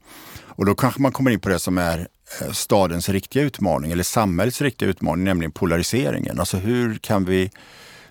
Och 0.57 0.67
då 0.67 0.75
kanske 0.75 1.03
man 1.03 1.13
kommer 1.13 1.31
in 1.31 1.41
på 1.41 1.49
det 1.49 1.59
som 1.59 1.79
är 1.79 2.09
eh, 2.41 2.51
stadens 2.53 3.09
riktiga 3.09 3.43
utmaning 3.43 3.93
eller 3.93 4.05
samhällets 4.05 4.61
riktiga 4.61 4.89
utmaning, 4.89 5.25
nämligen 5.25 5.53
polariseringen. 5.53 6.41
Alltså 6.41 6.57
hur 6.57 6.95
kan 6.95 7.25
vi 7.25 7.51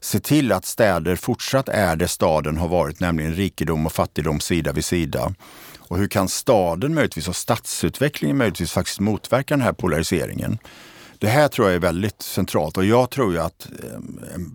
se 0.03 0.19
till 0.19 0.51
att 0.51 0.65
städer 0.65 1.15
fortsatt 1.15 1.69
är 1.69 1.95
det 1.95 2.07
staden 2.07 2.57
har 2.57 2.67
varit, 2.67 2.99
nämligen 2.99 3.33
rikedom 3.33 3.85
och 3.85 3.91
fattigdom 3.91 4.39
sida 4.39 4.71
vid 4.71 4.85
sida. 4.85 5.33
Och 5.77 5.97
hur 5.97 6.07
kan 6.07 6.29
staden 6.29 6.93
möjligtvis 6.93 7.27
och 7.27 7.35
stadsutvecklingen 7.35 8.37
möjligtvis 8.37 8.71
faktiskt 8.71 8.99
motverka 8.99 9.53
den 9.53 9.61
här 9.61 9.73
polariseringen? 9.73 10.57
Det 11.17 11.27
här 11.27 11.47
tror 11.47 11.67
jag 11.67 11.75
är 11.75 11.79
väldigt 11.79 12.21
centralt 12.21 12.77
och 12.77 12.85
jag 12.85 13.09
tror 13.09 13.33
ju 13.33 13.39
att 13.39 13.65
eh, 13.65 13.99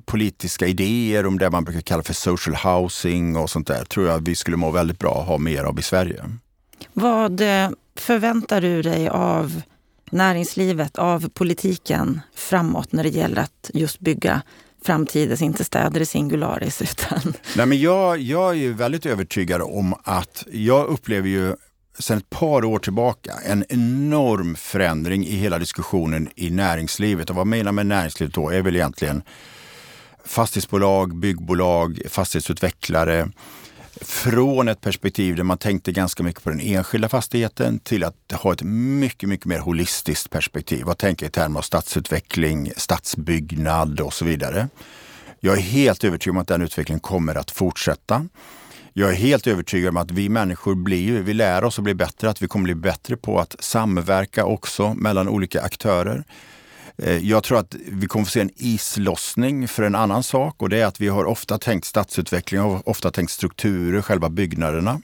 politiska 0.05 0.67
idéer 0.67 1.27
om 1.27 1.39
det 1.39 1.51
man 1.51 1.65
brukar 1.65 1.81
kalla 1.81 2.03
för 2.03 2.15
social 2.15 2.57
housing 2.57 3.37
och 3.37 3.51
sånt 3.51 3.67
där 3.67 3.85
tror 3.85 4.07
jag 4.07 4.27
vi 4.27 4.35
skulle 4.35 4.57
må 4.57 4.71
väldigt 4.71 4.99
bra 4.99 5.21
att 5.21 5.27
ha 5.27 5.39
mer 5.39 5.65
av 5.65 5.79
i 5.79 5.83
Sverige. 5.83 6.25
Vad 6.93 7.41
eh, 7.41 7.71
förväntar 7.97 8.61
du 8.61 8.83
dig 8.83 9.09
av 9.09 9.63
näringslivet, 10.11 10.99
av 10.99 11.29
politiken 11.29 12.21
framåt 12.35 12.93
när 12.93 13.03
det 13.03 13.09
gäller 13.09 13.43
att 13.43 13.71
just 13.75 14.01
bygga 14.01 14.43
framtidens, 14.89 15.43
inte 15.43 15.65
städer 15.65 16.01
i 16.01 16.07
singularis. 16.07 16.83
Utan... 16.93 17.35
Nej, 17.57 17.67
men 17.67 17.81
jag, 17.81 18.19
jag 18.19 18.51
är 18.51 18.55
ju 18.55 18.73
väldigt 18.73 19.07
övertygad 19.07 19.63
om 19.63 19.95
att 20.05 20.45
jag 20.53 20.87
upplever 20.87 21.29
ju 21.29 21.57
sedan 21.99 22.19
ett 22.19 22.31
par 22.31 22.65
år 22.65 22.79
tillbaka 22.79 23.35
en 23.45 23.65
enorm 23.69 24.57
förändring 24.57 25.27
i 25.27 25.37
hela 25.37 25.59
diskussionen 25.59 26.29
i 26.37 26.51
näringslivet. 26.51 27.31
Och 27.31 27.37
vad 27.37 27.47
menar 27.47 27.73
med 27.73 27.87
näringslivet 27.87 28.35
då 28.35 28.51
är 28.51 28.63
väl 28.63 28.77
egentligen 28.77 29.23
fastighetsbolag, 30.25 31.17
byggbolag, 31.17 32.01
fastighetsutvecklare. 32.09 33.29
Från 34.01 34.69
ett 34.69 34.81
perspektiv 34.81 35.37
där 35.37 35.43
man 35.43 35.59
tänkte 35.59 35.93
ganska 35.93 36.23
mycket 36.23 36.45
på 36.45 36.51
den 36.51 36.61
enskilda 36.61 37.09
fastigheten 37.09 37.79
till 37.79 38.05
att 38.05 38.33
ha 38.33 38.53
ett 38.53 38.63
mycket, 38.63 39.29
mycket 39.29 39.47
mer 39.47 39.59
holistiskt 39.59 40.31
perspektiv 40.31 40.89
och 40.89 40.99
tänka 40.99 41.27
i 41.27 41.31
termer 41.31 41.59
av 41.59 41.63
stadsutveckling, 41.63 42.73
stadsbyggnad 42.77 44.01
och 44.01 44.13
så 44.13 44.25
vidare. 44.25 44.69
Jag 45.41 45.57
är 45.57 45.63
helt 45.63 46.05
övertygad 46.05 46.37
om 46.37 46.41
att 46.41 46.49
den 46.49 46.63
utvecklingen 46.63 47.01
kommer 47.01 47.35
att 47.35 47.51
fortsätta. 47.51 48.27
Jag 48.93 49.11
är 49.11 49.15
helt 49.15 49.47
övertygad 49.47 49.89
om 49.89 49.97
att 49.97 50.11
vi 50.11 50.29
människor 50.29 50.75
blir, 50.75 51.21
vi 51.21 51.35
lär 51.35 51.65
oss 51.65 51.79
att 51.79 51.85
bli 51.85 51.95
bättre, 51.95 52.31
att 52.31 52.43
vi 52.43 52.49
kommer 52.49 52.65
bli 52.65 52.75
bättre 52.75 53.17
på 53.17 53.41
att 53.41 53.57
samverka 53.59 54.45
också 54.45 54.95
mellan 54.95 55.29
olika 55.29 55.63
aktörer. 55.63 56.25
Eh, 57.03 57.19
jag 57.19 57.45
tror 57.45 57.59
att 57.59 57.75
vi 57.87 58.07
kommer 58.07 58.25
få 58.25 58.31
se 58.31 58.41
en 58.41 58.51
islossning 58.57 59.69
för 59.69 59.83
en 59.83 59.95
annan 59.95 60.23
sak 60.23 60.63
och 60.63 60.69
det 60.69 60.81
är 60.81 60.87
att 60.87 61.01
vi 61.01 61.09
har 61.09 61.25
ofta 61.25 61.59
tänkt 61.59 61.85
stadsutveckling 61.85 62.63
och 62.63 62.89
ofta 62.89 63.11
tänkt 63.11 63.31
strukturer, 63.31 64.03
själva 64.03 64.29
byggnaderna. 64.29 65.01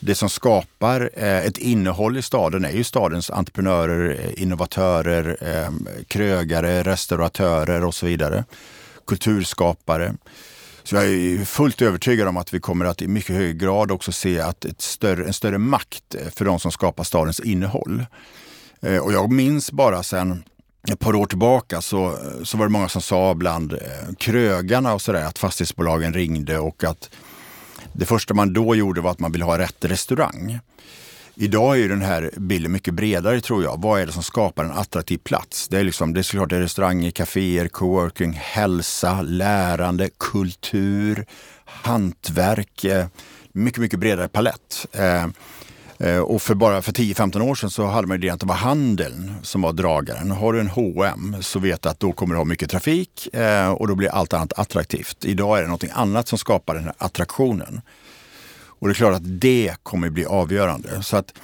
Det 0.00 0.14
som 0.14 0.30
skapar 0.30 1.10
eh, 1.14 1.46
ett 1.46 1.58
innehåll 1.58 2.16
i 2.16 2.22
staden 2.22 2.64
är 2.64 2.70
ju 2.70 2.84
stadens 2.84 3.30
entreprenörer, 3.30 4.18
eh, 4.20 4.42
innovatörer, 4.42 5.36
ehm, 5.40 5.88
krögare, 6.08 6.82
restauratörer 6.82 7.84
och 7.84 7.94
så 7.94 8.06
vidare. 8.06 8.44
Kulturskapare. 9.06 10.14
Så 10.82 10.96
jag 10.96 11.04
är 11.04 11.44
fullt 11.44 11.82
övertygad 11.82 12.28
om 12.28 12.36
att 12.36 12.54
vi 12.54 12.60
kommer 12.60 12.84
att 12.84 13.02
i 13.02 13.08
mycket 13.08 13.36
hög 13.36 13.58
grad 13.58 13.90
också 13.90 14.12
se 14.12 14.40
att 14.40 14.64
ett 14.64 14.80
större, 14.80 15.26
en 15.26 15.32
större 15.32 15.58
makt 15.58 16.14
för 16.34 16.44
de 16.44 16.60
som 16.60 16.72
skapar 16.72 17.04
stadens 17.04 17.40
innehåll. 17.40 18.06
Och 19.02 19.12
jag 19.12 19.32
minns 19.32 19.72
bara 19.72 20.02
sen 20.02 20.44
ett 20.92 20.98
par 20.98 21.14
år 21.14 21.26
tillbaka 21.26 21.80
så, 21.80 22.18
så 22.44 22.56
var 22.56 22.66
det 22.66 22.72
många 22.72 22.88
som 22.88 23.02
sa 23.02 23.34
bland 23.34 23.72
eh, 23.72 23.78
krögarna 24.18 24.94
och 24.94 25.02
sådär 25.02 25.24
att 25.24 25.38
fastighetsbolagen 25.38 26.14
ringde 26.14 26.58
och 26.58 26.84
att 26.84 27.10
det 27.92 28.06
första 28.06 28.34
man 28.34 28.52
då 28.52 28.74
gjorde 28.74 29.00
var 29.00 29.10
att 29.10 29.18
man 29.18 29.32
ville 29.32 29.44
ha 29.44 29.58
rätt 29.58 29.84
restaurang. 29.84 30.58
Idag 31.36 31.74
är 31.74 31.78
ju 31.78 31.88
den 31.88 32.02
här 32.02 32.30
bilden 32.36 32.72
mycket 32.72 32.94
bredare 32.94 33.40
tror 33.40 33.64
jag. 33.64 33.82
Vad 33.82 34.00
är 34.00 34.06
det 34.06 34.12
som 34.12 34.22
skapar 34.22 34.64
en 34.64 34.70
attraktiv 34.70 35.18
plats? 35.18 35.68
Det 35.68 35.78
är, 35.78 35.84
liksom, 35.84 36.14
det 36.14 36.20
är 36.20 36.22
såklart 36.22 36.50
det 36.50 36.56
är 36.56 36.60
restauranger, 36.60 37.10
kaféer, 37.10 37.68
coworking, 37.68 38.32
hälsa, 38.32 39.22
lärande, 39.22 40.10
kultur, 40.18 41.26
hantverk. 41.64 42.84
Eh, 42.84 43.06
mycket, 43.52 43.80
mycket 43.80 43.98
bredare 43.98 44.28
palett. 44.28 44.86
Eh, 44.92 45.26
Eh, 45.98 46.18
och 46.18 46.42
för 46.42 46.54
bara 46.54 46.82
för 46.82 46.92
10-15 46.92 47.40
år 47.40 47.54
sedan 47.54 47.70
så 47.70 47.86
hade 47.86 48.06
man 48.08 48.16
idén 48.16 48.34
att 48.34 48.40
det 48.40 48.46
var 48.46 48.54
handeln 48.54 49.34
som 49.42 49.62
var 49.62 49.72
dragaren. 49.72 50.30
Har 50.30 50.52
du 50.52 50.60
en 50.60 50.68
H&M 50.68 51.36
så 51.40 51.58
vet 51.58 51.82
du 51.82 51.88
att 51.88 52.00
då 52.00 52.12
kommer 52.12 52.34
du 52.34 52.38
ha 52.38 52.44
mycket 52.44 52.70
trafik 52.70 53.34
eh, 53.34 53.72
och 53.72 53.88
då 53.88 53.94
blir 53.94 54.08
allt 54.08 54.32
annat 54.32 54.52
attraktivt. 54.58 55.24
Idag 55.24 55.58
är 55.58 55.62
det 55.62 55.68
något 55.68 55.84
annat 55.92 56.28
som 56.28 56.38
skapar 56.38 56.74
den 56.74 56.84
här 56.84 56.94
attraktionen. 56.98 57.80
Och 58.84 58.88
det 58.88 58.92
är 58.92 58.94
klart 58.94 59.14
att 59.14 59.40
det 59.40 59.74
kommer 59.82 60.10
bli 60.10 60.24
avgörande. 60.24 61.02
Så 61.02 61.16
att 61.16 61.34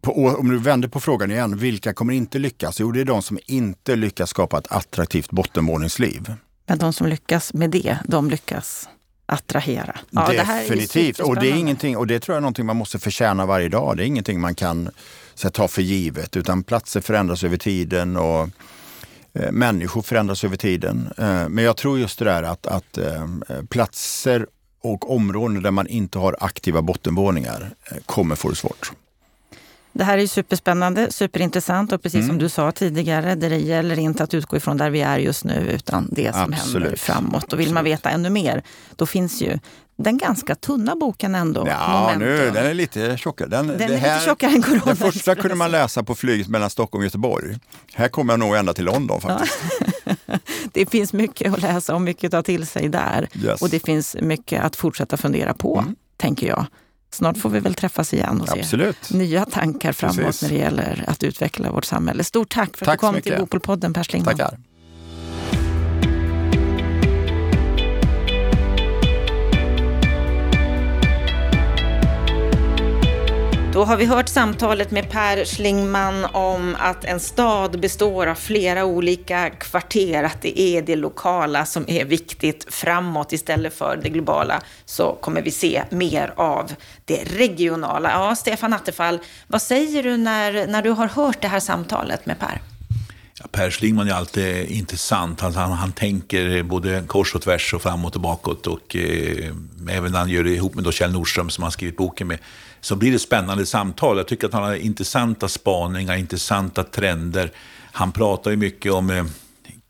på, 0.00 0.26
om 0.26 0.50
du 0.50 0.58
vänder 0.58 0.88
på 0.88 1.00
frågan 1.00 1.30
igen, 1.30 1.58
vilka 1.58 1.92
kommer 1.92 2.12
inte 2.12 2.38
lyckas? 2.38 2.80
Jo, 2.80 2.92
det 2.92 3.00
är 3.00 3.04
de 3.04 3.22
som 3.22 3.38
inte 3.46 3.96
lyckas 3.96 4.30
skapa 4.30 4.58
ett 4.58 4.72
attraktivt 4.72 5.30
bottenvåningsliv. 5.30 6.34
Men 6.66 6.78
de 6.78 6.92
som 6.92 7.06
lyckas 7.06 7.54
med 7.54 7.70
det, 7.70 7.98
de 8.04 8.30
lyckas 8.30 8.88
attrahera. 9.30 9.98
Ja, 10.10 10.28
Definitivt. 10.28 11.16
Det 11.16 11.22
och 11.22 11.40
det 11.40 11.50
är 11.50 11.54
ingenting, 11.56 11.96
och 11.96 12.06
det 12.06 12.20
tror 12.20 12.34
jag 12.34 12.36
är 12.36 12.40
någonting 12.40 12.66
man 12.66 12.76
måste 12.76 12.98
förtjäna 12.98 13.46
varje 13.46 13.68
dag. 13.68 13.96
Det 13.96 14.02
är 14.02 14.06
ingenting 14.06 14.40
man 14.40 14.54
kan 14.54 14.90
så, 15.34 15.50
ta 15.50 15.68
för 15.68 15.82
givet, 15.82 16.36
utan 16.36 16.62
platser 16.62 17.00
förändras 17.00 17.44
över 17.44 17.56
tiden 17.56 18.16
och 18.16 18.48
eh, 19.32 19.52
människor 19.52 20.02
förändras 20.02 20.44
över 20.44 20.56
tiden. 20.56 21.12
Eh, 21.18 21.48
men 21.48 21.64
jag 21.64 21.76
tror 21.76 21.98
just 21.98 22.18
det 22.18 22.24
där 22.24 22.42
att, 22.42 22.66
att 22.66 22.98
eh, 22.98 23.26
platser 23.70 24.46
och 24.82 25.14
områden 25.14 25.62
där 25.62 25.70
man 25.70 25.86
inte 25.86 26.18
har 26.18 26.36
aktiva 26.40 26.82
bottenvåningar 26.82 27.70
eh, 27.90 27.96
kommer 28.06 28.36
få 28.36 28.48
det 28.48 28.56
svårt. 28.56 28.92
Det 29.92 30.04
här 30.04 30.18
är 30.18 30.26
superspännande, 30.26 31.12
superintressant 31.12 31.92
och 31.92 32.02
precis 32.02 32.18
mm. 32.18 32.28
som 32.28 32.38
du 32.38 32.48
sa 32.48 32.72
tidigare, 32.72 33.34
det 33.34 33.56
gäller 33.56 33.98
inte 33.98 34.24
att 34.24 34.34
utgå 34.34 34.56
ifrån 34.56 34.76
där 34.76 34.90
vi 34.90 35.00
är 35.00 35.18
just 35.18 35.44
nu 35.44 35.70
utan 35.70 36.08
det 36.12 36.32
som 36.32 36.42
Absolut. 36.42 36.82
händer 36.82 36.96
framåt. 36.96 37.52
Och 37.52 37.60
vill 37.60 37.74
man 37.74 37.84
veta 37.84 38.10
ännu 38.10 38.30
mer, 38.30 38.62
då 38.96 39.06
finns 39.06 39.42
ju 39.42 39.58
den 40.02 40.18
ganska 40.18 40.54
tunna 40.54 40.96
boken 40.96 41.34
ändå. 41.34 41.64
Ja, 41.68 42.14
nu, 42.18 42.50
den 42.50 42.66
är 42.66 42.74
lite 42.74 43.16
tjockare. 43.16 43.48
Den, 43.48 43.66
den 43.66 43.80
är 43.80 43.96
här, 43.96 44.14
lite 44.14 44.26
tjockare 44.26 44.50
än 44.50 44.62
Corona 44.62 44.82
Den 44.84 44.96
första 44.96 45.34
kunde 45.34 45.54
man 45.54 45.70
läsa 45.70 46.02
på 46.02 46.14
flyget 46.14 46.48
mellan 46.48 46.70
Stockholm 46.70 47.00
och 47.00 47.04
Göteborg. 47.04 47.58
Här 47.94 48.08
kommer 48.08 48.32
jag 48.32 48.40
nog 48.40 48.56
ända 48.56 48.74
till 48.74 48.84
London 48.84 49.20
faktiskt. 49.20 49.58
Ja. 50.26 50.38
det 50.72 50.90
finns 50.90 51.12
mycket 51.12 51.52
att 51.52 51.62
läsa 51.62 51.94
och 51.94 52.00
mycket 52.00 52.24
att 52.24 52.30
ta 52.30 52.42
till 52.42 52.66
sig 52.66 52.88
där. 52.88 53.28
Yes. 53.42 53.62
Och 53.62 53.68
det 53.68 53.80
finns 53.80 54.16
mycket 54.20 54.64
att 54.64 54.76
fortsätta 54.76 55.16
fundera 55.16 55.54
på, 55.54 55.78
mm. 55.78 55.96
tänker 56.16 56.46
jag. 56.46 56.66
Snart 57.12 57.38
får 57.38 57.50
vi 57.50 57.60
väl 57.60 57.74
träffas 57.74 58.14
igen 58.14 58.40
och 58.40 58.58
Absolut. 58.58 58.96
se 59.02 59.16
nya 59.16 59.44
tankar 59.44 59.92
framåt 59.92 60.16
Precis. 60.16 60.42
när 60.42 60.48
det 60.48 60.56
gäller 60.56 61.04
att 61.06 61.22
utveckla 61.22 61.72
vårt 61.72 61.84
samhälle. 61.84 62.24
Stort 62.24 62.48
tack 62.54 62.76
för 62.76 62.86
att 62.86 62.86
tack 62.86 63.00
du 63.00 63.06
kom 63.06 63.22
till 63.22 63.36
Bopolpodden, 63.38 63.92
Per 63.92 64.04
Schlingmann. 64.04 64.36
Tackar. 64.36 64.58
Då 73.72 73.84
har 73.84 73.96
vi 73.96 74.04
hört 74.04 74.28
samtalet 74.28 74.90
med 74.90 75.10
Per 75.10 75.44
Schlingman 75.44 76.24
om 76.24 76.76
att 76.78 77.04
en 77.04 77.20
stad 77.20 77.80
består 77.80 78.26
av 78.26 78.34
flera 78.34 78.84
olika 78.84 79.50
kvarter, 79.50 80.22
att 80.22 80.42
det 80.42 80.60
är 80.60 80.82
det 80.82 80.96
lokala 80.96 81.66
som 81.66 81.84
är 81.88 82.04
viktigt 82.04 82.74
framåt 82.74 83.32
istället 83.32 83.74
för 83.74 84.00
det 84.02 84.08
globala, 84.08 84.60
så 84.84 85.12
kommer 85.12 85.42
vi 85.42 85.50
se 85.50 85.82
mer 85.90 86.32
av 86.36 86.72
det 87.04 87.24
regionala. 87.24 88.10
Ja, 88.10 88.36
Stefan 88.36 88.72
Attefall, 88.72 89.18
vad 89.46 89.62
säger 89.62 90.02
du 90.02 90.16
när, 90.16 90.66
när 90.66 90.82
du 90.82 90.90
har 90.90 91.08
hört 91.08 91.40
det 91.40 91.48
här 91.48 91.60
samtalet 91.60 92.26
med 92.26 92.38
Per? 92.38 92.60
Per 93.50 93.70
Schlingman 93.70 94.08
är 94.08 94.12
alltid 94.12 94.70
intressant. 94.70 95.40
Han, 95.40 95.54
han, 95.54 95.72
han 95.72 95.92
tänker 95.92 96.62
både 96.62 97.04
kors 97.06 97.34
och 97.34 97.42
tvärs 97.42 97.74
och 97.74 97.82
framåt 97.82 98.14
och 98.14 98.20
bakåt. 98.20 98.66
Och 98.66 98.96
eh, 98.96 99.54
även 99.88 100.12
när 100.12 100.18
han 100.18 100.28
gör 100.28 100.44
det 100.44 100.50
ihop 100.50 100.74
med 100.74 100.84
då 100.84 100.92
Kjell 100.92 101.12
Nordström 101.12 101.50
som 101.50 101.62
han 101.62 101.72
skrivit 101.72 101.96
boken 101.96 102.28
med 102.28 102.38
så 102.80 102.96
blir 102.96 103.12
det 103.12 103.18
spännande 103.18 103.66
samtal. 103.66 104.16
Jag 104.16 104.26
tycker 104.26 104.46
att 104.46 104.52
han 104.52 104.62
har 104.62 104.74
intressanta 104.74 105.48
spaningar, 105.48 106.16
intressanta 106.16 106.84
trender. 106.84 107.52
Han 107.92 108.12
pratar 108.12 108.50
ju 108.50 108.56
mycket 108.56 108.92
om 108.92 109.10
eh, 109.10 109.24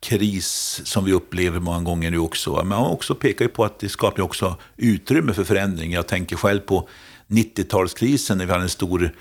kris 0.01 0.81
som 0.85 1.05
vi 1.05 1.13
upplever 1.13 1.61
många 1.61 1.81
gånger 1.81 2.11
nu 2.11 2.19
också. 2.19 2.65
Men 2.65 2.79
han 2.79 2.87
också 2.87 3.15
pekar 3.15 3.45
ju 3.45 3.49
på 3.49 3.65
att 3.65 3.79
det 3.79 3.89
skapar 3.89 4.23
också 4.23 4.57
utrymme 4.77 5.33
för 5.33 5.45
förändring. 5.45 5.93
Jag 5.93 6.07
tänker 6.07 6.37
själv 6.37 6.61
på 6.61 6.89
90-talskrisen 7.29 8.35
när 8.37 8.47
vi 8.47 8.53
hade 8.53 8.65
en 8.65 8.69
stor 8.69 9.15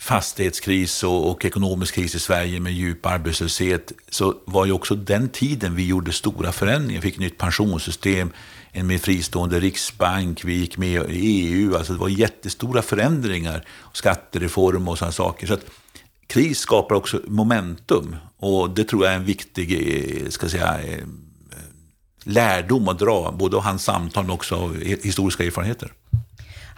fastighetskris 0.00 1.02
och, 1.02 1.30
och, 1.30 1.44
ekonomisk 1.44 1.94
kris 1.94 2.14
i 2.14 2.18
Sverige 2.18 2.60
med 2.60 2.72
djup 2.72 3.06
arbetslöshet. 3.06 3.92
Så 4.08 4.34
var 4.44 4.66
ju 4.66 4.72
också 4.72 4.94
den 4.94 5.28
tiden 5.28 5.74
vi 5.74 5.86
gjorde 5.86 6.12
stora 6.12 6.52
förändringar. 6.52 7.00
Vi 7.00 7.10
fick 7.10 7.18
nytt 7.18 7.38
pensionssystem, 7.38 8.30
en 8.72 8.86
mer 8.86 8.98
fristående 8.98 9.60
riksbank, 9.60 10.44
vi 10.44 10.54
gick 10.54 10.76
med 10.76 11.10
i 11.10 11.18
EU. 11.18 11.76
Alltså 11.76 11.92
det 11.92 11.98
var 11.98 12.08
jättestora 12.08 12.82
förändringar, 12.82 13.64
skattereform 13.92 14.88
och 14.88 14.98
sådana 14.98 15.12
saker. 15.12 15.46
Så 15.46 15.54
att 15.54 15.64
kris 16.26 16.58
skapar 16.58 16.94
också 16.94 17.20
momentum 17.26 18.16
och 18.36 18.70
det 18.70 18.84
tror 18.84 19.04
jag 19.04 19.12
är 19.12 19.16
en 19.16 19.24
viktig 19.24 19.72
eh, 20.22 20.28
ska 20.28 20.48
säga, 20.48 20.82
eh, 20.82 20.98
eh, 20.98 21.04
lärdom 22.24 22.88
att 22.88 22.98
dra, 22.98 23.32
både 23.38 23.56
av 23.56 23.62
hans 23.62 23.84
samtal 23.84 24.24
men 24.24 24.34
också 24.34 24.54
av 24.54 24.76
historiska 24.80 25.44
erfarenheter. 25.44 25.92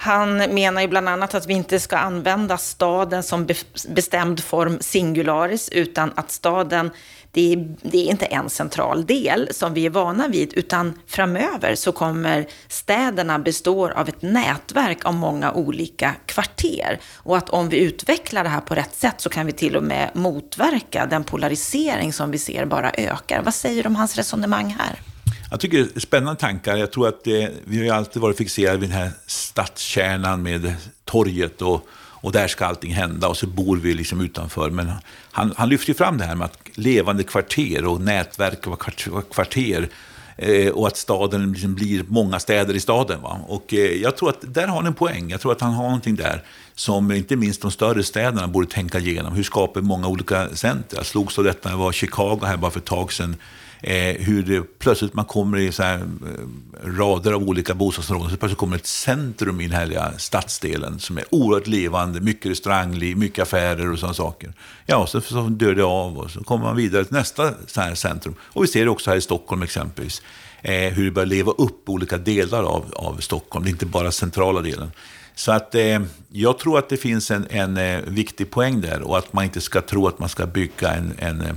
Han 0.03 0.37
menar 0.37 0.83
ju 0.83 0.89
bland 0.89 1.09
annat 1.09 1.35
att 1.35 1.47
vi 1.47 1.55
inte 1.55 1.81
ska 1.81 1.97
använda 1.97 2.59
staden 2.59 3.23
som 3.23 3.47
bestämd 3.89 4.45
form 4.45 4.79
singularis, 4.81 5.69
utan 5.69 6.13
att 6.17 6.31
staden 6.31 6.91
det 7.31 7.53
är, 7.53 7.77
det 7.83 7.99
är 7.99 8.11
inte 8.11 8.27
en 8.27 8.51
central 8.51 9.07
del 9.07 9.49
som 9.51 9.75
vi 9.75 9.87
är 9.87 9.91
vana 9.91 10.29
vid, 10.29 10.53
utan 10.55 10.99
framöver 11.07 11.75
så 11.75 11.93
kommer 11.93 12.47
städerna 12.69 13.39
bestå 13.39 13.91
av 13.91 14.09
ett 14.09 14.23
nätverk 14.23 15.05
av 15.05 15.15
många 15.15 15.53
olika 15.53 16.15
kvarter. 16.27 17.01
Och 17.17 17.37
att 17.37 17.51
om 17.51 17.69
vi 17.69 17.79
utvecklar 17.79 18.45
det 18.45 18.51
här 18.51 18.61
på 18.61 18.75
rätt 18.75 18.95
sätt 18.95 19.21
så 19.21 19.29
kan 19.29 19.47
vi 19.47 19.53
till 19.53 19.77
och 19.77 19.83
med 19.83 20.11
motverka 20.15 21.07
den 21.07 21.25
polarisering 21.25 22.13
som 22.13 22.31
vi 22.31 22.39
ser 22.39 22.65
bara 22.65 22.91
ökar. 22.91 23.43
Vad 23.43 23.55
säger 23.55 23.83
du 23.83 23.89
om 23.89 23.97
hans 23.97 24.17
resonemang 24.17 24.77
här? 24.79 25.12
Jag 25.53 25.61
tycker 25.61 25.79
det 25.79 25.97
är 25.97 26.01
spännande 26.01 26.41
tankar. 26.41 26.77
Jag 26.77 26.93
tror 26.93 27.09
att 27.09 27.25
det, 27.25 27.51
vi 27.65 27.77
har 27.77 27.85
ju 27.85 27.91
alltid 27.91 28.23
varit 28.23 28.37
fixerade 28.37 28.79
vid 28.79 28.89
den 28.89 28.99
här 28.99 29.11
stadskärnan 29.27 30.43
med 30.43 30.75
torget 31.05 31.63
och 31.63 31.87
och 32.23 32.33
där 32.33 32.49
ska 32.49 32.67
allting 32.67 32.93
hända 32.93 33.29
och 33.29 33.37
så 33.37 33.47
bor 33.47 33.77
vi 33.77 33.95
liksom 33.95 34.21
utanför. 34.21 34.71
Men 34.71 34.93
han, 35.33 35.55
han 35.57 35.69
lyfter 35.69 35.95
fram 35.95 36.19
det 36.19 36.25
här 36.25 36.35
med 36.35 36.45
att 36.45 36.59
levande 36.75 37.23
kvarter 37.23 37.85
och 37.85 38.01
nätverk 38.01 38.67
av 38.67 38.77
kvarter 39.23 39.89
eh, 40.37 40.69
och 40.69 40.87
att 40.87 40.97
staden 40.97 41.53
liksom 41.53 41.75
blir 41.75 42.05
många 42.09 42.41
städer 42.41 42.75
i 42.75 42.81
staden. 42.81 43.23
Va? 43.23 43.41
Och 43.49 43.75
eh, 43.75 44.03
jag 44.03 44.17
tror 44.17 44.31
att 44.31 44.55
där 44.55 44.67
har 44.67 44.77
han 44.77 44.87
en 44.87 44.95
poäng. 44.95 45.31
Jag 45.31 45.41
tror 45.41 45.53
att 45.53 45.61
han 45.61 45.73
har 45.73 45.85
någonting 45.85 46.17
där 46.17 46.43
som 46.75 47.13
inte 47.13 47.37
minst 47.37 47.63
de 47.63 47.71
större 47.71 48.03
städerna 48.03 48.49
borde 48.49 48.67
tänka 48.67 48.99
igenom. 48.99 49.33
Hur 49.33 49.43
skapar 49.43 49.81
vi 49.81 49.87
många 49.87 50.09
olika 50.09 50.49
centra? 50.49 50.97
Jag 50.97 51.07
slogs 51.07 51.39
av 51.39 51.45
detta, 51.45 51.69
när 51.69 51.77
jag 51.77 51.85
var 51.85 51.91
i 51.91 51.95
Chicago 51.95 52.41
här 52.43 52.57
bara 52.57 52.71
för 52.71 52.81
ett 52.81 52.85
tag 52.85 53.13
sedan 53.13 53.37
eh, 53.83 54.17
hur 54.19 54.43
det, 54.43 54.79
plötsligt 54.79 55.15
man 55.15 55.25
kommer 55.25 55.59
i 55.59 55.73
så 55.73 55.83
här, 55.83 55.99
eh, 55.99 56.89
rader 56.99 57.33
av 57.33 57.43
olika 57.43 57.75
bostadsområden, 57.75 58.31
så 58.31 58.37
plötsligt 58.37 58.59
kommer 58.59 58.77
ett 58.77 58.87
centrum 58.87 59.61
i 59.61 59.67
den 59.67 59.77
här 59.77 60.13
stadsdelen 60.19 60.99
som 60.99 61.19
är 61.19 61.25
oerhört 61.31 61.67
levande, 61.67 62.21
mycket 62.21 62.51
restaurangliv, 62.51 63.17
mycket 63.17 63.43
affärer 63.43 63.93
och 63.93 63.99
sådana 63.99 64.15
saker. 64.15 64.53
Ja, 64.87 65.07
så, 65.07 65.21
så 65.21 65.43
dör 65.43 65.75
det 65.75 65.85
av 65.85 66.19
och 66.19 66.31
så 66.31 66.45
kommer 66.45 66.65
man 66.65 66.77
vidare 66.77 67.05
till 67.05 67.15
nästa 67.15 67.55
så 67.67 67.81
här 67.81 67.95
centrum. 67.95 68.35
Och 68.43 68.63
vi 68.63 68.69
ser 68.69 68.85
det 68.85 68.91
också 68.91 69.11
här 69.11 69.17
i 69.17 69.21
Stockholm 69.21 69.63
exempelvis, 69.63 70.23
eh, 70.63 70.93
hur 70.93 71.05
det 71.05 71.11
börjar 71.11 71.27
leva 71.27 71.53
upp 71.53 71.89
olika 71.89 72.19
delar 72.19 72.63
av, 72.63 72.85
av 72.97 73.17
Stockholm, 73.17 73.65
det 73.65 73.71
är 73.71 73.73
inte 73.73 73.87
bara 73.87 74.13
centrala 74.13 74.61
delen. 74.61 74.91
Så 75.35 75.53
att 75.53 75.75
eh, 75.75 76.01
jag 76.29 76.59
tror 76.59 76.79
att 76.79 76.89
det 76.89 76.97
finns 76.97 77.31
en, 77.31 77.47
en 77.51 77.77
eh, 77.77 78.01
viktig 78.07 78.51
poäng 78.51 78.81
där 78.81 79.03
och 79.03 79.19
att 79.19 79.33
man 79.33 79.45
inte 79.45 79.61
ska 79.61 79.81
tro 79.81 80.09
att 80.09 80.19
man 80.19 80.29
ska 80.29 80.47
bygga 80.47 80.95
en, 80.95 81.15
en 81.19 81.41
eh, 81.41 81.55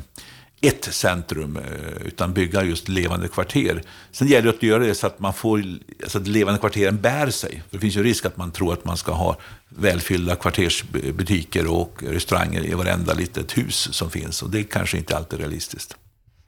ett 0.67 0.93
centrum, 0.93 1.57
eh, 1.57 2.07
utan 2.07 2.33
bygga 2.33 2.63
just 2.63 2.87
levande 2.87 3.27
kvarter. 3.27 3.81
Sen 4.11 4.27
gäller 4.27 4.43
det 4.43 4.57
att 4.57 4.63
göra 4.63 4.83
det 4.83 4.95
så 4.95 5.07
att 5.07 5.19
man 5.19 5.33
får, 5.33 5.63
så 6.07 6.17
att 6.17 6.27
levande 6.27 6.59
kvarteren 6.59 7.01
bär 7.01 7.29
sig. 7.29 7.63
För 7.69 7.77
det 7.77 7.81
finns 7.81 7.95
ju 7.95 8.03
risk 8.03 8.25
att 8.25 8.37
man 8.37 8.51
tror 8.51 8.73
att 8.73 8.85
man 8.85 8.97
ska 8.97 9.11
ha 9.11 9.37
välfyllda 9.69 10.35
kvartersbutiker 10.35 11.67
och 11.67 12.03
restauranger 12.03 12.65
i 12.65 12.73
varenda 12.73 13.13
litet 13.13 13.57
hus 13.57 13.93
som 13.93 14.09
finns. 14.09 14.41
Och 14.41 14.49
det 14.49 14.59
är 14.59 14.63
kanske 14.63 14.97
inte 14.97 15.17
alltid 15.17 15.39
realistiskt. 15.39 15.95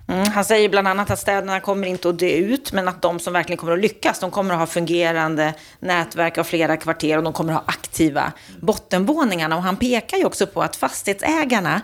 Mm, 0.09 0.31
han 0.31 0.45
säger 0.45 0.69
bland 0.69 0.87
annat 0.87 1.11
att 1.11 1.19
städerna 1.19 1.59
kommer 1.59 1.87
inte 1.87 2.09
att 2.09 2.19
dö 2.19 2.29
ut, 2.29 2.73
men 2.73 2.87
att 2.87 3.01
de 3.01 3.19
som 3.19 3.33
verkligen 3.33 3.57
kommer 3.57 3.73
att 3.73 3.79
lyckas, 3.79 4.19
de 4.19 4.31
kommer 4.31 4.53
att 4.53 4.59
ha 4.59 4.67
fungerande 4.67 5.53
nätverk 5.79 6.37
av 6.37 6.43
flera 6.43 6.77
kvarter 6.77 7.17
och 7.17 7.23
de 7.23 7.33
kommer 7.33 7.53
att 7.53 7.59
ha 7.59 7.65
aktiva 7.67 8.31
bottenvåningarna. 8.61 9.55
Och 9.55 9.63
han 9.63 9.77
pekar 9.77 10.17
ju 10.17 10.25
också 10.25 10.47
på 10.47 10.61
att 10.61 10.75
fastighetsägarna 10.75 11.81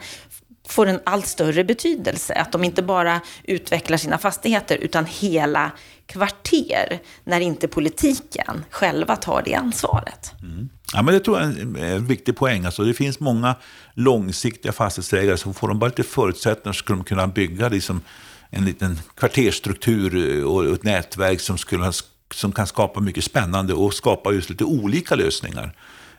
får 0.68 0.88
en 0.88 1.00
allt 1.04 1.28
större 1.28 1.64
betydelse. 1.64 2.34
Att 2.34 2.52
de 2.52 2.64
inte 2.64 2.84
bara 2.84 3.22
utvecklar 3.44 3.98
sina 3.98 4.18
fastigheter, 4.18 4.78
utan 4.78 5.06
hela 5.06 5.72
kvarter, 6.06 7.00
när 7.24 7.40
inte 7.40 7.68
politiken 7.68 8.66
själva 8.70 9.16
tar 9.16 9.42
det 9.46 9.56
ansvaret. 9.56 10.32
Mm. 10.42 10.70
Ja, 10.94 11.02
men 11.02 11.14
det 11.14 11.20
tror 11.20 11.40
jag 11.40 11.48
är 11.48 11.62
en, 11.62 11.76
en 11.76 12.06
viktig 12.06 12.36
poäng. 12.36 12.66
Alltså, 12.66 12.84
det 12.84 12.94
finns 12.94 13.20
många 13.20 13.56
långsiktiga 13.94 14.72
fastighetsägare 14.72 15.38
som 15.38 15.54
får 15.54 15.68
de 15.68 15.80
bara 15.80 15.88
lite 15.88 16.04
förutsättningar 16.04 16.74
skulle 16.74 16.98
de 16.98 17.04
kunna 17.04 17.28
bygga 17.28 17.70
liksom, 17.70 18.02
en 18.50 18.66
liten 18.66 19.00
kvartersstruktur 19.16 20.40
eh, 20.40 20.44
och 20.44 20.66
ett 20.66 20.84
nätverk 20.84 21.40
som, 21.40 21.58
skulle, 21.58 21.92
som 22.34 22.52
kan 22.52 22.68
skapa 22.68 23.00
mycket 23.00 23.24
spännande 23.24 23.74
och 23.74 23.94
skapa 23.94 24.32
just 24.32 24.50
lite 24.50 24.64
olika 24.64 25.16
lösningar. 25.16 25.76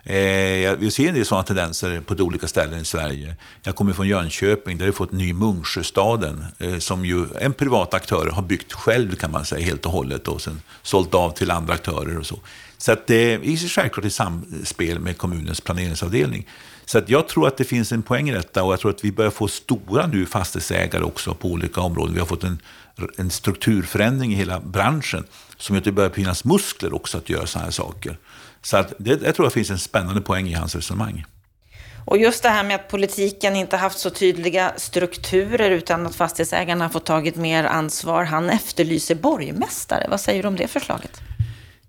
Eh, 0.07 0.77
vi 0.79 0.91
ser 0.91 1.09
en 1.09 1.15
del 1.15 1.25
sådana 1.25 1.43
tendenser 1.45 2.01
på 2.01 2.15
olika 2.15 2.49
ställen 2.49 2.81
i 2.81 2.85
Sverige. 2.85 3.37
Jag 3.63 3.75
kommer 3.75 3.93
från 3.93 4.09
Jönköping, 4.09 4.79
där 4.79 4.87
vi 4.87 4.93
fått 4.93 5.13
ny 5.13 5.33
Munksjöstaden, 5.33 6.45
eh, 6.59 6.79
som 6.79 7.05
ju 7.05 7.27
en 7.41 7.53
privat 7.53 7.95
aktör 7.95 8.27
har 8.27 8.43
byggt 8.43 8.73
själv 8.73 9.17
kan 9.17 9.31
man 9.31 9.45
säga 9.45 9.67
helt 9.67 9.87
och 9.87 9.93
hållet 9.93 10.29
och 10.29 10.43
sen 10.43 10.61
sålt 10.83 11.15
av 11.15 11.31
till 11.31 11.51
andra 11.51 11.75
aktörer 11.75 12.19
och 12.19 12.27
så. 12.27 12.39
Så 12.79 12.93
att 12.93 12.99
eh, 12.99 13.15
det 13.15 13.33
är 13.35 13.69
självklart 13.69 14.05
i 14.05 14.11
samspel 14.11 14.99
med 14.99 15.19
kommunens 15.19 15.61
planeringsavdelning. 15.61 16.49
Så 16.85 16.99
att 16.99 17.09
jag 17.09 17.29
tror 17.29 17.47
att 17.47 17.57
det 17.57 17.65
finns 17.65 17.93
en 17.93 18.03
poäng 18.03 18.29
i 18.29 18.33
detta 18.33 18.63
och 18.63 18.73
jag 18.73 18.81
tror 18.81 18.91
att 18.91 19.05
vi 19.05 19.13
börjar 19.13 19.31
få 19.31 19.49
stora 19.49 20.07
nu 20.07 20.27
fastighetsägare 20.27 21.03
också 21.03 21.35
på 21.35 21.49
olika 21.49 21.81
områden. 21.81 22.15
Vi 22.15 22.21
har 22.21 22.27
fått 22.27 22.45
en, 22.45 22.59
en 23.17 23.31
strukturförändring 23.31 24.33
i 24.33 24.37
hela 24.37 24.61
branschen 24.61 25.25
som 25.57 25.75
gör 25.75 25.81
att 25.81 25.85
det 25.85 25.93
börjar 25.93 26.11
finnas 26.11 26.45
muskler 26.45 26.95
också 26.95 27.19
att 27.19 27.31
göra 27.31 27.47
sådana 27.47 27.65
här 27.65 27.73
saker. 27.73 28.19
Så 28.65 28.77
att 28.77 28.93
det, 28.99 29.23
jag 29.23 29.35
tror 29.35 29.47
det 29.47 29.51
finns 29.51 29.71
en 29.71 29.79
spännande 29.79 30.21
poäng 30.21 30.49
i 30.49 30.53
hans 30.53 30.75
resonemang. 30.75 31.25
Och 32.07 32.19
just 32.19 32.43
det 32.43 32.49
här 32.49 32.65
med 32.65 32.75
att 32.75 32.89
politiken 32.89 33.57
inte 33.57 33.77
haft 33.77 33.99
så 33.99 34.11
tydliga 34.11 34.73
strukturer 34.77 35.71
utan 35.71 36.07
att 36.07 36.15
fastighetsägarna 36.15 36.85
har 36.85 36.89
fått 36.89 37.07
tagit 37.07 37.37
mer 37.37 37.65
ansvar. 37.65 38.25
Han 38.25 38.51
efterlyser 38.51 39.15
borgmästare. 39.15 40.07
Vad 40.11 40.21
säger 40.21 40.43
du 40.43 40.49
om 40.49 40.57
det 40.57 40.69
förslaget? 40.69 41.21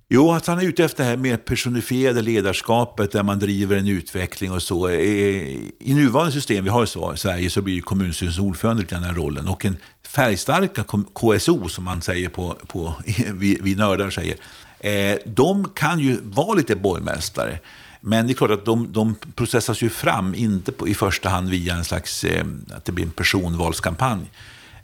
Jo, 0.09 0.31
att 0.31 0.47
han 0.47 0.59
är 0.59 0.63
ute 0.63 0.83
efter 0.83 1.03
det 1.03 1.09
här 1.09 1.17
mer 1.17 1.37
personifierade 1.37 2.21
ledarskapet 2.21 3.11
där 3.11 3.23
man 3.23 3.39
driver 3.39 3.75
en 3.77 3.87
utveckling 3.87 4.51
och 4.51 4.61
så. 4.61 4.89
I 4.89 5.93
nuvarande 5.93 6.31
system 6.31 6.63
vi 6.63 6.69
har 6.69 6.83
i 7.13 7.17
Sverige 7.17 7.49
så 7.49 7.61
blir 7.61 7.81
kommunstyrelsens 7.81 8.47
ordförande 8.47 8.83
den 8.83 9.03
här 9.03 9.13
rollen. 9.13 9.47
Och 9.47 9.65
en 9.65 9.77
färgstarka 10.07 10.83
KSO, 11.13 11.69
som 11.69 11.83
man 11.83 12.01
säger 12.01 12.29
på, 12.29 12.57
på 12.67 12.95
vi, 13.33 13.59
vi 13.61 13.75
nördar 13.75 14.09
säger, 14.09 14.37
eh, 14.85 15.17
de 15.25 15.69
kan 15.69 15.99
ju 15.99 16.17
vara 16.23 16.53
lite 16.53 16.75
borgmästare. 16.75 17.59
Men 18.01 18.27
det 18.27 18.33
är 18.33 18.35
klart 18.35 18.51
att 18.51 18.65
de, 18.65 18.91
de 18.91 19.15
processas 19.35 19.81
ju 19.81 19.89
fram, 19.89 20.35
inte 20.35 20.71
på, 20.71 20.87
i 20.87 20.93
första 20.93 21.29
hand 21.29 21.49
via 21.49 21.75
en 21.75 21.85
slags, 21.85 22.23
eh, 22.23 22.45
att 22.75 22.85
det 22.85 22.91
blir 22.91 23.05
en 23.05 23.11
personvalskampanj. 23.11 24.31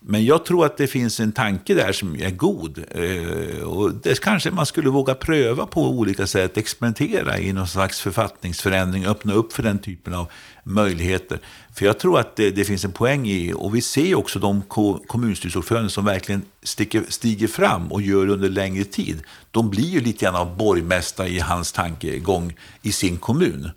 Men 0.04 0.26
jag 0.26 0.46
tror 0.46 0.66
att 0.66 0.78
det 0.78 0.88
finns 0.88 1.20
en 1.20 1.32
tanke 1.32 1.74
där 1.74 1.92
som 1.92 2.16
är 2.16 2.30
god. 2.30 2.84
Eh, 2.92 3.64
och 3.64 3.94
det 3.94 4.20
kanske 4.20 4.52
man 4.52 4.66
skulle 4.66 4.90
våga 4.90 5.16
pröva 5.16 5.66
på 5.66 5.90
olika 5.90 6.28
sätt, 6.28 6.58
experimentera 6.58 7.40
i 7.40 7.54
någon 7.54 7.68
slags 7.68 8.02
författningsförändring, 8.02 9.06
öppna 9.06 9.34
upp 9.34 9.54
för 9.54 9.64
den 9.64 9.80
typen 9.80 10.14
av 10.14 10.32
möjligheter. 10.64 11.40
För 11.74 11.86
jag 11.86 12.00
tror 12.00 12.20
att 12.20 12.36
det, 12.36 12.52
det 12.52 12.66
finns 12.66 12.86
en 12.86 12.92
poäng 12.92 13.28
i, 13.28 13.54
och 13.56 13.76
vi 13.76 13.82
ser 13.82 14.16
också 14.16 14.40
de 14.40 14.62
kommunstyrelseordförande 15.08 15.90
som 15.90 16.06
verkligen 16.06 16.42
sticker, 16.64 17.04
stiger 17.10 17.48
fram 17.48 17.92
och 17.92 18.02
gör 18.02 18.26
det 18.26 18.34
under 18.34 18.50
längre 18.50 18.84
tid. 18.84 19.24
De 19.52 19.70
blir 19.70 19.90
ju 19.90 20.00
lite 20.00 20.26
grann 20.26 20.36
av 20.36 20.58
borgmästare 20.58 21.30
i 21.30 21.40
hans 21.40 21.72
tankegång 21.72 22.56
i 22.82 22.92
sin 22.92 23.18
kommun. 23.18 23.72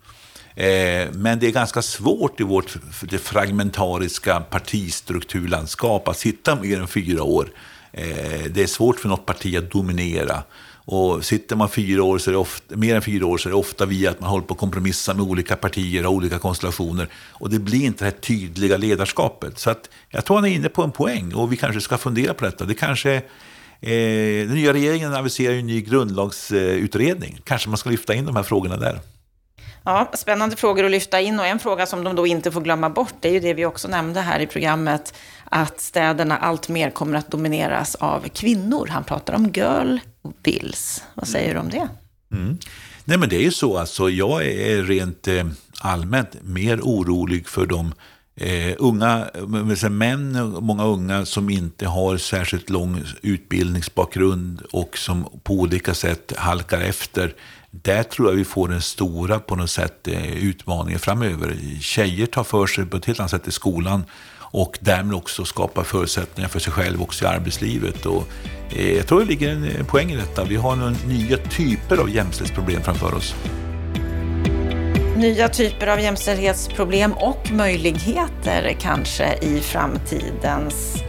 Eh, 0.57 1.09
men 1.13 1.39
det 1.39 1.47
är 1.47 1.53
ganska 1.53 1.83
svårt 1.83 2.41
i 2.41 2.45
vårt 2.45 2.77
det 3.01 3.19
fragmentariska 3.19 4.41
partistrukturlandskap 4.41 6.09
att 6.09 6.19
sitta 6.19 6.57
mer 6.57 6.81
än 6.81 6.89
fyra 6.89 7.23
år. 7.23 7.49
Eh, 7.93 8.45
det 8.51 8.63
är 8.63 8.67
svårt 8.67 9.01
för 9.01 9.09
något 9.09 9.27
parti 9.27 9.57
att 9.57 9.71
dominera. 9.71 10.43
Och 10.87 11.25
sitter 11.25 11.57
man 11.57 11.69
fyra 11.69 12.03
år 12.03 12.19
så 12.19 12.31
är 12.31 12.33
det 12.33 12.39
ofta, 12.39 12.77
mer 12.77 12.97
än 12.97 13.03
fyra 13.03 13.27
år 13.27 13.39
så 13.39 13.49
är 13.49 13.51
det 13.51 13.57
ofta 13.57 13.87
via 13.87 14.11
att 14.11 14.21
man 14.21 14.31
håller 14.31 14.47
på 14.47 14.55
att 14.55 14.61
kompromissa 14.61 15.15
med 15.15 15.23
olika 15.23 15.57
partier 15.57 16.07
och 16.07 16.13
olika 16.13 16.39
konstellationer. 16.39 17.09
Och 17.31 17.51
det 17.51 17.59
blir 17.59 17.85
inte 17.85 18.05
det 18.05 18.11
här 18.11 18.19
tydliga 18.21 18.77
ledarskapet. 18.77 19.59
Så 19.59 19.71
att 19.71 19.91
jag 20.11 20.25
tror 20.25 20.37
han 20.37 20.45
är 20.45 20.55
inne 20.55 20.69
på 20.69 20.83
en 20.83 20.91
poäng 20.91 21.35
och 21.35 21.53
vi 21.53 21.57
kanske 21.57 21.81
ska 21.81 21.99
fundera 21.99 22.35
på 22.35 22.45
detta. 22.45 22.65
Det 22.65 22.75
kanske 22.75 23.23
Eh, 23.81 24.47
den 24.47 24.55
nya 24.55 24.73
regeringen 24.73 25.15
aviserar 25.15 25.53
ju 25.53 25.59
en 25.59 25.67
ny 25.67 25.81
grundlagsutredning. 25.81 27.41
Kanske 27.45 27.69
man 27.69 27.79
ska 27.79 27.91
lyfta 27.91 28.15
in 28.15 28.27
de 28.27 28.37
här 28.37 28.43
frågorna 28.43 28.77
där. 28.77 29.01
Ja, 29.85 30.11
spännande 30.15 30.57
frågor 30.57 30.85
att 30.85 30.91
lyfta 30.91 31.21
in 31.21 31.41
och 31.41 31.47
en 31.47 31.59
fråga 31.59 31.87
som 31.87 32.05
de 32.05 32.17
då 32.17 32.27
inte 32.27 32.53
får 32.53 32.61
glömma 32.61 32.91
bort 32.91 33.15
det 33.21 33.29
är 33.29 33.33
ju 33.33 33.41
det 33.41 33.55
vi 33.55 33.65
också 33.65 33.89
nämnde 33.89 34.21
här 34.21 34.41
i 34.41 34.47
programmet, 34.47 35.15
att 35.45 35.81
städerna 35.81 36.37
allt 36.37 36.69
mer 36.69 36.91
kommer 36.91 37.19
att 37.19 37.31
domineras 37.31 37.95
av 37.95 38.29
kvinnor. 38.29 38.89
Han 38.91 39.05
pratar 39.05 39.35
om 39.35 39.51
girl 39.55 39.99
bills. 40.43 41.05
Vad 41.15 41.29
säger 41.29 41.55
du 41.55 41.61
om 41.61 41.71
det? 41.71 41.89
Mm. 42.33 42.59
Nej 43.05 43.19
men 43.19 43.29
det 43.29 43.37
är 43.37 43.43
ju 43.43 43.51
så 43.51 43.79
alltså, 43.79 44.11
jag 44.11 44.47
är 44.47 44.83
rent 44.83 45.29
eh, 45.29 45.47
allmänt 45.81 46.43
mer 46.43 46.81
orolig 46.81 47.49
för 47.49 47.67
de 47.67 47.95
eh, 48.37 48.75
unga, 48.79 49.27
män, 49.91 50.57
många 50.61 50.85
unga 50.85 51.27
som 51.27 51.51
inte 51.51 51.87
har 51.87 52.17
särskilt 52.17 52.71
lång 52.71 53.03
utbildningsbakgrund 53.23 54.63
och 54.71 54.99
som 54.99 55.41
på 55.43 55.55
olika 55.55 55.95
sätt 55.95 56.33
halkar 56.37 56.81
efter 56.81 57.35
där 57.83 58.03
tror 58.03 58.29
jag 58.29 58.37
vi 58.37 58.45
får 58.45 58.69
den 58.69 58.83
stora 58.83 59.39
på 59.39 59.57
något 59.57 59.71
sätt 59.71 60.09
eh, 60.09 60.37
utmaningen 60.37 61.01
framöver. 61.01 61.57
Tjejer 61.81 62.27
tar 62.27 62.45
för 62.45 62.67
sig 62.67 62.87
på 62.87 62.97
ett 62.97 63.05
helt 63.05 63.21
annat 63.21 63.31
sätt 63.31 63.49
i 63.49 63.51
skolan 63.51 64.05
och 64.39 64.79
därmed 64.81 65.15
också 65.15 65.45
skapar 65.45 65.85
förutsättningar 65.85 66.49
för 66.49 66.59
sig 66.59 66.73
själv 66.73 67.03
också 67.03 67.25
i 67.25 67.29
arbetslivet. 67.29 68.07
Och, 68.07 68.29
eh, 68.71 68.97
jag 68.97 69.07
tror 69.07 69.21
det 69.21 69.27
ligger 69.27 69.51
en 69.51 69.65
eh, 69.65 69.87
poäng 69.87 70.11
i 70.11 70.17
detta. 70.17 70.45
Vi 70.45 70.57
har 70.57 70.77
några 70.77 70.95
nya 71.09 71.37
typer 71.37 71.97
av 71.97 72.11
jämställdhetsproblem 72.11 72.83
framför 72.83 73.15
oss. 73.15 73.35
Nya 75.17 75.49
typer 75.49 75.87
av 75.87 76.01
jämställdhetsproblem 76.01 77.13
och 77.13 77.51
möjligheter 77.53 78.77
kanske 78.81 79.39
i 79.43 79.61
framtidens 79.61 81.03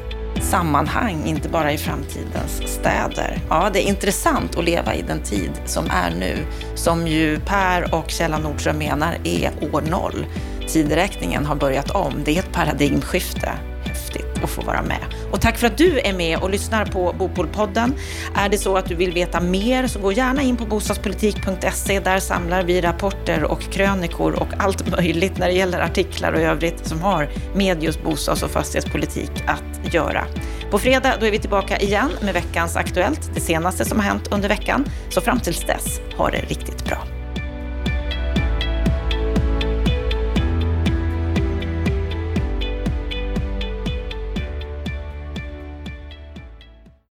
sammanhang, 0.45 1.25
inte 1.25 1.49
bara 1.49 1.71
i 1.71 1.77
framtidens 1.77 2.63
städer. 2.65 3.39
Ja, 3.49 3.69
det 3.73 3.79
är 3.85 3.87
intressant 3.87 4.57
att 4.57 4.65
leva 4.65 4.95
i 4.95 5.01
den 5.01 5.19
tid 5.19 5.51
som 5.65 5.85
är 5.89 6.11
nu, 6.19 6.37
som 6.75 7.07
ju 7.07 7.39
Per 7.39 7.95
och 7.95 8.09
Kjella 8.09 8.37
Nordström 8.37 8.77
menar 8.77 9.17
är 9.23 9.51
år 9.73 9.81
noll. 9.81 10.25
Tideräkningen 10.67 11.45
har 11.45 11.55
börjat 11.55 11.91
om. 11.91 12.13
Det 12.25 12.35
är 12.35 12.39
ett 12.39 12.51
paradigmskifte 12.51 13.51
häftigt 13.95 14.43
att 14.43 14.49
få 14.49 14.61
vara 14.61 14.81
med. 14.81 15.05
Och 15.31 15.41
tack 15.41 15.57
för 15.57 15.67
att 15.67 15.77
du 15.77 15.99
är 15.99 16.13
med 16.13 16.39
och 16.39 16.49
lyssnar 16.49 16.85
på 16.85 17.15
Bopolpodden. 17.19 17.93
Är 18.35 18.49
det 18.49 18.57
så 18.57 18.77
att 18.77 18.85
du 18.85 18.95
vill 18.95 19.11
veta 19.11 19.41
mer 19.41 19.87
så 19.87 19.99
gå 19.99 20.11
gärna 20.11 20.41
in 20.41 20.57
på 20.57 20.65
bostadspolitik.se. 20.65 21.99
Där 21.99 22.19
samlar 22.19 22.63
vi 22.63 22.81
rapporter 22.81 23.43
och 23.43 23.61
krönikor 23.61 24.33
och 24.33 24.47
allt 24.57 24.91
möjligt 24.91 25.37
när 25.37 25.47
det 25.47 25.53
gäller 25.53 25.79
artiklar 25.79 26.33
och 26.33 26.39
övrigt 26.39 26.87
som 26.87 27.01
har 27.01 27.29
med 27.55 27.83
just 27.83 28.03
bostads 28.03 28.43
och 28.43 28.51
fastighetspolitik 28.51 29.31
att 29.47 29.93
göra. 29.93 30.25
På 30.71 30.79
fredag 30.79 31.13
då 31.19 31.25
är 31.25 31.31
vi 31.31 31.39
tillbaka 31.39 31.77
igen 31.77 32.09
med 32.21 32.33
veckans 32.33 32.75
Aktuellt, 32.75 33.31
det 33.33 33.41
senaste 33.41 33.85
som 33.85 33.99
har 33.99 34.05
hänt 34.05 34.27
under 34.31 34.49
veckan. 34.49 34.85
Så 35.09 35.21
fram 35.21 35.39
tills 35.39 35.65
dess, 35.65 35.99
ha 36.17 36.29
det 36.29 36.41
riktigt 36.41 36.85
bra. 36.85 37.14